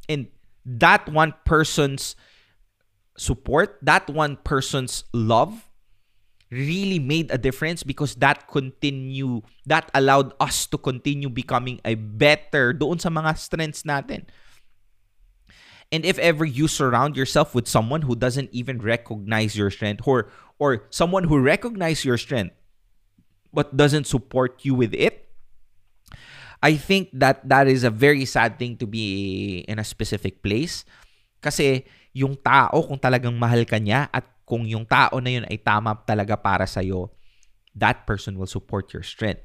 And 0.09 0.31
that 0.65 1.11
one 1.11 1.35
person's 1.45 2.15
support, 3.19 3.77
that 3.83 4.09
one 4.09 4.39
person's 4.47 5.03
love, 5.13 5.69
really 6.51 6.99
made 6.99 7.31
a 7.31 7.37
difference 7.37 7.83
because 7.83 8.15
that 8.17 8.49
continue 8.49 9.43
that 9.67 9.91
allowed 9.93 10.33
us 10.41 10.65
to 10.67 10.79
continue 10.79 11.29
becoming 11.29 11.81
a 11.85 11.95
better 11.95 12.73
doon 12.73 12.99
sa 12.99 13.11
mga 13.11 13.37
strengths 13.37 13.83
natin. 13.83 14.25
And 15.93 16.05
if 16.05 16.19
ever 16.21 16.45
you 16.45 16.69
surround 16.69 17.17
yourself 17.17 17.55
with 17.55 17.69
someone 17.69 18.03
who 18.03 18.17
doesn't 18.17 18.49
even 18.53 18.81
recognize 18.81 19.57
your 19.57 19.71
strength 19.71 20.05
or 20.07 20.29
or 20.57 20.89
someone 20.89 21.25
who 21.25 21.41
recognizes 21.41 22.05
your 22.05 22.17
strength 22.17 22.55
but 23.53 23.77
doesn't 23.77 24.05
support 24.05 24.65
you 24.65 24.73
with 24.73 24.93
it, 24.93 25.28
I 26.59 26.75
think 26.75 27.15
that 27.15 27.47
that 27.47 27.71
is 27.71 27.87
a 27.87 27.93
very 27.95 28.27
sad 28.27 28.59
thing 28.59 28.75
to 28.83 28.87
be 28.87 29.63
in 29.71 29.79
a 29.79 29.87
specific 29.87 30.43
place 30.43 30.83
kasi 31.39 31.87
yung 32.11 32.35
tao 32.35 32.83
kung 32.83 32.99
talagang 32.99 33.35
mahal 33.39 33.63
ka 33.63 33.79
niya 33.79 34.11
at 34.11 34.27
kung 34.43 34.67
yung 34.67 34.83
tao 34.89 35.23
na 35.23 35.31
yun 35.31 35.45
ay 35.47 35.61
tama 35.61 35.95
talaga 36.03 36.35
para 36.35 36.67
sa 36.67 36.83
iyo, 36.83 37.13
that 37.77 38.09
person 38.09 38.35
will 38.35 38.49
support 38.49 38.91
your 38.91 39.05
strength. 39.05 39.45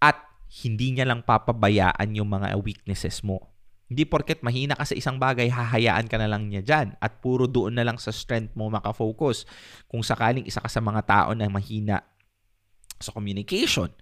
At 0.00 0.16
hindi 0.62 0.94
niya 0.94 1.10
lang 1.10 1.26
papabayaan 1.26 2.14
yung 2.14 2.30
mga 2.30 2.54
weaknesses 2.62 3.20
mo. 3.26 3.52
Hindi 3.90 4.08
porket 4.08 4.40
mahina 4.40 4.78
ka 4.78 4.88
sa 4.88 4.96
isang 4.96 5.20
bagay, 5.20 5.52
hahayaan 5.52 6.08
ka 6.08 6.16
na 6.16 6.30
lang 6.30 6.48
niya 6.48 6.64
dyan 6.64 6.96
at 6.96 7.20
puro 7.20 7.44
doon 7.44 7.76
na 7.76 7.84
lang 7.84 8.00
sa 8.00 8.08
strength 8.14 8.56
mo 8.56 8.72
makafocus. 8.72 9.44
Kung 9.90 10.00
sakaling 10.00 10.48
isa 10.48 10.62
ka 10.62 10.70
sa 10.70 10.80
mga 10.80 11.02
tao 11.04 11.30
na 11.36 11.50
mahina 11.50 12.00
sa 12.96 13.12
communication, 13.12 13.92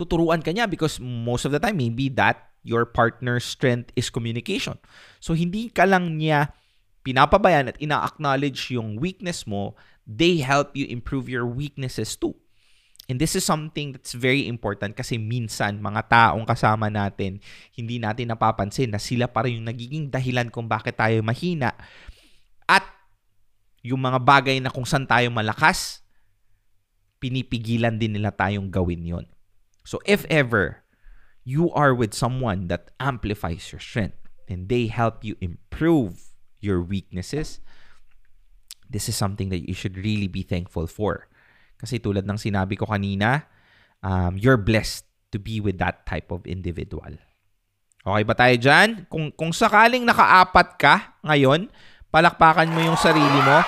tuturuan 0.00 0.40
ka 0.40 0.56
niya 0.56 0.64
because 0.64 0.96
most 0.96 1.44
of 1.44 1.52
the 1.52 1.60
time, 1.60 1.76
maybe 1.76 2.08
that 2.16 2.56
your 2.64 2.88
partner's 2.88 3.44
strength 3.44 3.92
is 3.92 4.08
communication. 4.08 4.80
So, 5.20 5.36
hindi 5.36 5.68
ka 5.68 5.84
lang 5.84 6.16
niya 6.16 6.56
pinapabayan 7.04 7.68
at 7.68 7.76
ina-acknowledge 7.80 8.72
yung 8.72 8.96
weakness 8.96 9.44
mo 9.44 9.76
they 10.10 10.42
help 10.42 10.74
you 10.74 10.90
improve 10.90 11.30
your 11.30 11.46
weaknesses 11.46 12.18
too. 12.18 12.34
And 13.06 13.18
this 13.18 13.34
is 13.34 13.42
something 13.42 13.94
that's 13.94 14.14
very 14.14 14.46
important 14.46 14.94
kasi 14.94 15.18
minsan 15.18 15.82
mga 15.82 16.06
taong 16.06 16.46
kasama 16.46 16.86
natin, 16.86 17.42
hindi 17.74 17.98
natin 17.98 18.30
napapansin 18.30 18.94
na 18.94 19.02
sila 19.02 19.26
pa 19.26 19.42
rin 19.42 19.58
yung 19.62 19.66
nagiging 19.66 20.10
dahilan 20.14 20.46
kung 20.50 20.70
bakit 20.70 20.94
tayo 20.94 21.18
mahina. 21.22 21.74
At 22.70 22.86
yung 23.82 23.98
mga 23.98 24.18
bagay 24.22 24.56
na 24.62 24.70
kung 24.70 24.86
saan 24.86 25.10
tayo 25.10 25.26
malakas, 25.34 26.06
pinipigilan 27.18 27.98
din 27.98 28.14
nila 28.14 28.30
tayong 28.30 28.70
gawin 28.70 29.02
yon. 29.02 29.26
So 29.84 30.00
if 30.04 30.24
ever 30.28 30.82
you 31.44 31.72
are 31.72 31.94
with 31.94 32.12
someone 32.12 32.68
that 32.68 32.90
amplifies 33.00 33.72
your 33.72 33.80
strength 33.80 34.18
and 34.48 34.68
they 34.68 34.86
help 34.86 35.24
you 35.24 35.36
improve 35.40 36.32
your 36.60 36.82
weaknesses, 36.82 37.60
this 38.90 39.08
is 39.08 39.16
something 39.16 39.48
that 39.48 39.66
you 39.66 39.74
should 39.74 39.96
really 39.96 40.28
be 40.28 40.42
thankful 40.42 40.86
for. 40.86 41.30
Kasi 41.80 41.96
tulad 42.02 42.28
ng 42.28 42.36
sinabi 42.36 42.76
ko 42.76 42.84
kanina, 42.84 43.48
um, 44.04 44.36
you're 44.36 44.60
blessed 44.60 45.06
to 45.32 45.38
be 45.38 45.62
with 45.62 45.78
that 45.78 46.04
type 46.04 46.28
of 46.34 46.44
individual. 46.44 47.16
Okay 48.00 48.22
ba 48.24 48.34
tayo 48.36 48.56
dyan? 48.56 49.06
Kung, 49.08 49.28
kung 49.32 49.52
sakaling 49.52 50.04
nakaapat 50.04 50.68
ka 50.76 50.94
ngayon, 51.24 51.68
palakpakan 52.08 52.68
mo 52.72 52.80
yung 52.82 52.98
sarili 52.98 53.40
mo. 53.44 53.60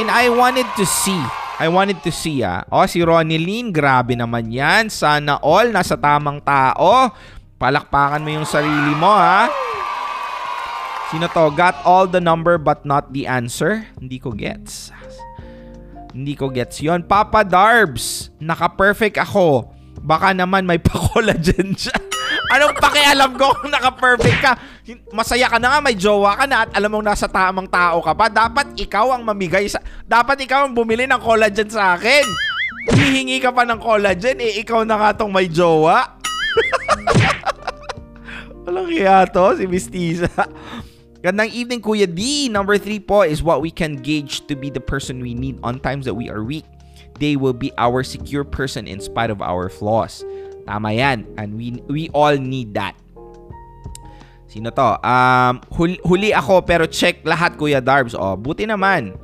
And 0.00 0.08
I 0.10 0.30
wanted 0.30 0.66
to 0.78 0.84
see, 0.86 1.20
I 1.60 1.68
wanted 1.68 2.00
to 2.08 2.10
see 2.10 2.40
ah. 2.40 2.64
Oh, 2.72 2.88
si 2.88 3.04
Ronnie 3.04 3.36
Lynn, 3.36 3.68
grabe 3.68 4.16
naman 4.16 4.48
yan. 4.48 4.88
Sana 4.88 5.36
all 5.44 5.68
nasa 5.68 5.92
tamang 5.92 6.40
tao. 6.40 7.12
Palakpakan 7.60 8.24
mo 8.24 8.32
yung 8.32 8.48
sarili 8.48 8.96
mo 8.96 9.12
ha. 9.12 9.52
Sino 11.12 11.28
to? 11.28 11.52
Got 11.52 11.76
all 11.84 12.08
the 12.08 12.22
number 12.22 12.56
but 12.56 12.88
not 12.88 13.12
the 13.12 13.28
answer? 13.28 13.84
Hindi 14.00 14.16
ko 14.16 14.32
gets. 14.32 14.88
Hindi 16.16 16.32
ko 16.32 16.48
gets 16.48 16.80
yon 16.80 17.04
Papa 17.04 17.44
Darbs, 17.44 18.32
naka-perfect 18.40 19.20
ako. 19.20 19.68
Baka 20.00 20.32
naman 20.32 20.64
may 20.64 20.80
pa-collagen 20.86 21.76
siya. 21.76 21.92
Anong 22.56 22.72
pakialam 22.80 23.36
ko 23.36 23.52
kung 23.60 23.68
naka-perfect 23.68 24.38
ka? 24.40 24.56
Masaya 25.12 25.46
ka 25.50 25.58
na 25.60 25.76
nga, 25.76 25.80
may 25.84 25.94
jowa 25.94 26.38
ka 26.38 26.44
na 26.48 26.64
at 26.66 26.70
alam 26.74 26.90
mong 26.94 27.06
nasa 27.06 27.28
tamang 27.28 27.68
tao 27.68 28.00
ka 28.00 28.14
pa. 28.16 28.26
Dapat 28.30 28.78
ikaw 28.78 29.14
ang 29.14 29.22
mamigay 29.26 29.68
sa... 29.68 29.82
Dapat 30.06 30.46
ikaw 30.46 30.66
ang 30.66 30.74
bumili 30.74 31.04
ng 31.04 31.20
collagen 31.20 31.68
sa 31.68 31.94
akin. 31.98 32.24
Hihingi 32.96 33.38
ka 33.44 33.52
pa 33.52 33.68
ng 33.68 33.78
collagen, 33.82 34.40
eh 34.40 34.62
ikaw 34.62 34.82
na 34.82 34.96
nga 34.96 35.20
tong 35.20 35.30
may 35.30 35.46
jowa. 35.46 36.16
Walang 38.64 38.88
kaya 38.88 39.26
to, 39.28 39.58
si 39.58 39.64
Miss 39.68 39.90
Tisa. 39.90 40.30
Gandang 41.20 41.52
evening, 41.52 41.84
Kuya 41.84 42.08
D. 42.08 42.48
Number 42.48 42.80
three 42.80 42.96
po 42.96 43.20
is 43.20 43.44
what 43.44 43.60
we 43.60 43.68
can 43.68 44.00
gauge 44.00 44.48
to 44.48 44.56
be 44.56 44.72
the 44.72 44.80
person 44.80 45.20
we 45.20 45.36
need 45.36 45.60
on 45.60 45.76
times 45.76 46.08
that 46.08 46.16
we 46.16 46.32
are 46.32 46.40
weak. 46.40 46.64
They 47.20 47.36
will 47.36 47.52
be 47.52 47.68
our 47.76 48.00
secure 48.00 48.44
person 48.44 48.88
in 48.88 49.04
spite 49.04 49.28
of 49.28 49.44
our 49.44 49.68
flaws. 49.68 50.24
Tama 50.64 50.96
yan. 50.96 51.28
And 51.36 51.60
we, 51.60 51.84
we 51.92 52.08
all 52.16 52.32
need 52.40 52.72
that. 52.80 52.96
Sino 54.50 54.74
to? 54.74 54.90
Um, 54.98 55.62
huli, 55.78 55.96
huli 56.02 56.30
ako 56.34 56.66
pero 56.66 56.82
check 56.90 57.22
lahat 57.22 57.54
Kuya 57.54 57.78
Darbs. 57.78 58.18
Oh, 58.18 58.34
buti 58.34 58.66
naman. 58.66 59.14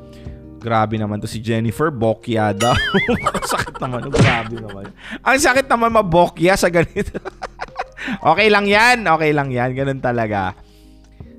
Grabe 0.63 0.95
naman 0.95 1.19
to 1.19 1.27
si 1.27 1.43
Jennifer. 1.43 1.91
Bokya 1.91 2.55
daw. 2.55 2.79
Sakit 3.53 3.83
naman. 3.83 4.07
Oh, 4.07 4.15
grabe 4.15 4.55
naman. 4.63 4.87
Ang 5.27 5.39
sakit 5.43 5.67
naman 5.67 5.95
mabokya 5.95 6.55
sa 6.55 6.71
ganito. 6.71 7.19
okay 8.35 8.47
lang 8.47 8.71
yan. 8.71 9.03
Okay 9.03 9.31
lang 9.35 9.51
yan. 9.51 9.75
Ganun 9.75 9.99
talaga. 9.99 10.55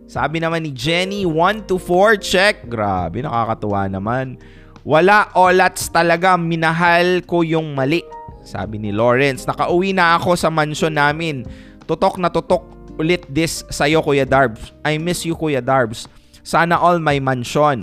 Sabi 0.07 0.39
naman 0.39 0.63
ni 0.63 0.71
Jenny, 0.71 1.27
1 1.27 1.67
to 1.67 1.75
4, 1.75 2.15
check. 2.23 2.55
Grabe, 2.71 3.19
nakakatuwa 3.19 3.91
naman. 3.91 4.39
Wala 4.87 5.27
olats 5.35 5.91
talaga, 5.91 6.39
minahal 6.39 7.27
ko 7.27 7.43
yung 7.43 7.75
mali. 7.75 7.99
Sabi 8.47 8.79
ni 8.79 8.95
Lawrence, 8.95 9.43
nakauwi 9.43 9.91
na 9.91 10.15
ako 10.15 10.39
sa 10.39 10.47
mansion 10.47 10.95
namin. 10.95 11.43
Tutok 11.83 12.15
na 12.23 12.31
tutok 12.31 12.76
ulit 12.97 13.23
this 13.29 13.63
sa'yo, 13.69 14.01
Kuya 14.01 14.25
Darbs. 14.27 14.73
I 14.81 14.97
miss 14.97 15.23
you, 15.23 15.37
Kuya 15.37 15.61
Darbs. 15.63 16.09
Sana 16.41 16.77
all 16.77 16.97
may 16.97 17.21
mansion. 17.21 17.81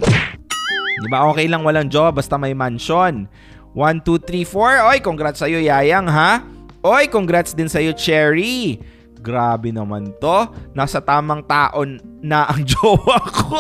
Di 0.94 1.08
ba 1.10 1.26
okay 1.30 1.50
lang 1.50 1.66
walang 1.66 1.90
job 1.90 2.18
basta 2.18 2.38
may 2.38 2.54
mansion. 2.54 3.26
1, 3.74 4.06
2, 4.06 4.22
3, 4.22 4.46
4. 4.46 4.90
Oy, 4.94 4.98
congrats 5.02 5.42
sa'yo, 5.42 5.58
Yayang, 5.58 6.06
ha? 6.06 6.46
Oy, 6.86 7.10
congrats 7.10 7.56
din 7.56 7.66
sa'yo, 7.66 7.90
Cherry. 7.96 8.78
Grabe 9.18 9.74
naman 9.74 10.14
to. 10.22 10.52
Nasa 10.76 11.02
tamang 11.02 11.42
taon 11.42 11.98
na 12.22 12.46
ang 12.46 12.62
jowa 12.70 13.18
ko. 13.34 13.58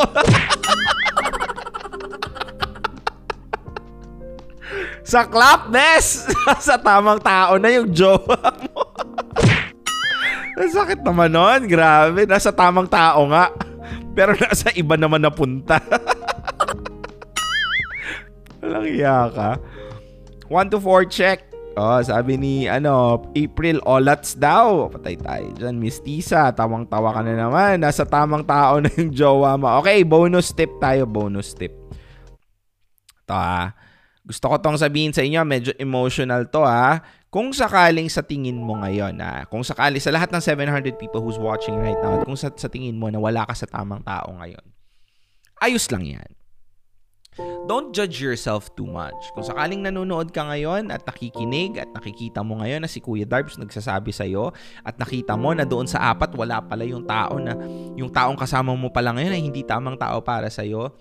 Sa 5.04 5.28
clapness! 5.28 6.24
Nasa 6.48 6.80
tamang 6.80 7.20
tao 7.20 7.60
na 7.60 7.68
yung 7.68 7.92
jowa 7.92 8.40
mo. 8.72 8.82
Nasakit 10.54 11.02
naman 11.02 11.34
nun. 11.34 11.60
Grabe. 11.66 12.26
Nasa 12.26 12.54
tamang 12.54 12.86
tao 12.86 13.26
nga. 13.30 13.50
Pero 14.14 14.38
nasa 14.38 14.70
iba 14.78 14.94
naman 14.94 15.22
napunta. 15.22 15.82
Walang 18.62 18.88
iya 18.88 19.28
ka. 19.28 19.58
1 20.48 20.72
to 20.72 20.78
4 20.78 21.10
check. 21.10 21.38
Oh, 21.74 21.98
sabi 21.98 22.38
ni 22.38 22.70
ano, 22.70 23.18
April 23.34 23.82
Olats 23.82 24.38
daw. 24.38 24.86
Patay 24.94 25.18
tayo 25.18 25.50
dyan. 25.58 25.82
Miss 25.82 25.98
Tisa, 25.98 26.54
tawang-tawa 26.54 27.10
ka 27.10 27.20
na 27.26 27.34
naman. 27.34 27.82
Nasa 27.82 28.06
tamang 28.06 28.46
tao 28.46 28.78
na 28.78 28.86
yung 28.94 29.10
jowa 29.10 29.58
mo. 29.58 29.66
Okay, 29.82 30.06
bonus 30.06 30.54
tip 30.54 30.70
tayo. 30.78 31.02
Bonus 31.02 31.50
tip. 31.58 31.74
Ito 33.26 33.34
ha. 33.34 33.74
Gusto 34.24 34.48
ko 34.48 34.56
tong 34.62 34.78
sabihin 34.78 35.12
sa 35.12 35.26
inyo, 35.26 35.42
medyo 35.42 35.74
emotional 35.76 36.48
to 36.48 36.62
ha. 36.62 37.02
Kung 37.34 37.50
sakaling 37.50 38.06
sa 38.06 38.22
tingin 38.22 38.62
mo 38.62 38.78
ngayon, 38.78 39.18
ha, 39.18 39.42
kung 39.50 39.66
sakali 39.66 39.98
sa 39.98 40.14
lahat 40.14 40.30
ng 40.30 40.38
700 40.38 40.94
people 40.94 41.18
who's 41.18 41.34
watching 41.34 41.74
right 41.82 41.98
now, 41.98 42.22
kung 42.22 42.38
sa, 42.38 42.46
sa 42.54 42.70
tingin 42.70 42.94
mo 42.94 43.10
na 43.10 43.18
wala 43.18 43.42
ka 43.42 43.58
sa 43.58 43.66
tamang 43.66 44.06
tao 44.06 44.30
ngayon, 44.38 44.62
ayos 45.58 45.90
lang 45.90 46.06
yan. 46.06 46.30
Don't 47.66 47.90
judge 47.90 48.22
yourself 48.22 48.70
too 48.78 48.86
much. 48.86 49.18
Kung 49.34 49.42
sakaling 49.42 49.82
nanonood 49.82 50.30
ka 50.30 50.46
ngayon 50.46 50.94
at 50.94 51.02
nakikinig 51.02 51.74
at 51.74 51.90
nakikita 51.90 52.46
mo 52.46 52.62
ngayon 52.62 52.86
na 52.86 52.86
si 52.86 53.02
Kuya 53.02 53.26
Darbs 53.26 53.58
nagsasabi 53.58 54.14
sa 54.14 54.22
iyo 54.22 54.54
at 54.86 54.94
nakita 54.94 55.34
mo 55.34 55.50
na 55.50 55.66
doon 55.66 55.90
sa 55.90 56.14
apat 56.14 56.38
wala 56.38 56.62
pala 56.62 56.86
yung 56.86 57.02
tao 57.02 57.42
na 57.42 57.58
yung 57.98 58.14
taong 58.14 58.38
kasama 58.38 58.78
mo 58.78 58.94
pala 58.94 59.10
ngayon 59.10 59.34
ay 59.34 59.42
hindi 59.42 59.66
tamang 59.66 59.98
tao 59.98 60.22
para 60.22 60.46
sa 60.54 60.62
iyo. 60.62 60.94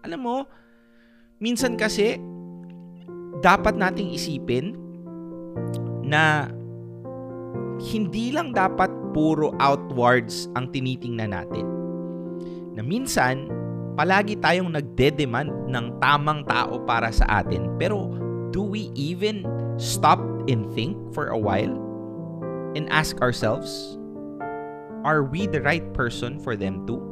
Alam 0.00 0.20
mo, 0.24 0.36
minsan 1.36 1.76
kasi 1.76 2.16
dapat 3.44 3.76
nating 3.76 4.16
isipin 4.16 4.87
na 6.02 6.48
hindi 7.78 8.34
lang 8.34 8.50
dapat 8.50 8.90
puro 9.14 9.54
outwards 9.62 10.50
ang 10.58 10.68
tinitingnan 10.74 11.30
natin. 11.30 11.66
Na 12.74 12.82
minsan, 12.82 13.46
palagi 13.98 14.38
tayong 14.38 14.74
nagde-demand 14.74 15.50
ng 15.70 15.86
tamang 15.98 16.46
tao 16.46 16.78
para 16.86 17.10
sa 17.10 17.42
atin. 17.42 17.70
Pero 17.78 18.14
do 18.54 18.62
we 18.62 18.90
even 18.94 19.42
stop 19.78 20.22
and 20.46 20.66
think 20.74 20.94
for 21.14 21.30
a 21.30 21.38
while 21.38 21.74
and 22.74 22.86
ask 22.90 23.18
ourselves, 23.22 23.98
are 25.02 25.26
we 25.26 25.46
the 25.50 25.62
right 25.62 25.86
person 25.94 26.38
for 26.38 26.54
them 26.54 26.86
too? 26.86 27.02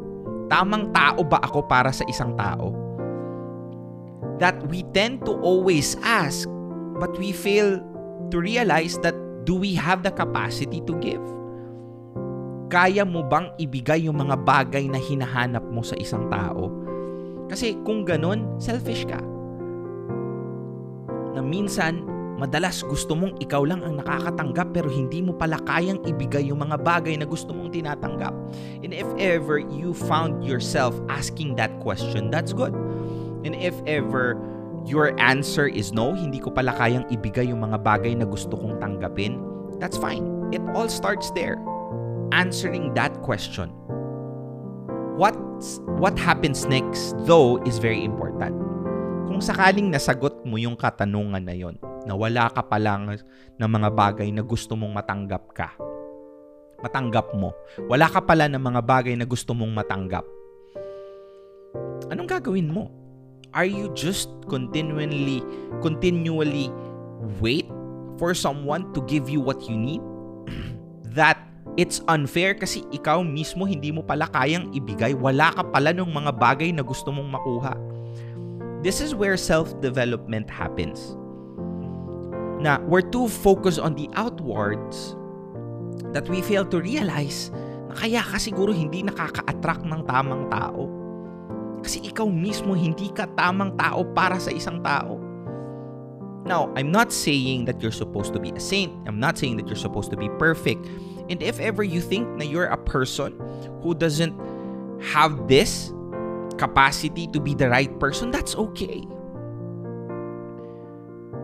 Tamang 0.46 0.94
tao 0.94 1.26
ba 1.26 1.42
ako 1.42 1.66
para 1.66 1.90
sa 1.90 2.06
isang 2.06 2.38
tao? 2.38 2.70
That 4.38 4.62
we 4.68 4.86
tend 4.94 5.24
to 5.26 5.34
always 5.42 5.98
ask, 6.04 6.46
but 7.02 7.16
we 7.18 7.32
fail 7.32 7.80
to 8.30 8.42
realize 8.42 8.98
that 9.06 9.14
do 9.46 9.54
we 9.54 9.74
have 9.78 10.02
the 10.02 10.10
capacity 10.10 10.82
to 10.84 10.94
give? 10.98 11.22
kaya 12.66 13.06
mo 13.06 13.22
bang 13.22 13.46
ibigay 13.62 14.10
yung 14.10 14.18
mga 14.18 14.36
bagay 14.42 14.90
na 14.90 14.98
hinahanap 14.98 15.62
mo 15.70 15.86
sa 15.86 15.94
isang 15.98 16.26
tao? 16.26 16.70
Kasi 17.46 17.78
kung 17.86 18.02
ganun, 18.02 18.58
selfish 18.58 19.06
ka. 19.06 19.22
Na 21.38 21.38
minsan, 21.38 22.02
madalas 22.42 22.82
gusto 22.82 23.14
mong 23.14 23.38
ikaw 23.38 23.62
lang 23.62 23.86
ang 23.86 24.02
nakakatanggap 24.02 24.74
pero 24.74 24.90
hindi 24.90 25.22
mo 25.22 25.38
pala 25.38 25.62
kayang 25.62 26.02
ibigay 26.02 26.50
yung 26.50 26.58
mga 26.58 26.82
bagay 26.82 27.14
na 27.14 27.24
gusto 27.24 27.54
mong 27.54 27.70
tinatanggap. 27.70 28.34
And 28.82 28.90
if 28.90 29.06
ever 29.14 29.62
you 29.62 29.94
found 29.94 30.42
yourself 30.42 30.98
asking 31.06 31.54
that 31.62 31.70
question, 31.78 32.34
that's 32.34 32.50
good. 32.50 32.74
And 33.46 33.54
if 33.54 33.78
ever 33.86 34.34
your 34.86 35.12
answer 35.18 35.66
is 35.66 35.90
no, 35.90 36.14
hindi 36.14 36.38
ko 36.38 36.54
pala 36.54 36.72
kayang 36.78 37.04
ibigay 37.10 37.50
yung 37.50 37.60
mga 37.66 37.82
bagay 37.82 38.14
na 38.14 38.24
gusto 38.24 38.54
kong 38.54 38.78
tanggapin, 38.78 39.42
that's 39.82 39.98
fine. 39.98 40.24
It 40.54 40.62
all 40.72 40.86
starts 40.86 41.34
there 41.34 41.58
answering 42.30 42.94
that 42.94 43.14
question. 43.22 43.70
What 45.18 45.34
what 45.98 46.14
happens 46.18 46.68
next 46.70 47.18
though 47.26 47.58
is 47.66 47.82
very 47.82 48.02
important. 48.06 48.54
Kung 49.26 49.42
sakaling 49.42 49.90
nasagot 49.90 50.46
mo 50.46 50.56
yung 50.56 50.78
katanungan 50.78 51.42
na 51.42 51.52
yon, 51.56 51.76
na 52.06 52.14
wala 52.14 52.46
ka 52.52 52.62
pa 52.62 52.78
lang 52.78 53.10
ng 53.58 53.70
mga 53.70 53.88
bagay 53.92 54.28
na 54.30 54.40
gusto 54.46 54.78
mong 54.78 54.94
matanggap 54.94 55.44
ka. 55.52 55.68
Matanggap 56.80 57.34
mo. 57.34 57.50
Wala 57.90 58.06
ka 58.06 58.22
pala 58.22 58.46
ng 58.46 58.62
mga 58.62 58.80
bagay 58.84 59.14
na 59.18 59.26
gusto 59.26 59.56
mong 59.56 59.72
matanggap. 59.74 60.22
Anong 62.12 62.28
gagawin 62.30 62.70
mo? 62.70 63.05
Are 63.56 63.64
you 63.64 63.88
just 63.96 64.28
continually 64.52 65.40
continually 65.80 66.68
wait 67.40 67.64
for 68.20 68.36
someone 68.36 68.92
to 68.92 69.00
give 69.08 69.32
you 69.32 69.40
what 69.40 69.64
you 69.64 69.80
need? 69.80 70.04
That 71.16 71.40
It's 71.76 72.00
unfair 72.08 72.56
kasi 72.56 72.88
ikaw 72.88 73.20
mismo 73.20 73.68
hindi 73.68 73.92
mo 73.92 74.00
pala 74.00 74.32
kayang 74.32 74.72
ibigay. 74.72 75.12
Wala 75.12 75.52
ka 75.52 75.60
pala 75.60 75.92
ng 75.92 76.08
mga 76.08 76.32
bagay 76.40 76.72
na 76.72 76.80
gusto 76.80 77.12
mong 77.12 77.36
makuha. 77.36 77.76
This 78.80 79.04
is 79.04 79.12
where 79.12 79.36
self-development 79.36 80.48
happens. 80.48 81.20
Na 82.64 82.80
we're 82.88 83.04
too 83.04 83.28
focused 83.28 83.76
on 83.76 83.92
the 83.92 84.08
outwards 84.16 85.12
that 86.16 86.24
we 86.32 86.40
fail 86.40 86.64
to 86.64 86.80
realize 86.80 87.52
na 87.92 87.94
kaya 88.00 88.24
ka 88.24 88.40
siguro 88.40 88.72
hindi 88.72 89.04
nakaka-attract 89.04 89.84
ng 89.84 90.00
tamang 90.08 90.48
tao. 90.48 90.88
Kasi 91.86 92.02
ikaw 92.02 92.26
mismo 92.26 92.74
hindi 92.74 93.14
ka 93.14 93.30
tamang 93.38 93.78
tao 93.78 94.02
para 94.10 94.42
sa 94.42 94.50
isang 94.50 94.82
tao. 94.82 95.22
Now, 96.42 96.74
I'm 96.74 96.90
not 96.90 97.14
saying 97.14 97.70
that 97.70 97.78
you're 97.78 97.94
supposed 97.94 98.34
to 98.34 98.42
be 98.42 98.50
a 98.50 98.58
saint. 98.58 98.90
I'm 99.06 99.22
not 99.22 99.38
saying 99.38 99.62
that 99.62 99.70
you're 99.70 99.78
supposed 99.78 100.10
to 100.10 100.18
be 100.18 100.26
perfect. 100.34 100.82
And 101.30 101.38
if 101.38 101.62
ever 101.62 101.86
you 101.86 102.02
think 102.02 102.26
na 102.34 102.42
you're 102.42 102.66
a 102.66 102.78
person 102.78 103.38
who 103.86 103.94
doesn't 103.94 104.34
have 104.98 105.46
this 105.46 105.94
capacity 106.58 107.30
to 107.30 107.38
be 107.38 107.54
the 107.54 107.70
right 107.70 107.90
person, 108.02 108.34
that's 108.34 108.58
okay. 108.58 109.06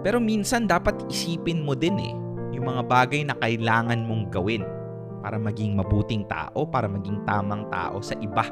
Pero 0.03 0.19
minsan 0.19 0.67
dapat 0.67 0.99
isipin 1.07 1.63
mo 1.63 1.79
din 1.79 1.95
eh, 2.03 2.15
yung 2.59 2.67
mga 2.67 2.83
bagay 2.91 3.23
na 3.23 3.39
kailangan 3.39 4.03
mong 4.11 4.35
gawin 4.35 4.67
para 5.23 5.39
maging 5.39 5.79
mabuting 5.79 6.27
tao, 6.27 6.67
para 6.67 6.91
maging 6.91 7.23
tamang 7.31 7.71
tao 7.71 8.03
sa 8.03 8.19
iba. 8.19 8.43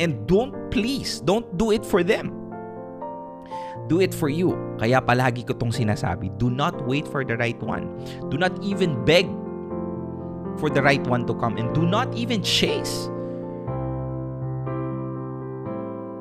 And 0.00 0.24
don't 0.24 0.54
please, 0.72 1.20
don't 1.20 1.44
do 1.60 1.70
it 1.70 1.84
for 1.84 2.00
them. 2.00 2.32
Do 3.90 4.00
it 4.00 4.14
for 4.14 4.30
you. 4.30 4.54
Kaya 4.78 5.02
palagi 5.02 5.42
ko 5.44 5.52
tong 5.58 5.74
sinasabi, 5.74 6.30
do 6.38 6.48
not 6.48 6.78
wait 6.86 7.04
for 7.04 7.26
the 7.26 7.34
right 7.36 7.58
one. 7.58 7.90
Do 8.30 8.38
not 8.38 8.54
even 8.62 8.94
beg 9.02 9.26
for 10.62 10.70
the 10.70 10.78
right 10.78 11.02
one 11.10 11.26
to 11.26 11.34
come 11.34 11.58
and 11.58 11.72
do 11.74 11.82
not 11.82 12.12
even 12.14 12.40
chase. 12.40 13.10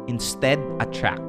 Instead, 0.10 0.57
attract. 0.82 1.22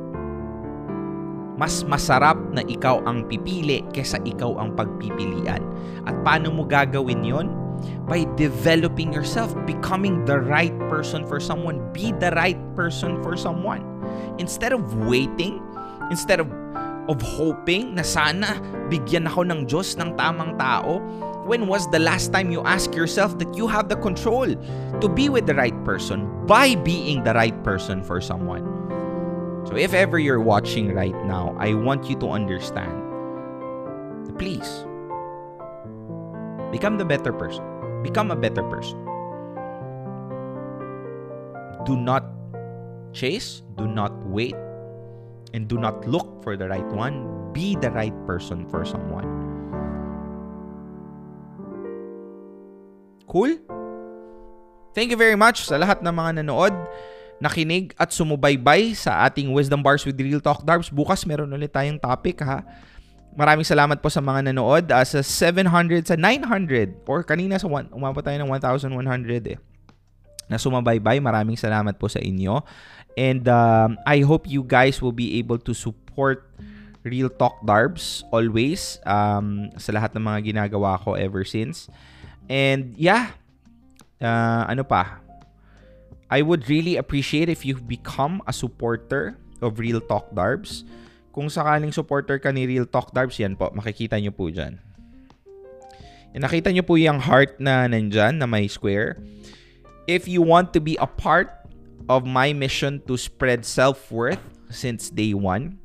Mas 1.60 1.84
masarap 1.84 2.40
na 2.56 2.64
ikaw 2.64 3.04
ang 3.04 3.28
pipili 3.28 3.84
kesa 3.92 4.16
ikaw 4.24 4.56
ang 4.56 4.72
pagpipilian. 4.72 5.60
At 6.08 6.16
paano 6.24 6.48
mo 6.48 6.64
gagawin 6.64 7.20
yon? 7.20 7.59
By 8.06 8.26
developing 8.36 9.12
yourself, 9.12 9.54
becoming 9.66 10.24
the 10.24 10.40
right 10.40 10.76
person 10.90 11.26
for 11.26 11.38
someone. 11.38 11.92
Be 11.92 12.12
the 12.12 12.32
right 12.32 12.58
person 12.74 13.22
for 13.22 13.36
someone. 13.36 13.86
Instead 14.38 14.72
of 14.72 14.82
waiting, 15.06 15.62
instead 16.10 16.40
of 16.40 16.50
of 17.10 17.18
hoping 17.22 17.98
na 17.98 18.06
sana 18.06 18.62
bigyan 18.86 19.26
ako 19.26 19.42
ng 19.42 19.66
Diyos 19.66 19.98
ng 19.98 20.14
tamang 20.14 20.54
tao? 20.54 21.02
When 21.48 21.66
was 21.66 21.88
the 21.90 21.98
last 21.98 22.30
time 22.30 22.54
you 22.54 22.62
ask 22.62 22.94
yourself 22.94 23.34
that 23.42 23.50
you 23.58 23.66
have 23.66 23.90
the 23.90 23.98
control 23.98 24.46
to 25.00 25.06
be 25.10 25.26
with 25.26 25.50
the 25.50 25.56
right 25.58 25.74
person 25.82 26.28
by 26.46 26.78
being 26.86 27.26
the 27.26 27.34
right 27.34 27.56
person 27.66 28.06
for 28.06 28.22
someone? 28.22 28.62
So 29.66 29.74
if 29.74 29.90
ever 29.92 30.18
you're 30.18 30.40
watching 30.40 30.94
right 30.94 31.16
now, 31.26 31.56
I 31.58 31.74
want 31.74 32.06
you 32.06 32.14
to 32.22 32.28
understand. 32.30 32.94
Please, 34.38 34.86
become 36.70 36.96
the 36.96 37.04
better 37.04 37.34
person. 37.34 37.62
Become 38.02 38.30
a 38.30 38.38
better 38.38 38.64
person. 38.64 38.98
Do 41.84 41.98
not 41.98 42.24
chase, 43.12 43.62
do 43.76 43.86
not 43.86 44.14
wait, 44.26 44.54
and 45.52 45.66
do 45.66 45.78
not 45.78 46.06
look 46.06 46.42
for 46.42 46.56
the 46.56 46.68
right 46.70 46.86
one. 46.94 47.26
Be 47.52 47.74
the 47.74 47.90
right 47.90 48.14
person 48.26 48.66
for 48.70 48.86
someone. 48.86 49.26
Cool? 53.26 53.58
Thank 54.90 55.14
you 55.14 55.18
very 55.18 55.38
much 55.38 55.70
sa 55.70 55.78
lahat 55.78 56.02
ng 56.02 56.10
mga 56.10 56.42
nanood, 56.42 56.74
nakinig 57.38 57.94
at 57.94 58.10
sumubaybay 58.10 58.90
sa 58.98 59.22
ating 59.26 59.54
Wisdom 59.54 59.86
Bars 59.86 60.02
with 60.02 60.18
Real 60.18 60.42
Talk 60.42 60.66
Darbs. 60.66 60.90
Bukas 60.90 61.22
meron 61.26 61.54
ulit 61.54 61.70
tayong 61.70 62.02
topic 62.02 62.42
ha. 62.42 62.66
Maraming 63.34 63.66
salamat 63.66 64.02
po 64.02 64.10
sa 64.10 64.18
mga 64.18 64.50
nanood. 64.50 64.90
Uh, 64.90 65.06
sa 65.06 65.22
700, 65.22 66.06
sa 66.06 66.16
900, 66.18 67.06
or 67.06 67.22
kanina 67.22 67.56
sa 67.56 67.70
one, 67.70 67.86
umabot 67.94 68.22
tayo 68.22 68.36
ng 68.42 68.50
1,100 68.50 69.54
eh. 69.54 69.58
Na 70.50 70.58
sumabaybay. 70.58 71.22
Maraming 71.22 71.54
salamat 71.54 71.94
po 71.94 72.10
sa 72.10 72.18
inyo. 72.18 72.58
And 73.14 73.46
um, 73.46 73.98
I 74.06 74.22
hope 74.26 74.50
you 74.50 74.66
guys 74.66 74.98
will 74.98 75.14
be 75.14 75.38
able 75.38 75.58
to 75.62 75.74
support 75.74 76.50
Real 77.02 77.32
Talk 77.32 77.64
Darbs 77.64 78.28
always 78.28 79.00
um, 79.08 79.72
sa 79.80 79.94
lahat 79.96 80.12
ng 80.12 80.20
mga 80.20 80.52
ginagawa 80.52 81.00
ko 81.00 81.16
ever 81.16 81.46
since. 81.48 81.88
And 82.50 82.92
yeah, 82.98 83.32
uh, 84.20 84.68
ano 84.68 84.84
pa? 84.84 85.22
I 86.30 86.42
would 86.42 86.68
really 86.68 86.94
appreciate 86.94 87.48
if 87.48 87.66
you 87.66 87.80
become 87.80 88.42
a 88.46 88.52
supporter 88.52 89.34
of 89.58 89.80
Real 89.80 89.98
Talk 89.98 90.30
Darbs. 90.30 90.84
Kung 91.30 91.46
sakaling 91.46 91.94
supporter 91.94 92.42
ka 92.42 92.50
ni 92.50 92.66
Real 92.66 92.86
Talk 92.86 93.14
Darbs, 93.14 93.38
yan 93.38 93.54
po, 93.54 93.70
makikita 93.70 94.18
nyo 94.18 94.34
po 94.34 94.50
dyan. 94.50 94.82
Nakita 96.34 96.70
nyo 96.70 96.86
po 96.86 96.94
yung 96.94 97.18
heart 97.18 97.58
na 97.58 97.86
nandyan, 97.90 98.38
na 98.38 98.46
may 98.46 98.70
square. 98.70 99.18
If 100.06 100.26
you 100.26 100.42
want 100.42 100.74
to 100.74 100.80
be 100.82 100.94
a 100.98 101.06
part 101.06 101.50
of 102.10 102.26
my 102.26 102.54
mission 102.54 103.02
to 103.06 103.14
spread 103.14 103.62
self-worth 103.66 104.42
since 104.70 105.10
day 105.10 105.34
one, 105.34 105.78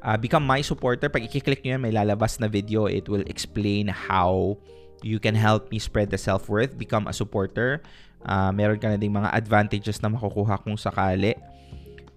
uh, 0.00 0.16
become 0.16 0.44
my 0.44 0.60
supporter. 0.60 1.08
Pag 1.08 1.28
i-click 1.28 1.64
nyo 1.64 1.76
yan, 1.76 1.82
may 1.84 1.92
lalabas 1.92 2.40
na 2.40 2.48
video. 2.48 2.88
It 2.88 3.08
will 3.08 3.24
explain 3.28 3.88
how 3.88 4.56
you 5.04 5.20
can 5.20 5.36
help 5.36 5.68
me 5.68 5.80
spread 5.80 6.08
the 6.08 6.20
self-worth. 6.20 6.76
Become 6.76 7.08
a 7.08 7.14
supporter. 7.16 7.84
Uh, 8.24 8.50
meron 8.52 8.80
ka 8.80 8.88
na 8.88 8.96
ding 8.96 9.12
mga 9.12 9.30
advantages 9.32 10.00
na 10.00 10.12
makukuha 10.12 10.60
kung 10.64 10.76
sakali. 10.76 11.36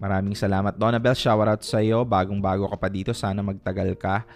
Maraming 0.02 0.34
salamat. 0.34 0.74
Donabel, 0.74 1.14
shoutout 1.14 1.62
sa 1.62 1.78
iyo. 1.78 2.02
Bagong-bago 2.02 2.66
ka 2.66 2.74
pa 2.74 2.90
dito. 2.90 3.14
Sana 3.14 3.38
magtagal 3.38 3.94
ka. 3.94 4.26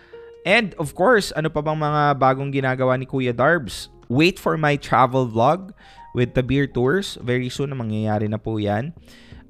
And 0.47 0.79
of 0.79 0.95
course, 0.95 1.35
ano 1.35 1.51
pa 1.51 1.59
bang 1.59 1.75
mga 1.75 2.03
bagong 2.23 2.55
ginagawa 2.55 2.95
ni 2.95 3.03
Kuya 3.03 3.35
Darbs? 3.35 3.91
Wait 4.07 4.39
for 4.39 4.55
my 4.55 4.79
travel 4.79 5.27
vlog 5.27 5.75
with 6.15 6.39
the 6.39 6.45
beer 6.47 6.71
tours. 6.71 7.19
Very 7.19 7.51
soon 7.51 7.75
mangyayari 7.75 8.31
na 8.31 8.39
po 8.39 8.63
yan. 8.63 8.95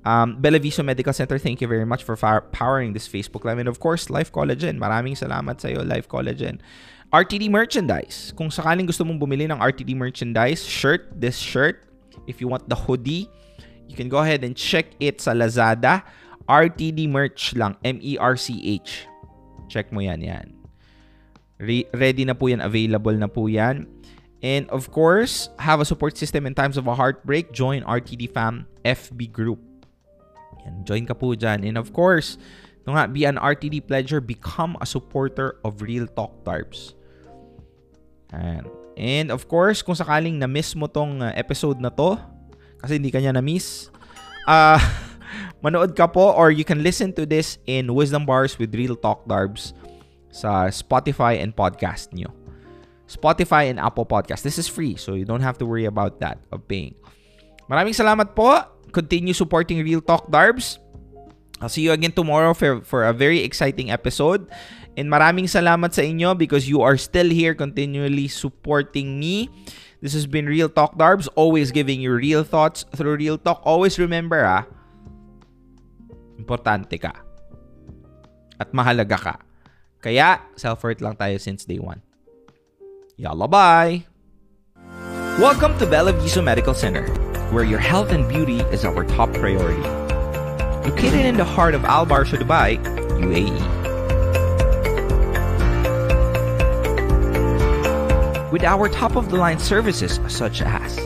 Um, 0.08 0.40
Bella 0.40 0.56
Viso 0.56 0.80
Medical 0.80 1.12
Center, 1.12 1.36
thank 1.36 1.60
you 1.60 1.68
very 1.68 1.84
much 1.84 2.00
for 2.00 2.16
powering 2.54 2.96
this 2.96 3.04
Facebook 3.04 3.44
Live. 3.44 3.60
And 3.60 3.68
of 3.68 3.76
course, 3.76 4.08
Life 4.08 4.32
Collagen. 4.32 4.80
Maraming 4.80 5.20
salamat 5.20 5.60
sa 5.60 5.68
iyo, 5.68 5.84
Life 5.84 6.08
Collagen. 6.08 6.64
RTD 7.12 7.52
merchandise. 7.52 8.32
Kung 8.32 8.48
sakaling 8.48 8.88
gusto 8.88 9.04
mong 9.04 9.20
bumili 9.20 9.44
ng 9.44 9.60
RTD 9.60 9.92
merchandise, 9.92 10.64
shirt, 10.64 11.12
this 11.12 11.36
shirt, 11.36 11.84
if 12.24 12.40
you 12.40 12.48
want 12.48 12.64
the 12.72 12.78
hoodie, 12.78 13.28
you 13.88 13.96
can 13.96 14.08
go 14.08 14.18
ahead 14.18 14.44
and 14.44 14.54
check 14.54 14.94
it 15.00 15.20
sa 15.22 15.32
Lazada. 15.32 16.02
RTD 16.46 17.10
merch 17.10 17.54
lang. 17.58 17.74
M-E-R-C-H. 17.82 19.06
Check 19.66 19.90
mo 19.90 19.98
yan, 19.98 20.22
yan. 20.22 20.54
Re- 21.58 21.88
ready 21.90 22.22
na 22.22 22.34
po 22.34 22.46
yan. 22.46 22.62
Available 22.62 23.16
na 23.18 23.26
po 23.26 23.50
yan. 23.50 23.90
And 24.44 24.68
of 24.70 24.92
course, 24.94 25.50
have 25.58 25.82
a 25.82 25.88
support 25.88 26.14
system 26.14 26.46
in 26.46 26.54
times 26.54 26.76
of 26.76 26.86
a 26.86 26.94
heartbreak. 26.94 27.50
Join 27.50 27.82
RTD 27.82 28.30
Fam 28.30 28.68
FB 28.86 29.32
group. 29.32 29.58
Yan, 30.62 30.86
join 30.86 31.02
ka 31.02 31.18
po 31.18 31.34
dyan. 31.34 31.66
And 31.66 31.74
of 31.74 31.90
course, 31.90 32.38
no 32.86 32.94
nga, 32.94 33.10
be 33.10 33.26
an 33.26 33.40
RTD 33.42 33.90
pledger. 33.90 34.22
Become 34.22 34.78
a 34.78 34.86
supporter 34.86 35.58
of 35.66 35.82
Real 35.82 36.06
Talk 36.06 36.46
Darbs. 36.46 36.94
And, 38.30 38.68
and 38.94 39.34
of 39.34 39.48
course, 39.50 39.82
kung 39.82 39.98
sakaling 39.98 40.38
na-miss 40.38 40.78
mo 40.78 40.86
tong 40.86 41.22
uh, 41.22 41.32
episode 41.34 41.80
na 41.80 41.90
to, 41.90 42.20
kasi 42.80 43.00
hindi 43.00 43.10
kanya 43.10 43.36
na-miss, 43.36 43.88
uh, 44.46 44.80
manood 45.64 45.96
ka 45.96 46.06
po 46.06 46.32
or 46.32 46.50
you 46.50 46.64
can 46.64 46.82
listen 46.82 47.12
to 47.14 47.26
this 47.26 47.58
in 47.66 47.90
Wisdom 47.90 48.24
Bars 48.24 48.58
with 48.58 48.74
Real 48.74 48.94
Talk 48.94 49.26
Darbs 49.26 49.72
sa 50.30 50.68
Spotify 50.68 51.40
and 51.40 51.56
podcast 51.56 52.12
nyo. 52.12 52.30
Spotify 53.06 53.70
and 53.70 53.78
Apple 53.78 54.04
Podcast. 54.04 54.42
This 54.42 54.58
is 54.58 54.66
free, 54.66 54.98
so 54.98 55.14
you 55.14 55.24
don't 55.24 55.42
have 55.42 55.58
to 55.62 55.66
worry 55.66 55.86
about 55.86 56.18
that 56.20 56.42
of 56.50 56.66
paying. 56.66 56.98
Maraming 57.70 57.94
salamat 57.94 58.34
po. 58.34 58.50
Continue 58.90 59.34
supporting 59.34 59.78
Real 59.82 60.02
Talk 60.02 60.26
Darbs. 60.26 60.82
I'll 61.62 61.72
see 61.72 61.82
you 61.82 61.92
again 61.92 62.12
tomorrow 62.12 62.52
for, 62.52 62.82
for 62.82 63.06
a 63.06 63.14
very 63.14 63.40
exciting 63.40 63.90
episode. 63.90 64.50
And 64.96 65.08
maraming 65.08 65.48
salamat 65.48 65.92
sa 65.92 66.02
inyo 66.02 66.36
because 66.36 66.68
you 66.68 66.82
are 66.82 66.96
still 66.96 67.28
here 67.28 67.54
continually 67.54 68.28
supporting 68.28 69.20
me. 69.20 69.48
This 70.02 70.12
has 70.12 70.26
been 70.26 70.44
Real 70.44 70.68
Talk 70.68 70.98
Darbs, 70.98 71.26
always 71.36 71.72
giving 71.72 72.00
you 72.00 72.12
real 72.12 72.44
thoughts 72.44 72.84
through 72.94 73.16
Real 73.16 73.38
Talk. 73.38 73.64
Always 73.64 73.98
remember, 73.98 74.44
ah, 74.44 74.68
importante 76.36 77.00
ka. 77.00 77.16
At 78.60 78.76
mahalaga 78.76 79.16
ka. 79.16 79.34
Kaya, 80.04 80.44
self-worth 80.60 81.00
lang 81.00 81.16
tayo 81.16 81.40
since 81.40 81.64
day 81.64 81.80
one. 81.80 82.04
Yalla 83.16 83.48
bye! 83.48 84.04
Welcome 85.40 85.72
to 85.80 85.88
Bella 85.88 86.12
Viso 86.12 86.44
Medical 86.44 86.76
Center, 86.76 87.08
where 87.48 87.64
your 87.64 87.80
health 87.80 88.12
and 88.12 88.28
beauty 88.28 88.60
is 88.68 88.84
our 88.84 89.04
top 89.16 89.32
priority. 89.32 89.84
Located 90.84 91.24
in 91.24 91.40
the 91.40 91.48
heart 91.48 91.72
of 91.72 91.88
Al 91.88 92.04
Barsha, 92.04 92.36
Dubai, 92.36 92.76
UAE. 93.16 93.75
With 98.56 98.64
our 98.64 98.88
top-of-the-line 98.88 99.58
services 99.58 100.18
such 100.28 100.62
as 100.62 100.96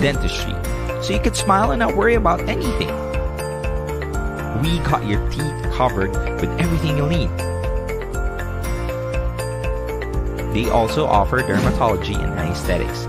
dentistry, 0.00 0.54
so 1.02 1.12
you 1.12 1.20
can 1.20 1.34
smile 1.34 1.72
and 1.72 1.78
not 1.80 1.94
worry 1.94 2.14
about 2.14 2.40
anything. 2.48 2.88
We 4.62 4.78
got 4.88 5.04
your 5.06 5.20
teeth 5.28 5.74
covered 5.74 6.12
with 6.40 6.48
everything 6.58 6.96
you'll 6.96 7.08
need. 7.10 7.28
They 10.54 10.70
also 10.70 11.04
offer 11.04 11.42
dermatology 11.42 12.16
and 12.16 12.32
aesthetics. 12.50 13.04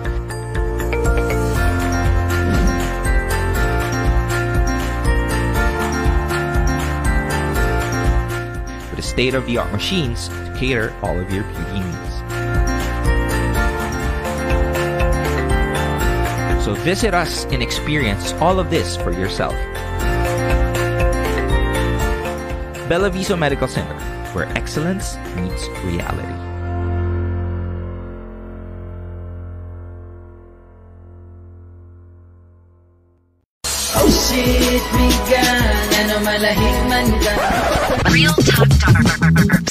With 8.93 9.05
state-of-the-art 9.05 9.71
machines 9.71 10.27
to 10.27 10.53
cater 10.57 10.93
all 11.01 11.17
of 11.17 11.31
your 11.31 11.45
beauty 11.45 11.79
needs. 11.79 12.10
Visit 16.83 17.13
us 17.13 17.45
and 17.45 17.61
experience 17.61 18.33
all 18.33 18.59
of 18.59 18.69
this 18.69 18.97
for 18.97 19.11
yourself. 19.11 19.53
Bella 22.89 23.09
Viso 23.09 23.37
Medical 23.37 23.67
Center, 23.67 23.97
where 24.33 24.45
excellence 24.57 25.15
meets 25.35 25.67
reality. 25.85 26.27
Real 38.11 38.33
Talk 38.33 38.67
Darbs. 38.67 39.70